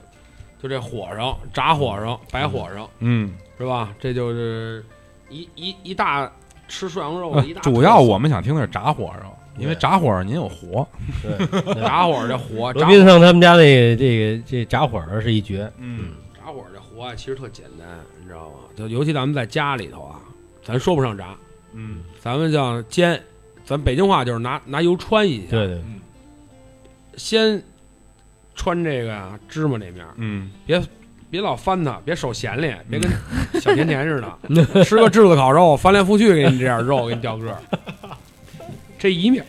[0.62, 3.88] 就这火烧、炸火烧、白火烧嗯，是吧？
[3.98, 4.84] 这就是
[5.30, 6.30] 一一一大
[6.74, 7.40] 吃涮羊肉。
[7.62, 10.86] 主要我们想听的是炸火烧，因为炸火烧您有活。
[11.22, 11.46] 对，
[11.80, 17.86] 炸火这活，罗炸宾上他们家那个这个这炸火儿是一绝，嗯炸火这活啊，其实特简单，
[18.20, 18.56] 你知道吗？
[18.76, 20.18] 就尤其咱们在家里头啊，
[20.64, 21.36] 咱说不上炸，
[21.72, 23.22] 嗯咱们叫煎，
[23.64, 25.82] 咱北京话就是拿拿油穿一下，对对，
[27.16, 27.62] 先
[28.56, 30.82] 穿这个啊芝麻这面，嗯别
[31.40, 33.10] 老翻它，别手闲咧，别跟
[33.60, 37.56] 小甜甜似的，吃个炙子烤肉，翻来覆去给你这点肉给你掉个儿。
[38.98, 39.44] 这一面，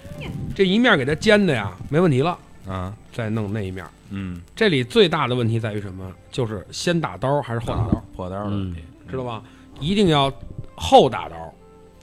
[0.53, 2.38] 这一面给它煎的呀，没问题了，
[2.68, 3.86] 啊再弄那一面。
[4.10, 6.12] 嗯，这里最大的问题在于什么？
[6.32, 9.41] 就是先打刀还是后打刀，破刀的问题知道吧？
[9.80, 10.32] 一定要
[10.76, 11.36] 后打刀。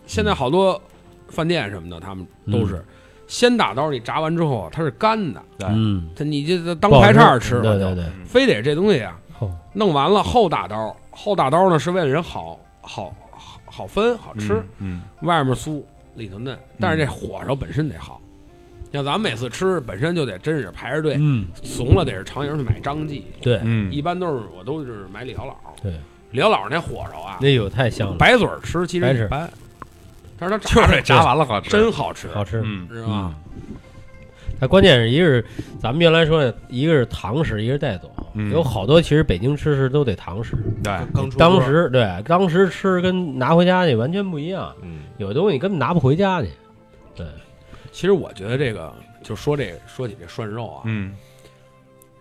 [0.06, 0.80] 现在好多
[1.28, 2.84] 饭店什么的，他们都是
[3.28, 9.21] 先打刀，你炸完之后啊，它是干的，对嗯，它你这当不好排叉吃了，对对对，非得这东西啊，后
[9.72, 15.82] 弄完了后打刀，后打刀呢是为了人好好好好分好吃，嗯外面酥
[16.14, 18.20] 里头嫩，但是这火烧本身得好。
[18.92, 23.58] 像咱们每次吃本身就得真是排着队，嗯，怂了得是长营去买张记，对。
[23.64, 23.90] 嗯。
[23.90, 25.56] 一般都是我都是买李小老。
[25.82, 25.98] 对，
[26.32, 29.50] 李小老那火烧啊，那有太香了，白嘴吃其实一般，
[30.38, 32.60] 但是它就是炸炸完了好吃，真好吃，好吃。
[32.62, 32.86] 嗯。
[32.90, 33.34] 是吧？
[34.62, 35.44] 它关键是一个是
[35.80, 46.48] 咱们原来说的，一个是堂食，一个是带走，嗯有好多其实北京吃是都得堂食，对，刚出当锅时对当时吃跟拿回家去完全不一样，嗯有的东西你根本拿不回家去。
[47.16, 47.26] 对，
[47.90, 51.12] 其实我觉得这个就说这个说起这涮肉啊，嗯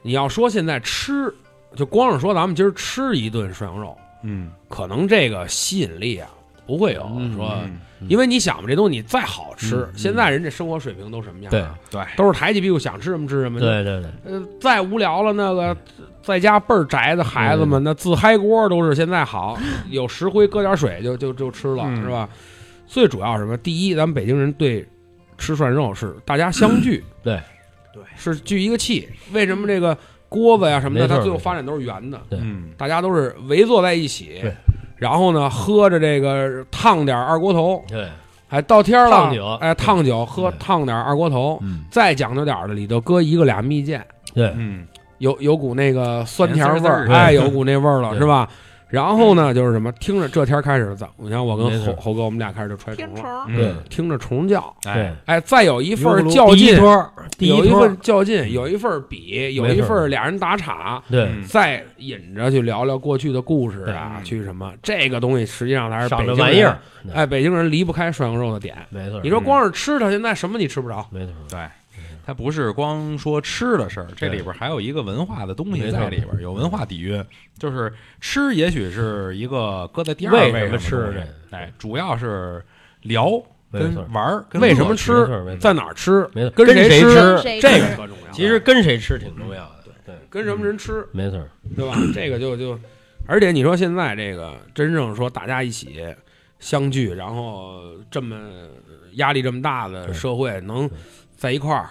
[0.01, 1.31] 你要说现在吃，
[1.76, 6.27] 就光是说咱们今儿吃一顿涮羊肉，嗯可能这个吸引力啊
[6.72, 7.77] 不会有嗯说，嗯
[8.07, 11.64] 因为你想吧，这东西你再好吃现在人这生活水平都什么样对？
[11.91, 15.76] 对，都是抬起屁股想吃什么吃什么。，对对对，呃，再无聊了，那个
[16.23, 19.60] 在家倍儿宅的孩子们，那自嗨锅都是现在好，
[19.91, 22.02] 有石灰搁点水就就就吃了，嗯。
[22.02, 22.27] 是吧？
[22.88, 23.56] 最主要什么？
[23.57, 24.88] 第一，咱们北京人对
[25.38, 27.39] 吃涮肉是大家相聚，对。
[27.93, 28.02] 对。
[28.15, 29.07] 是聚一个气。
[29.31, 29.95] 为什么这个
[30.27, 32.19] 锅子呀什么的，它最后发展都是圆的？
[32.30, 32.39] 对。
[32.41, 32.72] 嗯。
[32.77, 34.56] 大家都是围坐在一起对，
[35.02, 38.07] 然后呢，喝着这个烫点二锅头，对，
[38.49, 39.57] 哎，到天儿了，烫酒。
[39.60, 43.99] 哎，烫酒喝烫点二锅头，嗯，再讲究点儿的里头搁一个俩蜜饯，
[44.36, 44.86] 对，嗯
[45.18, 48.48] 有有股那个酸甜味儿哎，有股那味儿了，是吧？
[48.91, 53.23] 然后呢，就是什么，听着这天开始，咱你看我跟猴猴哥，我们俩开始就揣听虫。
[53.23, 56.76] 了，对嗯，听着虫叫，哎，哎，再有一份较劲，
[57.39, 66.77] 有一份，较劲，有一份比，有一份俩人打岔，对，嗯再引着去聊聊过去的故事啊，去什么这个东西，实际上还是北京玩意儿，，
[67.13, 68.76] 哎，北京人离不开涮羊肉的点。
[68.89, 71.07] 没错，你说光是吃它，现在什么你吃不着？
[71.11, 71.59] 没错，对，
[72.26, 77.23] 它不是光说吃的事儿，这里边还有一个文化的东西没在里边，有文化底蕴。
[77.57, 82.64] 就是吃，也许是一个搁在第二为位什么吃哎，主要是
[83.02, 83.31] 聊
[83.72, 85.27] 跟玩儿，跟为什么吃
[85.60, 86.27] 在哪儿吃？
[86.34, 87.60] 没错，跟谁谁吃？
[87.61, 88.31] 这个重要。
[88.31, 91.39] 其实跟谁吃挺重要的，对，跟什么人吃，没错，
[91.76, 91.95] 对吧？
[92.14, 92.80] 这个就就，
[93.27, 96.03] 而且你说现在这个真正说大家一起
[96.60, 98.35] 相聚，然后这么
[99.14, 100.89] 压力这么大的社会，能
[101.35, 101.89] 在一块儿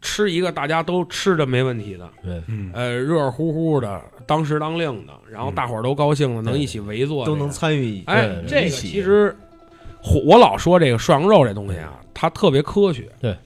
[0.00, 2.70] 吃一个大家都吃着没问题的，对，嗯。
[2.72, 7.50] 呃，热热乎乎的，当时当令的，然后大伙儿都高兴了，能一起围坐，都能。
[7.50, 9.34] 参与，哎，这个其实，
[10.14, 13.36] 我我老说这个涮羊肉这东西啊，它特别科学，对，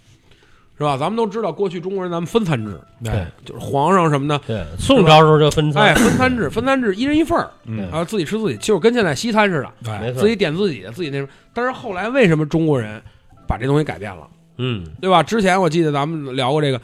[0.77, 0.97] 是吧？
[0.97, 3.25] 咱们都知道，过去中国人咱们分餐制，对。
[3.45, 5.85] 就是皇上什么的，对，宋朝时候就分餐。
[5.85, 7.91] 哎，分餐制， 分餐制，一人一份儿，嗯。
[7.91, 10.23] 啊，自己吃自己，就是跟现在西餐似的，没错。
[10.23, 11.29] 自，己点自己的，自己那什么。
[11.55, 13.01] 但是后来为什么中国人
[13.47, 14.27] 把这东西改变了，
[14.59, 15.23] 嗯，对吧？
[15.23, 16.81] 之前我记得咱们聊过这个，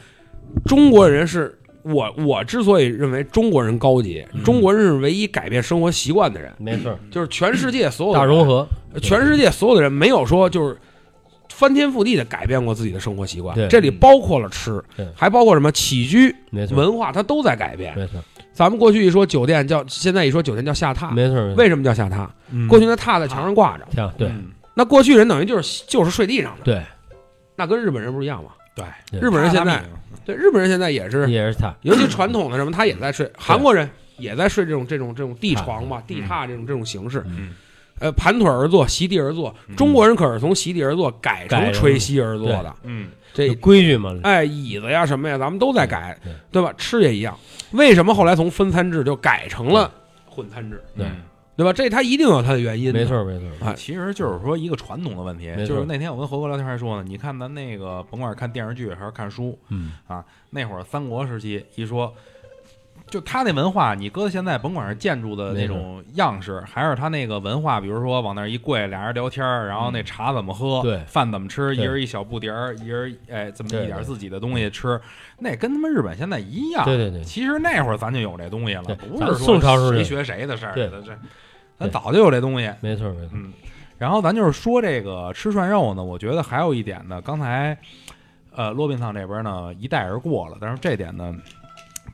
[0.65, 8.67] 中国人是我我之所以认为中国人高级，嗯中国人是唯一改变生活习惯的人，没错，就是全世界所有的大融合，
[9.01, 10.77] 全世界所有的人没有说就是
[11.49, 17.93] 翻天覆地的改变过自己的生活习惯对，这里包括了吃对，还包括什么起居没错，文化，它都在改变。
[17.95, 18.21] 没错，
[18.53, 22.27] 咱们过去一说酒店叫，现在一说酒店叫下榻，没错，没错为什么叫下榻？
[22.51, 26.81] 嗯过去那榻在墙上挂着，像对嗯那过去人等于就是就是睡地上的，对，
[27.59, 28.51] 那跟日本人不是一样吗？
[28.73, 28.85] 对，
[29.19, 29.83] 日本人现在
[30.25, 37.49] 对日本人现在也是，也是他，尤其传统的什么，他也在睡，韩国人也在睡这种这种这种地床嘛，地嗯榻这种这种形式，嗯
[37.99, 39.53] 呃，盘腿而坐，席地而坐。
[39.67, 46.17] 嗯中国人可是从席地而坐改成垂膝而坐的，嗯这有规矩嘛，哎椅子呀什么呀，咱们都在改
[46.49, 46.73] 对，吧？
[46.77, 47.37] 吃也一样，
[47.71, 49.91] 为什么后来从分餐制就改成了
[50.25, 51.17] 混餐制，对嗯
[51.59, 51.73] 对吧？
[51.73, 59.91] 这它一定有它的原因的，没错没错，啊其实就是说一个传统的问题就是那天我跟猴哥聊天还说呢，你看咱那个甭管是看电视剧还是看书，嗯。
[60.07, 62.13] 啊，那会儿三国时期一说，
[63.07, 74.99] 就他那文化，你搁到现在，甭管是建筑的那种样式，还是他那个文化，比如说往那儿一跪，俩人聊天儿，然后那茶怎么喝，对饭怎么吃，一人一小布碟儿，一人哎这么对对一点自己的东西吃，
[75.39, 76.85] 那跟他们日本现在一样。
[76.85, 77.23] 对对对。
[77.23, 81.01] 其实那会儿咱就有这东西了，不是说宋朝时候就谁学谁的事儿，对这
[81.79, 82.71] 咱早就有这东西。
[82.81, 83.53] 没错没错，嗯，
[83.97, 87.77] 然后咱就是说这个吃涮肉呢，我觉得还有一点呢，刚才
[88.55, 91.35] 呃罗宾桑这边呢一带而过了，但是这点呢。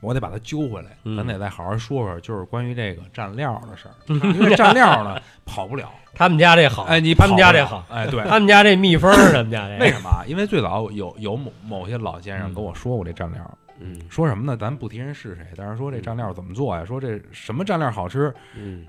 [0.02, 3.96] 我得把它揪回来，嗯咱得再好好说说，就是关于这个蘸料的事儿。
[4.36, 10.22] 因为蘸料呢跑不了， 他们家这好，哎，你他们家这好，哎，对， 他们家这蜜蜂儿，他们家这为什么啊？
[10.28, 14.56] 因为最早有有某某些老先生嗯跟我说过这蘸料，嗯说什么呢？
[14.56, 16.86] 咱不提人是谁，但是说这蘸料怎么做呀？
[16.86, 18.32] 说这什么蘸料好吃？
[18.56, 18.86] 嗯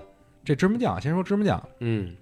[0.47, 2.13] 这芝麻酱，先说芝麻酱，嗯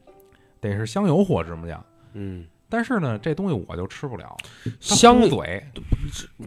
[0.60, 1.86] 得是香油和芝麻酱。
[2.14, 4.36] 嗯，但是呢，这东西我就吃不了，
[4.80, 5.64] 香嘴，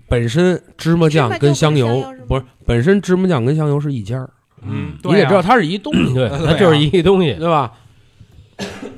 [0.09, 4.29] 本身芝麻酱跟香油不是本身芝麻酱跟香油是一家儿，
[4.63, 6.15] 嗯，你得知道道，它是一东西，
[6.45, 7.73] 它就是一东西，对吧？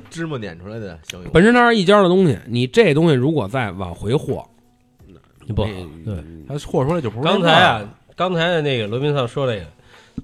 [0.09, 4.43] 芝麻碾出来的香油，本身它是一家的东西，你这东西如果再往回和，
[5.55, 5.69] 不好。
[6.03, 9.67] 对，它和出来就不是刚才啊，刚才的那个罗宾桑说这个，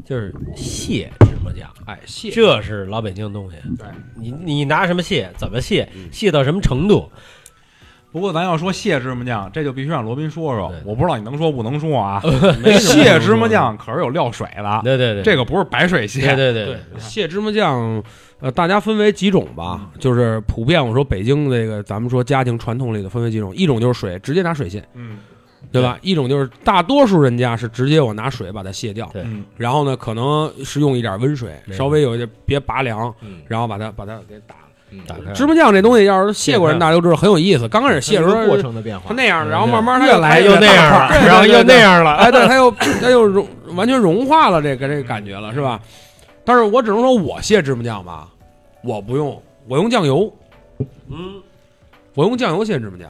[0.03, 1.11] 就是蟹
[1.49, 3.57] 芝麻酱，哎，蟹这是老北京东西。
[3.77, 5.31] 对，你你拿什么蟹？
[5.37, 6.09] 怎么蟹嗯？
[6.11, 7.11] 蟹到什么程度？
[8.09, 10.73] 不过咱要说蟹芝麻酱，这就必须让罗宾说说。
[10.85, 12.21] 我不知道你能说不能说啊？
[12.63, 16.21] 没什么蟹芝麻酱可是有料水的，对对对，这个不是白水蟹。
[16.21, 18.01] 对对对对蟹芝麻酱，
[18.39, 25.17] 呃，大家分为几种吧，就是普遍我说北京这个咱们说家庭传统里的分为几种，一种就是水，直接拿水蟹，嗯
[25.79, 25.97] 对吧？
[26.01, 29.21] 一种就是大多数人家是直接我拿水把它卸掉，对。
[29.23, 29.43] 嗯。
[29.55, 33.41] 然后呢，可能是用一点温水，稍微有一点别拔凉，嗯。
[33.47, 34.55] 然后把它把它给打
[35.07, 35.31] 打开。
[35.33, 37.67] 芝麻酱这东西要是卸过人，大家都知道很有意思。
[37.67, 39.05] 刚开始卸的时候过程的变化。
[39.09, 42.15] 它，那样，然后慢慢它越来又又那样然后又那样了。
[42.15, 42.71] 哎，对，它又
[43.01, 45.79] 它又融完全融化了这个这个感觉了，是吧？
[46.45, 48.29] 但是我只能说我卸芝麻酱吧，
[48.81, 50.33] 我不用，我用酱油，
[51.09, 51.41] 嗯，
[52.13, 53.09] 我用酱油卸芝麻酱。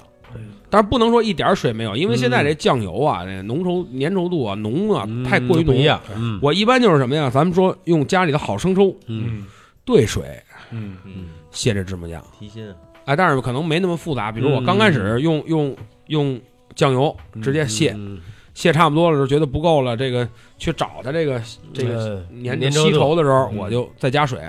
[0.69, 5.83] 但是不能说一点水没有，因为现在这酱油啊，这浓稠粘稠度啊浓啊，太过于浓不一。
[5.83, 6.01] 样。
[6.15, 7.29] 嗯我一般就是什么呀？
[7.29, 9.45] 咱们说用家里的好生抽嗯
[9.85, 10.23] 兑水
[10.71, 12.75] 嗯嗯，卸这芝麻酱，提鲜，
[13.05, 14.31] 哎，但是可能没那么复杂。
[14.31, 15.75] 比如我刚开始用用
[16.07, 16.39] 用
[16.75, 18.19] 酱油直接卸，嗯
[18.53, 20.27] 卸差不多了时候，觉得不够了，这个
[20.57, 21.41] 去找它这个
[21.73, 24.39] 这个呃粘粘稠稠的时候，嗯我就再加水，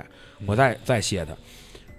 [0.45, 1.33] 我再再卸它。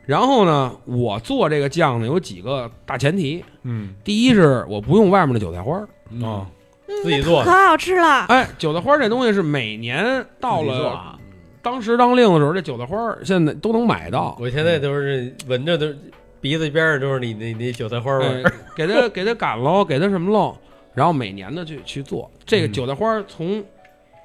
[0.06, 3.94] 然后呢，我做这个酱呢有几个大前提，嗯。
[4.02, 5.88] 第一是我不用外面的韭菜花儿，
[6.22, 6.46] 哦，
[6.88, 7.44] 嗯自己做。
[7.44, 8.26] 可好吃了。
[8.26, 10.84] 哎，韭菜花儿这东西是每年到自己做。
[10.84, 11.16] 了啊
[11.62, 14.34] 当时当令的时候，这韭菜花儿现在都能买到。
[14.40, 15.86] 我现在都是闻着都
[16.40, 18.52] 鼻子边上都是你那那韭菜花味哎儿。
[18.74, 20.56] 给它给它赶喽，给它什么喽，
[20.94, 22.30] 然后每年的去去做。
[22.46, 22.72] 这个嗯。
[22.72, 23.62] 韭菜花儿，从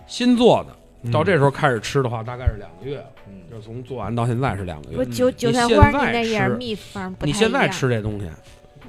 [0.07, 3.14] 新做的到这时时候开始吃的话，大概是两个月，嗯
[3.55, 5.09] 就从做完到现在是两个我月。
[5.09, 8.27] 韭韭菜现花，你在那也秘方，不你现在吃这东西，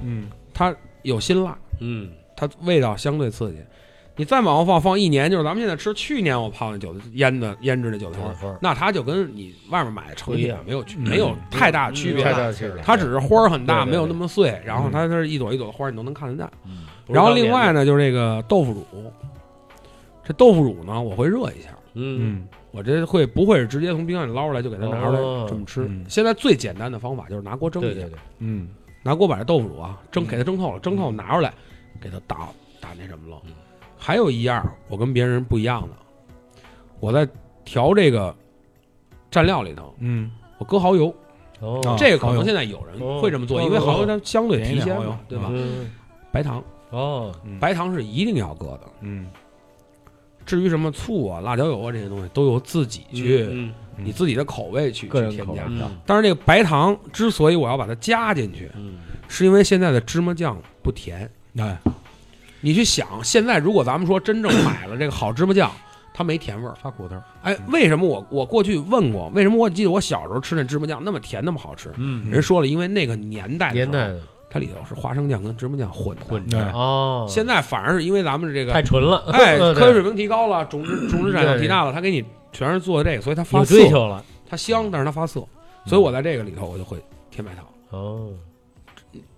[0.03, 3.59] 嗯它有辛辣，嗯，它味道相对刺激。
[4.17, 12.33] 你再往后放放一年，就是咱们现在吃去年我泡那韭菜腌的腌制的韭菜花那它就跟你外面买的成品没有区嗯没有太大区别太。
[12.33, 16.45] 大区别它只是花儿很大，没有那么碎，然后嗯它它是一朵一朵的花，你都能看得见。
[16.65, 19.13] 嗯然后另外，呢，就是这个豆腐乳，
[20.25, 22.47] 这豆腐乳呢，我会热一下，嗯嗯
[22.77, 25.85] 我这会不会是直接从冰箱里捞出来就给它拿出哦来这么吃？
[25.89, 28.05] 嗯现在最简单的方法就是拿锅蒸一下，
[28.37, 28.69] 嗯
[29.01, 31.51] 拿锅把这豆腐乳啊蒸，嗯给它蒸透了，蒸透拿出来，
[31.99, 32.47] 给它打
[32.79, 33.53] 打那什么了嗯。
[33.97, 35.95] 还有一样我跟别人不一样的，
[36.99, 37.27] 我在
[37.65, 38.33] 调这个
[39.31, 40.29] 蘸料里头，嗯
[40.59, 41.11] 我搁蚝油，
[41.97, 44.95] 这个可能现在有人哦会这么做，哦因为蚝油哦它相对提鲜
[45.27, 45.49] 对吧？
[45.51, 45.89] 嗯
[46.31, 48.81] 白糖，哦，白糖是一定要搁的。
[49.01, 49.25] 嗯
[50.47, 55.87] 至于什么醋啊、辣椒油啊这些东西，都由自己去，嗯你自己的口味去个人去添加。
[56.05, 58.97] 但是这个白糖之所以我要把它加进去，嗯
[59.27, 61.29] 是因为现在的芝麻酱不甜。
[61.59, 61.77] 哎
[62.59, 65.71] 你去想，现在如果咱们说真正买了这个好芝麻酱，
[66.13, 66.73] 它没甜味儿。
[66.81, 71.91] 发苦头，哎，为什么我我过去问过，为什么我记得我小时候吃那芝麻酱那么甜那么好吃？
[71.97, 74.21] 嗯人说了，因为那个年代的时候年代的
[74.57, 76.17] 它里头是花生酱跟芝麻酱混。
[76.27, 76.57] 混着。
[76.71, 84.23] 哦，现在反而是因为咱们这个太纯了，哎， 科学水平提高了，种植 种植产量提大了，它给你全是做的这个，所以它发有涩，追求了。
[84.49, 85.45] 它香，但是它发色，
[85.85, 86.97] 所以我在这个里头我就会
[87.29, 87.63] 添白糖。
[87.91, 88.29] 哦，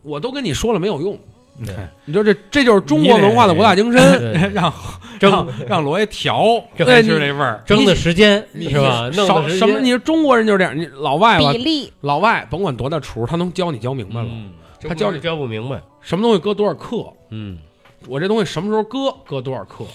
[0.03, 1.17] 我都跟你说了没有用，
[1.65, 1.75] 对。
[2.05, 4.31] 你说这这就是中国文化的博大精深。
[4.53, 4.71] 让
[5.19, 5.29] 蒸。
[5.31, 7.61] 让让罗爷调，对就是这味儿。
[7.65, 9.09] 蒸的时间你是吧？
[9.13, 9.79] 弄少什么？
[9.81, 11.91] 你说中国人就是这样，你老外吧比，例。
[11.99, 14.51] 老外甭管多大厨，他能教你教明白了，嗯，
[14.87, 17.57] 他教你教不明白，什么东西搁多少克，嗯，
[18.07, 19.85] 我这东西什么时候搁，搁多少克，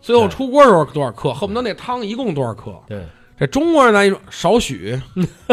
[0.00, 2.72] 最后出锅的时候多少克，恨不得那汤一共多少克。
[2.86, 3.04] 对，
[3.38, 4.96] 这中国人咱一说少许，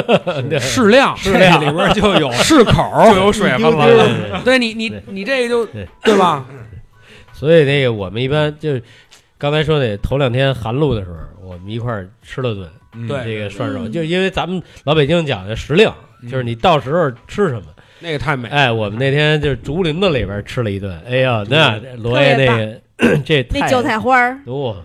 [0.60, 3.98] 适量，适量里边就有适口，就有水分对
[4.30, 4.42] 了。
[4.44, 6.46] 对你你你这个就对对吧？
[7.34, 8.84] 所以那个我们一般就是
[9.38, 11.18] 刚才说那头两天寒露的时候，
[11.48, 15.92] 我们一块儿吃了顿嗯对这个涮肉，嗯就因为咱们老北京讲的时令，
[16.30, 17.64] 就是你到时候吃什么。
[18.00, 24.76] 那个太美，哎，我们那天就是竹林子里边吃了一顿，哎呀，那罗爷那个 这太那韭菜花儿，哇，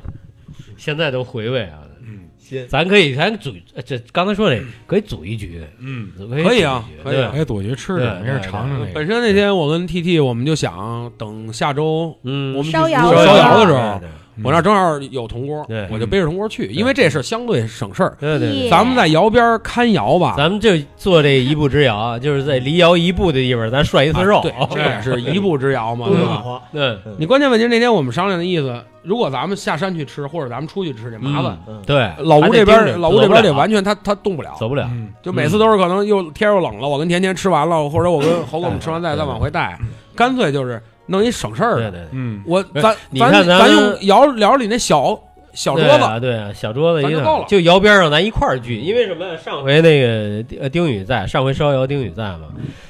[0.77, 1.79] 现在都回味啊。
[2.07, 2.21] 嗯
[2.69, 3.51] 咱可以，咱组
[3.87, 6.11] 这刚才说那可以组一局，嗯，
[6.45, 7.33] 可以啊可以啊。
[7.35, 8.93] 哎，赌局吃的，没事尝尝这个。
[8.93, 14.09] 本身那天我跟 T T 我们就想等下周嗯，我们去烧窑烧的时候窑的时候，对
[14.43, 18.17] 我那儿正好有铜锅对，我就背着铜锅去，因为这事儿相对省事儿。
[18.19, 24.41] 对对对咱们在窑边看窑吧，咱们就做这一步之遥，就是在离窑一步的地方，咱涮一次肉。
[24.43, 26.63] 对，这也是一步之遥嘛，对吧？
[26.73, 31.59] 对，你关键问题是那天我们商量的意思，如果咱们下山去吃，或者咱们出去吃，这麻烦。
[31.69, 34.89] 嗯对，老吴这边，老吴这边得完全他他动不了，走不了。
[34.91, 39.79] 嗯就每次都是可能又天又冷了，我跟甜甜吃完了，或者我跟猴哥我们吃完再再往回带，
[40.15, 41.91] 干脆就是弄一省事儿的。
[41.91, 45.19] 对对对，嗯，我咱咱你看咱咱用窑窑里那小
[45.53, 49.37] 小桌子，对啊，对啊，小桌子一个就够了就窑边上咱一块儿聚，因为什么呀？
[49.37, 52.49] 上回那个呃丁宇在，上回烧窑丁宇在嘛，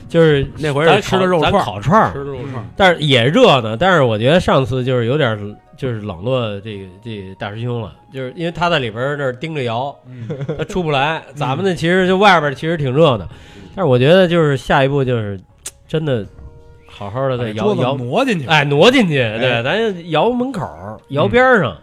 [0.09, 2.65] 就是那回咱是吃的烤咱肉串儿，烤串，吃的肉串儿。
[2.77, 3.77] 但是也热呢。
[3.77, 5.39] 但是我觉得上次就是有点儿
[5.77, 9.95] 就是冷落这个这个大师兄了，就是因为他在里边儿那儿盯着窑，
[10.57, 11.23] 他出不来。
[11.35, 13.29] 咱们呢，其实就外边儿其实挺热的，
[13.75, 15.39] 但是我觉得就是下一步就是
[15.87, 16.25] 真的
[16.97, 21.77] 好好的在窑桌子挪进去，哎挪进去，对，咱窑门口儿窑边上，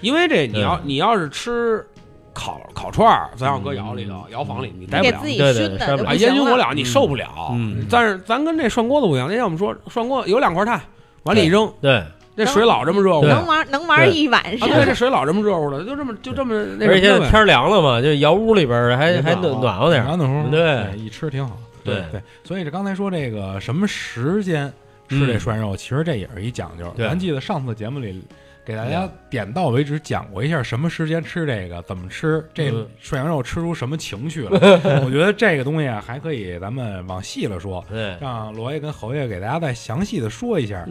[0.00, 1.84] 因为这你要嗯你要是吃
[2.32, 5.28] 烤烤串儿，咱要搁窑里头，窑房里你待不了给自。
[5.28, 6.16] 己对对。
[6.18, 7.28] 烟熏火燎你受不了。
[7.52, 7.84] 嗯。
[7.90, 10.80] 但是咱跟这涮锅子不一样，那天我们说涮锅有两块炭，
[11.24, 12.02] 往里一扔，对，
[12.36, 21.56] 这水老这么热乎能玩能玩一晚上，对，这水老这么热乎的，就这么就这么那现在天凉了嘛，就窑屋里边还还暖暖和点暖和，对一吃挺好。
[21.84, 24.72] 对对，所以这刚才说这个什么时间
[25.08, 26.92] 吃这涮肉，其实这也是一讲究。
[26.96, 28.22] 咱记得上次节目里
[28.64, 34.50] 给大家点到为止讲过一下什么时间吃这个，怎么吃，这嗯涮羊肉吃出什么情绪了。
[35.04, 37.84] 我觉得这个东西啊，还可以咱们往细了说，
[38.20, 40.86] 让罗爷跟侯爷给大家再详细的说一下。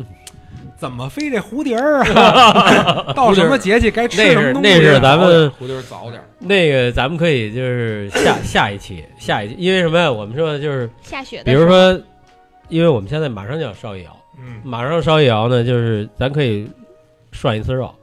[0.77, 3.13] 怎么飞这蝴蝶儿啊？
[3.15, 4.77] 到什么节气该吃那是什么东西啊？
[4.81, 10.11] 那是咱们蝴蝶儿早点儿，那个咱们可以就是下下一期下一期，因为什么呀？
[10.11, 12.01] 我们说就是下雪的比时候，如说，
[12.69, 16.67] 因为我们现在马上就要烧一窑，嗯马上烧一窑呢，就是咱可以
[17.31, 17.93] 涮一次肉，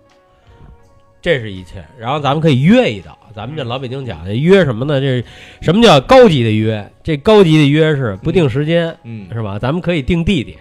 [1.20, 1.84] 这是一切。
[1.98, 5.00] 然后咱们可以约一道，咱们这老北京讲的约什么呢？
[5.00, 5.24] 这是
[5.62, 6.88] 什么叫高级的约？
[7.02, 9.58] 这高级的约是不定时间，嗯，是吧？
[9.58, 10.58] 咱们可以定地点，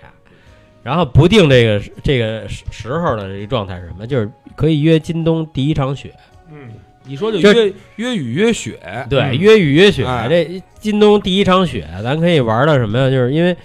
[0.84, 4.08] 然后不定这个这个时时候的这个状态是什么？
[4.08, 6.14] 就是可以约今冬第一场雪。
[6.52, 6.70] 嗯
[7.10, 8.78] 你说就就约约雨约雪，
[9.10, 13.10] 对，嗯约雨约雪，哎这今冬第一场雪，咱可以玩到什么呀？
[13.10, 13.56] 就是因为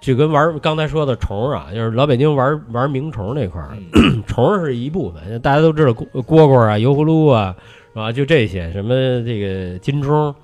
[0.00, 7.54] 就跟玩刚才说的虫啊，就是老北京玩玩鸣虫那块儿，嗯 虫是一部分，大家都知道蝈蝈蝈啊、油葫芦啊，
[7.92, 8.10] 是吧？
[8.10, 8.94] 就这些什么
[9.26, 10.34] 这个金钟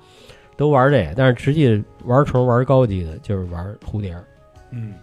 [0.55, 4.23] 都玩这个，但是实际玩虫玩高级的就是玩蝴蝶儿。
[4.71, 4.93] 嗯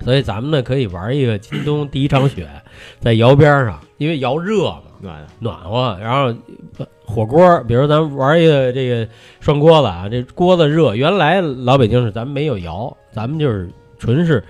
[0.00, 2.48] 所以咱们呢可以玩一个今冬第一场雪，
[3.00, 6.34] 在窑边上，因为窑热嘛，暖暖和，然后
[6.78, 9.06] 呃火锅，比如咱玩一个这个
[9.40, 14.42] 涮锅子啊，这锅子热，原来老北京是咱们没有窑，咱们就是纯是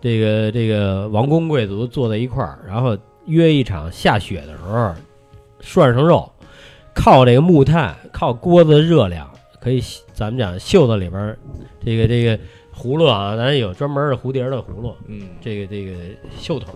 [0.00, 2.96] 这个这个王公贵族坐在一块儿，然后
[3.26, 4.92] 约一场下雪的时候
[5.60, 6.30] 涮上肉，
[6.94, 9.30] 靠这个木炭，靠锅子的热量，
[9.60, 11.38] 可以咱们讲袖子里边儿
[11.84, 12.38] 这个这个
[12.78, 15.92] 葫芦啊，咱有专门的蝴蝶的葫芦，嗯这个这个
[16.38, 16.72] 袖筒，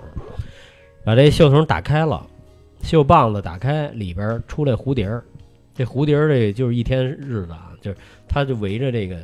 [1.05, 2.27] 把这袖筒打开了，
[2.83, 5.23] 袖棒子打开，里边出来蝴蝶儿。
[5.75, 7.97] 这蝴蝶儿这个就是一天日子啊，就是
[8.29, 9.17] 它就围着这个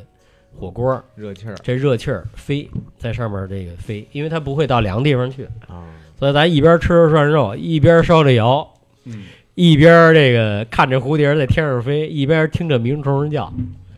[0.57, 5.85] 火锅，热气儿这热气儿飞在上面这个飞，因为它不会到凉地方去，啊，
[6.17, 8.67] 所以咱一边吃着涮肉，一边烧着窑，
[9.03, 13.53] 嗯，一边这个看着蝴蝶在天上飞，一边听着鸣虫叫。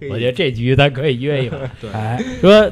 [0.10, 2.72] 我觉得这局咱可以约一把， 对，哎，说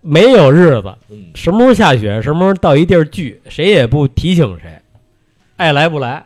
[0.00, 4.80] 没有日子，嗯什么时候下雪，什么时候到一地儿聚，谁也不提醒谁，
[5.56, 6.24] 爱来不来，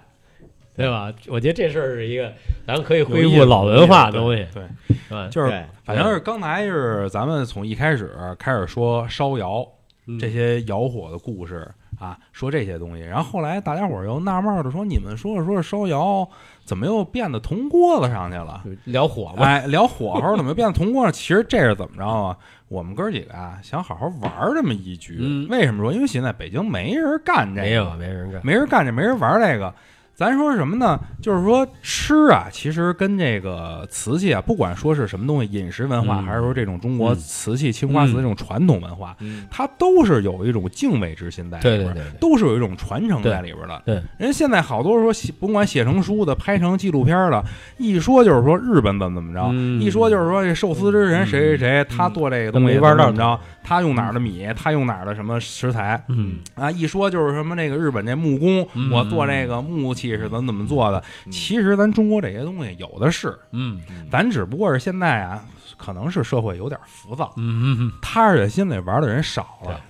[0.75, 1.13] 对吧？
[1.29, 2.33] 我觉得这事儿是一个，
[2.67, 4.63] 咱可以恢复老文化的东西，对，
[5.09, 5.29] 是吧？
[5.31, 5.51] 就是
[5.85, 9.67] 反正是刚才是咱们从一开始开始说烧窑
[10.07, 16.29] 嗯这些窑火的故事啊，说这些东西，然后后来大家伙儿又纳闷的说，你们说着说着烧窑，
[16.67, 18.63] 怎么又变到铜锅子上去了？
[18.85, 21.13] 聊火吧，哎，聊火候怎么变到铜锅上？
[21.13, 22.37] 其实这是怎么着啊？
[22.69, 25.17] 我们哥几个啊，想好好玩这么一局。
[25.21, 25.93] 嗯为什么说？
[25.93, 29.73] 因为现在北京没人干这个，没有没人干，没人干这，没人玩这个。
[30.17, 30.99] 咱说什么呢？
[31.21, 43.83] 就是说吃啊，其实跟这个瓷器啊，不管说是什么东西，饮食文化，嗯还是说这种中国嗯瓷器、青花瓷这种传统文化，嗯它都是有一种敬畏之心在里边儿，对对对对，都是有一种传承在里边儿的。
[43.85, 47.45] 对，人现在好多说写，甭管写成书的、拍成纪录片的，
[47.77, 53.39] 一说就是说日本怎么怎么着，嗯一说就是说这寿司之神谁谁谁，他做这个东西没法怎么着，
[53.69, 56.39] 他用哪儿的米，他用哪儿的什么食材，嗯。
[56.55, 58.93] 啊，一说就是什么那个日本那木工，嗯。
[58.93, 61.03] 我做那个木器是怎么怎么做的。
[61.25, 61.33] 嗯。
[61.33, 63.81] 其实咱中国这些东西有的是，嗯。
[64.09, 65.45] 咱只不过是现在啊，
[65.77, 67.77] 可能是社会有点浮躁，嗯。
[67.81, 69.81] 嗯踏实在心里玩的人少了。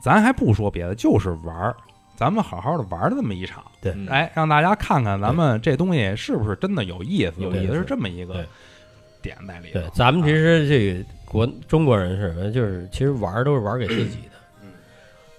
[0.00, 1.76] 咱还不说别的，就是玩儿，
[2.16, 3.92] 咱们好好的玩儿这么一场，对。
[3.92, 4.06] 嗯。
[4.08, 7.34] 哎，让大家看看咱们这东西是不是真的有意思。
[7.36, 7.74] 有意思。
[7.74, 8.46] 是这么一个
[9.20, 9.80] 点在里头。
[9.80, 9.90] 对，。
[9.92, 12.50] 咱们其实这个国中国人是什么？
[12.50, 14.68] 就是其实玩儿都是玩儿给自己的，嗯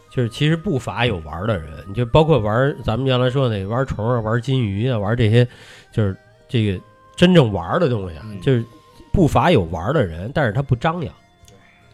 [0.09, 5.45] 就是其实不乏有玩儿的人，你就包括玩儿咱们原来说的那个玩虫啊、玩金鱼啊、玩这些，
[5.91, 6.15] 就是
[6.47, 6.81] 这个
[7.15, 8.63] 真正玩儿的东西啊，嗯就是
[9.11, 11.13] 不乏有玩儿的人，但是他不张扬。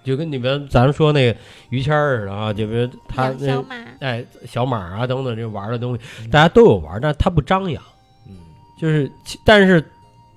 [0.03, 1.37] 就跟你们咱们说那个
[1.69, 7.83] 于谦儿似的啊，就比如他那养小马，哎小马啊等等这玩的东西，大家都有玩，但是他不张扬。
[8.29, 8.35] 嗯
[8.79, 9.11] 就是，
[9.43, 9.83] 但是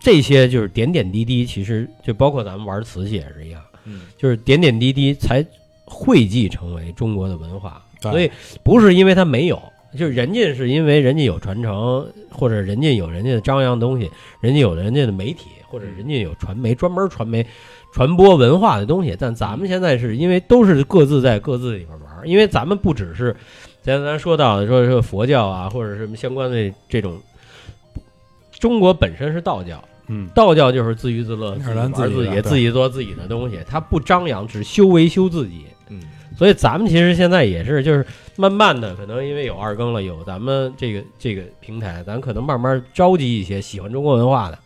[0.01, 5.45] 这些就是点点滴滴，其实就包括咱们玩瓷器也是一样，嗯就是点点滴滴才
[5.85, 7.85] 汇集成为中国的文化。
[8.01, 8.31] 所以
[8.63, 9.63] 不是因为它没有，
[9.95, 14.11] 就是人家是因为人家有传承，或者人家有人家的张扬东西，
[14.41, 17.47] 人家有人家的媒体，或者人家有传媒专门传媒
[17.93, 19.15] 传播文化的东西。
[19.21, 23.37] 但咱们现在是因为都是各自在各自里边玩，因为咱们不只是
[23.83, 27.21] 咱咱说到的说说佛教啊，或者什么相关的这种。
[28.59, 35.65] 中国本身是道教，嗯，道教就是自娱自乐，是咱自己玩自己，自己做自己的东西，他不张扬，只修为修自己。
[35.89, 36.01] 嗯
[36.37, 38.07] 所以咱们其实现在也是，就是
[38.37, 44.59] 慢慢的，可能因为有二更了，有咱们这个这个平台，咱可能慢慢召集一些喜欢中国文化的、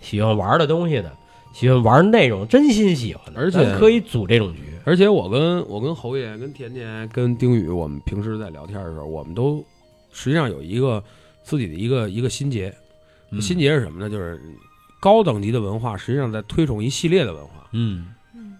[0.00, 1.12] 喜欢玩的东西的、
[1.52, 4.60] 喜欢玩内容、真心喜欢的，而且可以组这种局。
[4.84, 9.64] 而且我跟我跟侯爷、跟甜甜、跟丁宇，我们平时在聊天的时候，我们都
[10.12, 11.04] 实际上有一个
[11.44, 12.74] 自己的一个一个心结。
[13.30, 14.10] 嗯心结是什么呢？
[14.10, 14.40] 就是
[15.00, 18.14] 高等级的文化实际上在推崇一系列的文化，嗯。
[18.36, 18.56] 嗯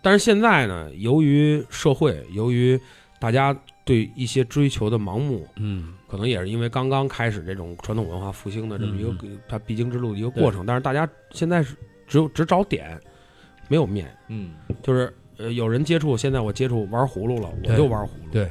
[0.00, 2.80] 但是现在呢，由于社会，由于
[3.18, 3.54] 大家
[3.84, 5.94] 对一些追求的盲目，嗯。
[6.08, 9.38] 可能也是因为刚刚开始这种传统文化复兴的这么一个嗯。
[9.48, 11.76] 它必经之路的一个过程，但是大家现在是
[12.06, 12.98] 只有只找点，
[13.68, 14.14] 没有面。
[14.28, 14.52] 嗯。
[14.82, 18.30] 就是呃，有人接触，现在我接触玩葫芦了，我就玩葫芦。
[18.30, 18.50] 对，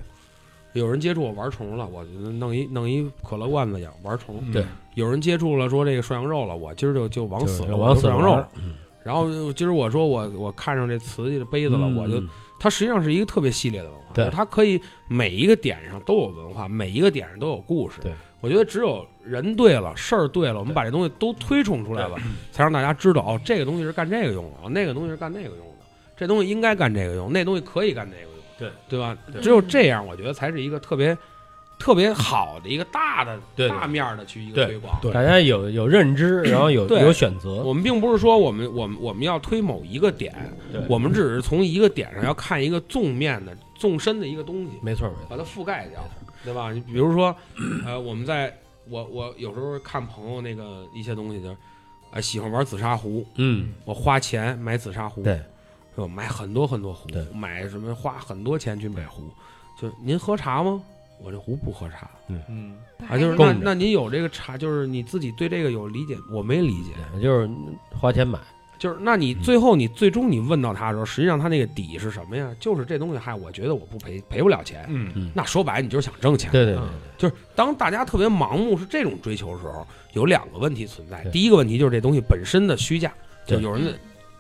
[0.74, 4.40] 有人接触我玩虫了，我就弄一弄一可乐罐子养玩虫。
[4.44, 4.66] 嗯对
[4.96, 8.44] 有人接触了说这个涮羊肉了，我今儿就就往死了，往死羊肉。
[9.04, 18.00] 然后今儿我说我我看上这瓷器的杯子了，我就嗯它实际上是一个特别系列的文化，对它可以每一个点上都有文化，每一个点上都有故事。
[18.02, 18.12] 对，
[18.42, 22.16] 我觉得只有人对了，事儿对了，我们把这东西都推崇出来了，
[22.52, 25.86] 才让大家知道哦，这个东西是干这个用的，哦，那个东西是干那个用的，
[26.16, 29.18] 这东西应该干这个用，那东西可以干那个用，对对吧？
[29.34, 31.18] 对只有这样，我觉得才是一个特别
[31.82, 35.00] 特别好的一个大的大面儿的去一个对推广。
[35.12, 37.56] 大家有有认知，然后有有选择。
[37.64, 40.32] 我们并不是说我们我们我们要推某一个点，
[40.72, 40.80] 对。
[40.88, 46.00] 我们只是从一个点上要看一个纵面的纵深的一个东西，没错没错，把它覆盖掉，
[46.46, 46.72] 对吧？
[46.72, 47.36] 你比如说，
[47.84, 48.56] 呃，我们在
[48.88, 51.58] 我我有时候看朋友那个一些东西，就是，
[52.12, 55.42] 呃，喜欢玩紫砂壶，嗯，我花钱买紫砂壶，对，
[55.96, 59.24] 我买很多很多壶对，买什么花很多钱去买壶，
[59.82, 60.80] 就您喝茶吗？
[61.24, 62.76] 我这壶不喝茶嗯嗯
[63.08, 66.92] 啊，就是那那您有这个茶，就是你自己对这个有理解，我没理解，
[67.22, 67.50] 就是
[68.00, 68.40] 花钱买。
[68.80, 72.50] 就是那你最后你最终你问到他的时候，实际上他那个底是什么呀？
[72.60, 74.84] 就是这东西，嗨，我觉得我不赔赔不了钱。
[74.90, 76.52] 嗯嗯那说白了，你就是想挣钱。
[76.52, 81.24] 对对对嗯就是当大家特别盲目是这种追求的时候，有两个问题存在。
[81.26, 83.14] 第一个问题就是这东西本身的虚假，
[83.46, 83.92] 就有人在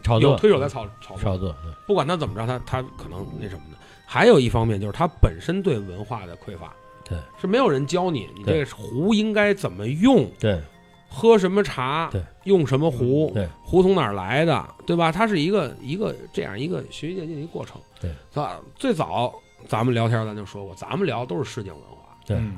[0.01, 1.55] 炒作有推手在炒炒作，
[1.85, 3.77] 不管他怎么着，他他可能那什么的。
[4.13, 6.73] 还有一方面就是他本身对文化的匮乏，
[7.05, 10.59] 对，是没有人教你，你这个壶应该怎么用，对
[11.09, 15.13] 喝什么茶，对，用什么壶，对，壶从哪儿来的，对吧？
[15.13, 18.59] 它是一个一个这样一个循序渐进的一个过程，对，是吧？
[18.75, 19.33] 最早
[19.65, 22.01] 咱们聊天咱就说过，咱们聊都是市井文化。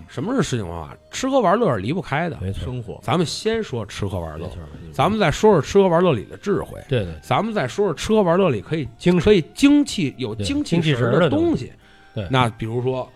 [0.07, 0.95] 什么是市井文化？
[1.11, 2.37] 吃喝玩乐是离不开的。
[2.41, 2.99] 没错，生活。
[3.01, 4.49] 咱们先说吃喝玩乐，
[4.91, 7.03] 咱们再说说吃喝玩乐里的智慧，对。
[7.03, 11.71] 对咱们再说说吃喝玩乐里可以精可以精气有精精气神的东东西。
[12.13, 12.27] 对。
[12.29, 13.07] 那比如说，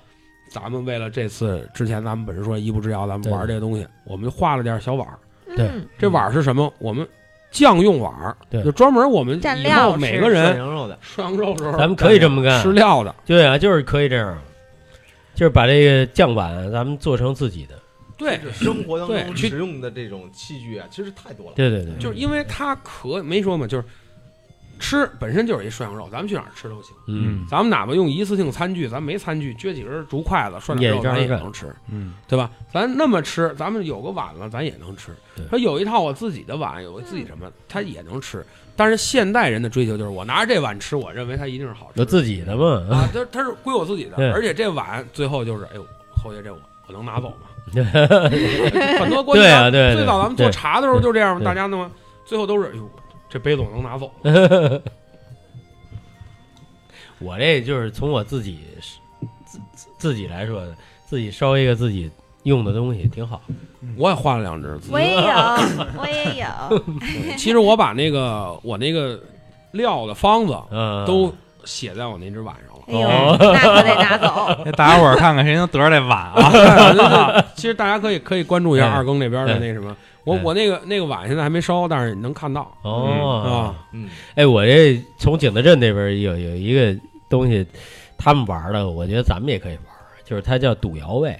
[0.51, 5.17] 咱们为了这次之前咱们本身说一步之遥，咱们玩这个东西，我们就画了点小碗儿。
[5.55, 5.67] 对。
[5.67, 5.87] 嗯。
[5.97, 6.71] 这碗儿是什么？
[6.79, 7.07] 我们
[7.49, 8.61] 酱用碗儿，对。
[8.63, 12.61] 就专门我们以蘸料后每个人涮羊肉的，涮羊肉的时候，咱们可以这么干。
[12.61, 13.15] 吃料的。
[13.25, 14.37] 对啊，就是可以这样，
[15.37, 17.79] 就是把这个酱碗咱们做成自己的，
[18.17, 21.53] 对，生活当中使用的这种器具啊，其实太多了。
[21.55, 23.83] 对对对，就是因为它可没说嘛，就是
[24.79, 26.95] 吃本身就是一涮羊肉，咱们去哪儿吃都行。
[27.07, 31.71] 嗯，咱们哪怕用一次性餐具，咱没餐具，撅几根竹筷子涮点肉，咱也能吃。
[31.91, 32.49] 嗯对吧？
[32.73, 35.45] 咱那么吃，咱们有个碗了，咱也能吃对。
[35.51, 38.43] 他有一套我自己的碗，有个自己什么，他也能吃。
[38.77, 41.99] 但是现代人的追求就是，我拿着这碗吃，我认为它一定是好吃的。
[42.03, 45.85] 有自己的嘛，啊，它它是归我自己的，而且这碗最后就是，哎呦，
[46.23, 47.47] 侯爷这我我能拿走吗？
[48.99, 51.91] 很多国对啊对对最早咱们做茶的时候就这样，嘛大家那么
[52.23, 52.89] 最后都是，哎呦，
[53.27, 54.09] 这杯子我能拿走。
[57.19, 58.59] 我这就是从我自己
[59.43, 60.75] 自自自己来说的，
[61.07, 62.11] 自己烧一个自己
[62.47, 63.41] 用的东西挺好。
[63.97, 65.21] 我也画了两只，我也有，
[65.99, 66.83] 我也有，
[67.37, 69.19] 其实我把那个我那个
[69.71, 71.33] 料的方子嗯，都
[71.63, 72.83] 写在我那只碗上了。
[72.87, 74.63] 哎呦，哦那可得拿走。
[74.65, 77.43] 给大家伙儿看看谁能得着这碗啊！
[77.55, 86.97] 其实大家可以可以关注一下哎二更那边的哎那什么，我哎我那个那个碗现在还没烧，但是能看到哦啊，嗯，哎，我这从景德镇那边有有一个
[87.29, 87.65] 东西，
[88.17, 89.83] 他们玩的，我觉得咱们也可以玩，
[90.25, 91.37] 就是它叫赌窑位，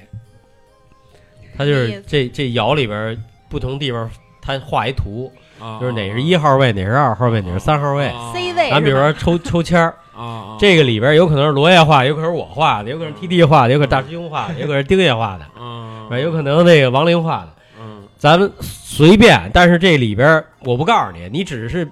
[1.57, 3.17] 它就是这这窑里边
[3.49, 4.09] 不同地方，
[4.41, 8.07] 他画一图，啊，就是哪是一号位，哪是二号位，哪是三号位。
[8.07, 17.49] 啊 C 位咱比如说抽抽签儿，啊啊， 这个里边有可能是罗爷画，有可能是我画的，有可能是 T D 画的，有可能是大师兄画的，有可能是丁爷画的，嗯有可能那个王林画的。
[17.79, 18.03] 嗯。
[18.17, 21.85] 咱们随便，但是这里边我不告诉你，你只是，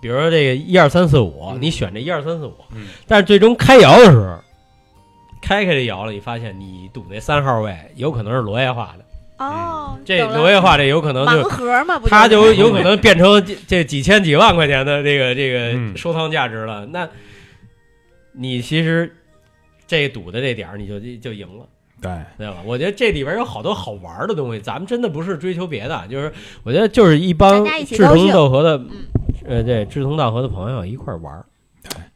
[0.00, 1.58] 比如说这个一二三四五，嗯。
[1.60, 4.38] 你选这一二三四五嗯，但是最终开窑的时候，
[5.40, 16.86] 开开这窑了，你发现你赌那三号位有可能是罗爷画的，哦，这罗爷画这有可能盲就盒嘛，不他就就是有可能变成这这几千几万块钱的这个这个嗯收藏价值了。
[16.86, 17.08] 那
[18.32, 19.14] 你其实
[19.86, 21.66] 这赌的这点儿你就就赢了。
[22.00, 22.58] 对，对吧？
[22.64, 26.32] 我觉得这里边有好多好玩的东西，咱们真的不是追求别的，就是
[26.62, 28.88] 我觉得就是一帮志同道合的，嗯。
[29.44, 31.44] 呃，对，志同道合的朋友一块玩儿，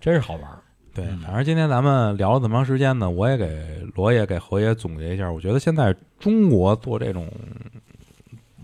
[0.00, 0.58] 真是好玩儿。
[0.94, 7.28] 对嗯，反正今天咱们聊了这么长时间呢，我也给罗爷、给侯爷总结一下，我觉得现在中国做这种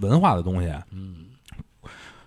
[0.00, 1.26] 文化的东西，嗯，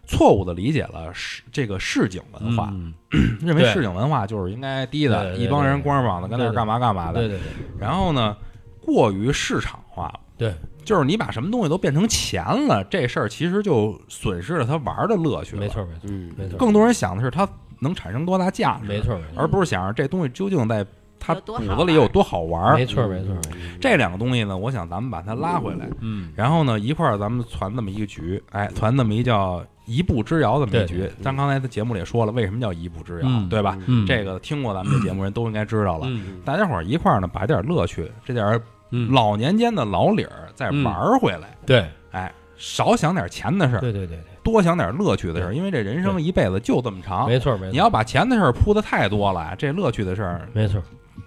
[0.05, 2.93] 错误的理解了市这个市井文化，嗯。
[3.41, 7.47] 认为市井文化就是应该低的，对对对一帮人光着膀子跟那干嘛干嘛的，对对对。
[7.77, 8.35] 然后呢，
[8.79, 10.05] 过于市场化。
[10.07, 10.19] 了。
[10.37, 15.61] 对，就是你把什么东西都变成钱了，这事儿其实就损失了他玩的乐趣了。
[15.61, 16.33] 没，错没错嗯。
[16.37, 17.47] 没错，更多人想的是它
[17.81, 20.85] 能产生多大价值，没错没错而不是想着这东西究竟在
[21.19, 22.75] 它骨子里有多好玩儿。
[22.75, 23.35] 没错没错，
[23.79, 31.09] 这两个东西呢，我想咱们把它拉回来，嗯，然后呢一块儿咱们攒这么一个局，哎，攒这么一叫一步之遥这么一局。
[31.21, 33.77] 咱刚才在节目里也说了，为什么叫一步之遥，嗯对吧？
[33.87, 36.05] 嗯这个听过咱们这节目人都应该知道了。
[36.07, 47.27] 嗯大家伙儿一块儿呢，把点乐趣，这点儿嗯，老年间的老理儿再玩儿回来，对哎，少想点钱的事儿，对对对对，多想点乐趣的事儿，因为这人生一辈子就这么长。
[47.27, 50.81] 没错没错，你要把钱的事儿铺的太多了，这乐趣的事儿没错。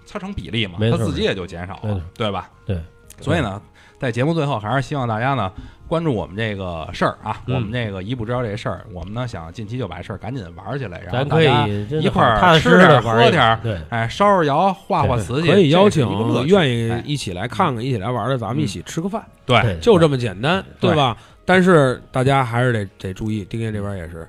[0.07, 2.49] 它成比例嘛，它自己也就减少了，对吧？
[2.65, 2.79] 对，
[3.19, 3.61] 所以呢，
[3.99, 5.51] 在节目最后，还是希望大家呢
[5.87, 7.55] 关注我们这个事儿啊，嗯。
[7.55, 17.01] 我们这个一步之遥这事儿，我们呢想近期就把这事儿赶紧玩起来，然后可以大家一块儿吃点喝点对，哎烧烧窑、画画瓷器，可以邀请一个乐愿意哎。
[17.05, 19.79] 一起来看看、一起来玩的，咱们一起吃个饭，对对。
[19.79, 20.91] 就这么简单，对。
[20.91, 21.17] 对吧？
[21.45, 24.27] 但是大家还是得得注意，丁爷这边也是。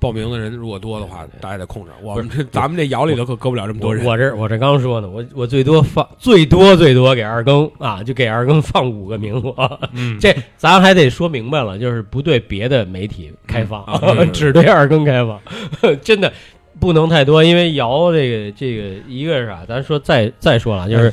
[0.00, 1.90] 报名的人如果多的话，大家得控制。
[2.04, 4.04] 我们这咱们这窑里头可搁不了这么多人。
[4.06, 9.80] 我我这我这刚说呢，我我最多放最多最多给二更啊，就给二更放五个名额。
[9.92, 13.84] 嗯， 这咱还得说明白了，就是不对别的媒体开放，
[14.32, 15.40] 只对二更开放，
[16.00, 16.32] 真的
[16.78, 21.12] 不能太多，因为窑这个这个一个是啊，咱说再再说了，就是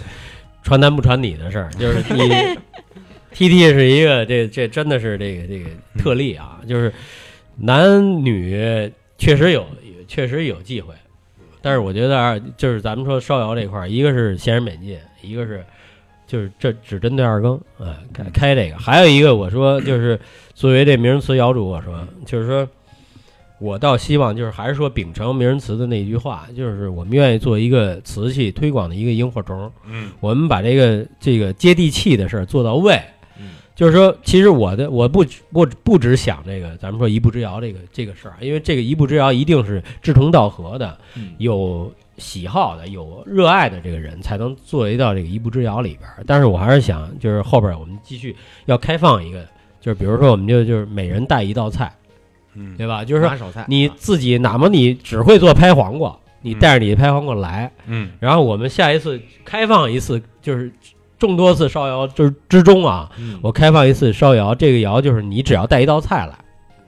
[0.62, 2.30] 传男不传女的事儿，就是你
[3.36, 6.92] T T 是一个这这真的是这个这个特例啊，就是
[7.58, 9.68] 男女确实有
[10.08, 10.94] 确实有忌讳，
[11.62, 15.62] 但是我觉得啊，就是咱们说烧窑这块儿，一个是闲人免进，一个是
[16.26, 18.78] 就是这只针对二更，哎，开开这个。
[18.78, 20.18] 还有一个，我说就是
[20.54, 22.66] 作为这名人词窑主，我说就是说，
[23.60, 32.98] 我倒希望就是还是说秉承名人词的那句话，就是我们愿意做一个瓷器推广的一个萤火虫，嗯我们把这个这个接地气的事儿做到位。
[33.76, 41.34] 嗯就是说，其实我的我不不不只想这个，咱们说一步之遥这个这个事儿，因为这个一步之遥一定是志同道合的，嗯。
[41.40, 46.24] 有喜好的、有热爱的这个人才能做到这个一步之遥里边儿。
[46.26, 48.34] 但是我还是想，就是后边儿我们继续
[48.66, 49.46] 要开放一个，
[49.82, 51.94] 就是比如说我们就就是每人带一道菜，
[52.54, 52.78] 嗯。
[52.78, 53.04] 对吧？
[53.04, 56.60] 就是说你自己哪怕你只会做拍黄瓜，你嗯。
[56.60, 58.12] 带着你的拍黄瓜来，嗯。
[58.22, 60.72] 然后我们下一次开放一次，就是
[61.18, 63.40] 众多次烧窑之之中啊，嗯。
[63.42, 66.34] 我开放一次烧窑，这个窑就是你只要带一道菜来，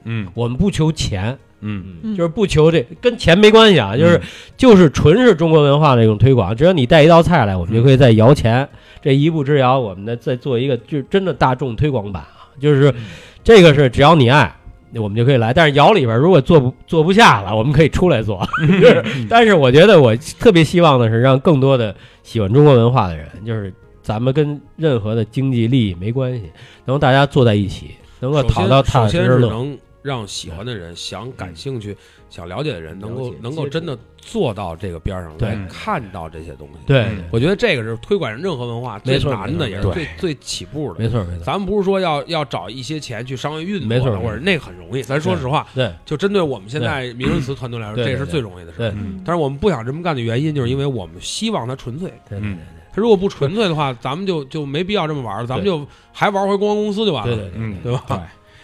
[0.04, 0.26] 嗯。
[0.34, 1.84] 我们不求钱，嗯。
[2.02, 2.16] 嗯。
[2.16, 4.20] 就是不求这跟钱没关系啊，就是、
[4.56, 6.54] 就是纯是中国文化的一种推广。
[6.56, 8.68] 只要你带一道菜来，我们就可以在窑前
[9.02, 13.04] 这一步之遥，我们呢再做一个就是真的大众推广版啊，就是嗯。
[13.42, 14.54] 这个是只要你爱。
[14.94, 18.40] 我们就可以来，但是窑里边如果做不做不下了，我们可以出来做。
[18.80, 23.70] 就是，但是我觉得我特别希望的是让更多的喜欢中国文化的人，就是
[24.08, 26.50] 咱们跟任何的经济利益没关系，
[26.86, 27.90] 能够大家坐在一起，
[28.20, 29.50] 能够首讨到先首先踏实乐。
[29.50, 31.94] 是能让喜欢的人、想感兴趣、
[32.30, 36.78] 想了解的人，能够能够真的坐到这个边儿上对来看到这些东西。
[36.86, 41.00] 对，嗯我觉得这个是推广任何文化最没错难的，没错也是最最起步的。
[41.00, 45.02] 没错没错，咱们不是说要要找一些钱去商业运作，没错或者那个很容易。
[45.02, 48.90] 咱说实话，对就针对我们现在名人词团队来说，对对这是最容易的事儿。
[48.90, 52.10] 对嗯但是我们不想这么干的原因，就是因为我们希望它纯粹。
[52.30, 52.56] 对嗯
[52.98, 58.04] 它如果不纯粹的话，咱们就就没必要这么玩了，咱们就还玩回公关公司就完了，对对对，嗯对吧？
[58.08, 58.18] 对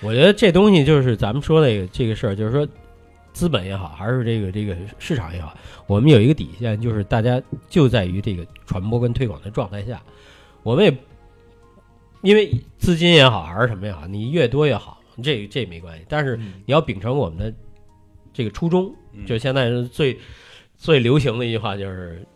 [0.09, 2.67] 我觉得这东西就是咱们说这个这个事儿，就是说
[3.33, 5.57] 资本也好，还是这个这个市场也好，
[5.87, 10.03] 我们有一个底线，就是大家就在于这个传播跟推广的状态下，
[10.65, 10.97] 我们也
[12.23, 17.55] 因为资金也好，还是什么也好，你越多越好，这这没关系，但是嗯你要秉承我们的
[18.33, 20.19] 这个初衷，嗯就现在是最
[20.77, 22.27] 最流行的一句话就是。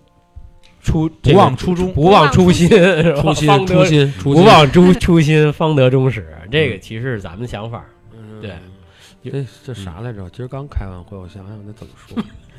[0.89, 2.67] 初不忘初衷不忘初心，
[3.21, 6.35] 初心初心，不忘初初心，方得终始。
[6.51, 7.85] 这个其实是咱们的想法。
[8.13, 8.57] 嗯对，
[9.23, 10.27] 这这啥来着？
[10.31, 12.17] 今儿刚开完会，我想想那怎么说。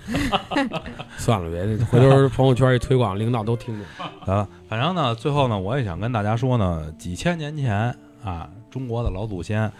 [1.17, 3.87] 算了，别回头朋友圈一推广，领导都听见。
[4.31, 9.71] 啊， 反正呢，最后呢，我也想跟大家说呢，几千年前啊，中国的老祖先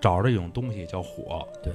[0.00, 1.72] 找着一种东西叫火，对，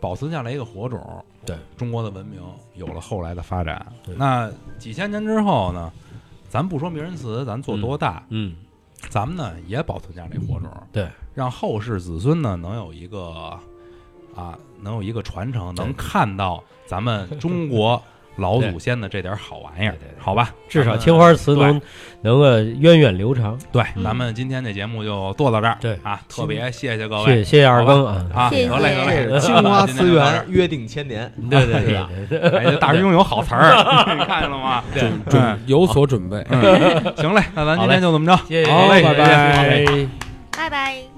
[0.00, 2.40] 保存下来一个火种，对，中国的文明
[2.74, 3.86] 有了后来的发展。
[4.16, 5.92] 那几千年之后呢，
[6.48, 8.54] 咱不说名人祠，咱做多大，嗯，
[9.08, 13.58] 咱们呢也保存下这火种，对，让后世子孙呢能有一个
[14.34, 18.00] 啊，能有一个传承，能看到咱们中国
[18.38, 20.14] 老祖先的这点好玩意儿对对，对。
[20.18, 20.50] 好吧？
[20.68, 21.64] 至少青花瓷对。
[21.64, 21.80] 能
[22.22, 22.44] 能够
[22.80, 23.58] 源远流长。
[23.72, 25.76] 对，嗯咱们今天这节目就做到这儿。
[25.80, 25.98] 对。
[26.02, 28.68] 啊，特别谢谢各位，谢谢谢谢二更啊，啊，谢谢。
[28.68, 32.76] 得嘞得嘞，青花瓷园约定千年，对对对。
[32.78, 33.74] 大师兄有好词儿，
[34.18, 34.82] 你看见了吗？
[34.94, 35.02] 对。
[35.02, 35.20] 嗯。
[35.28, 36.44] 准有所准备。
[36.50, 40.08] 嗯，行嘞，那咱今天就这么着，谢谢，好，谢谢拜拜。
[40.56, 41.17] 拜拜。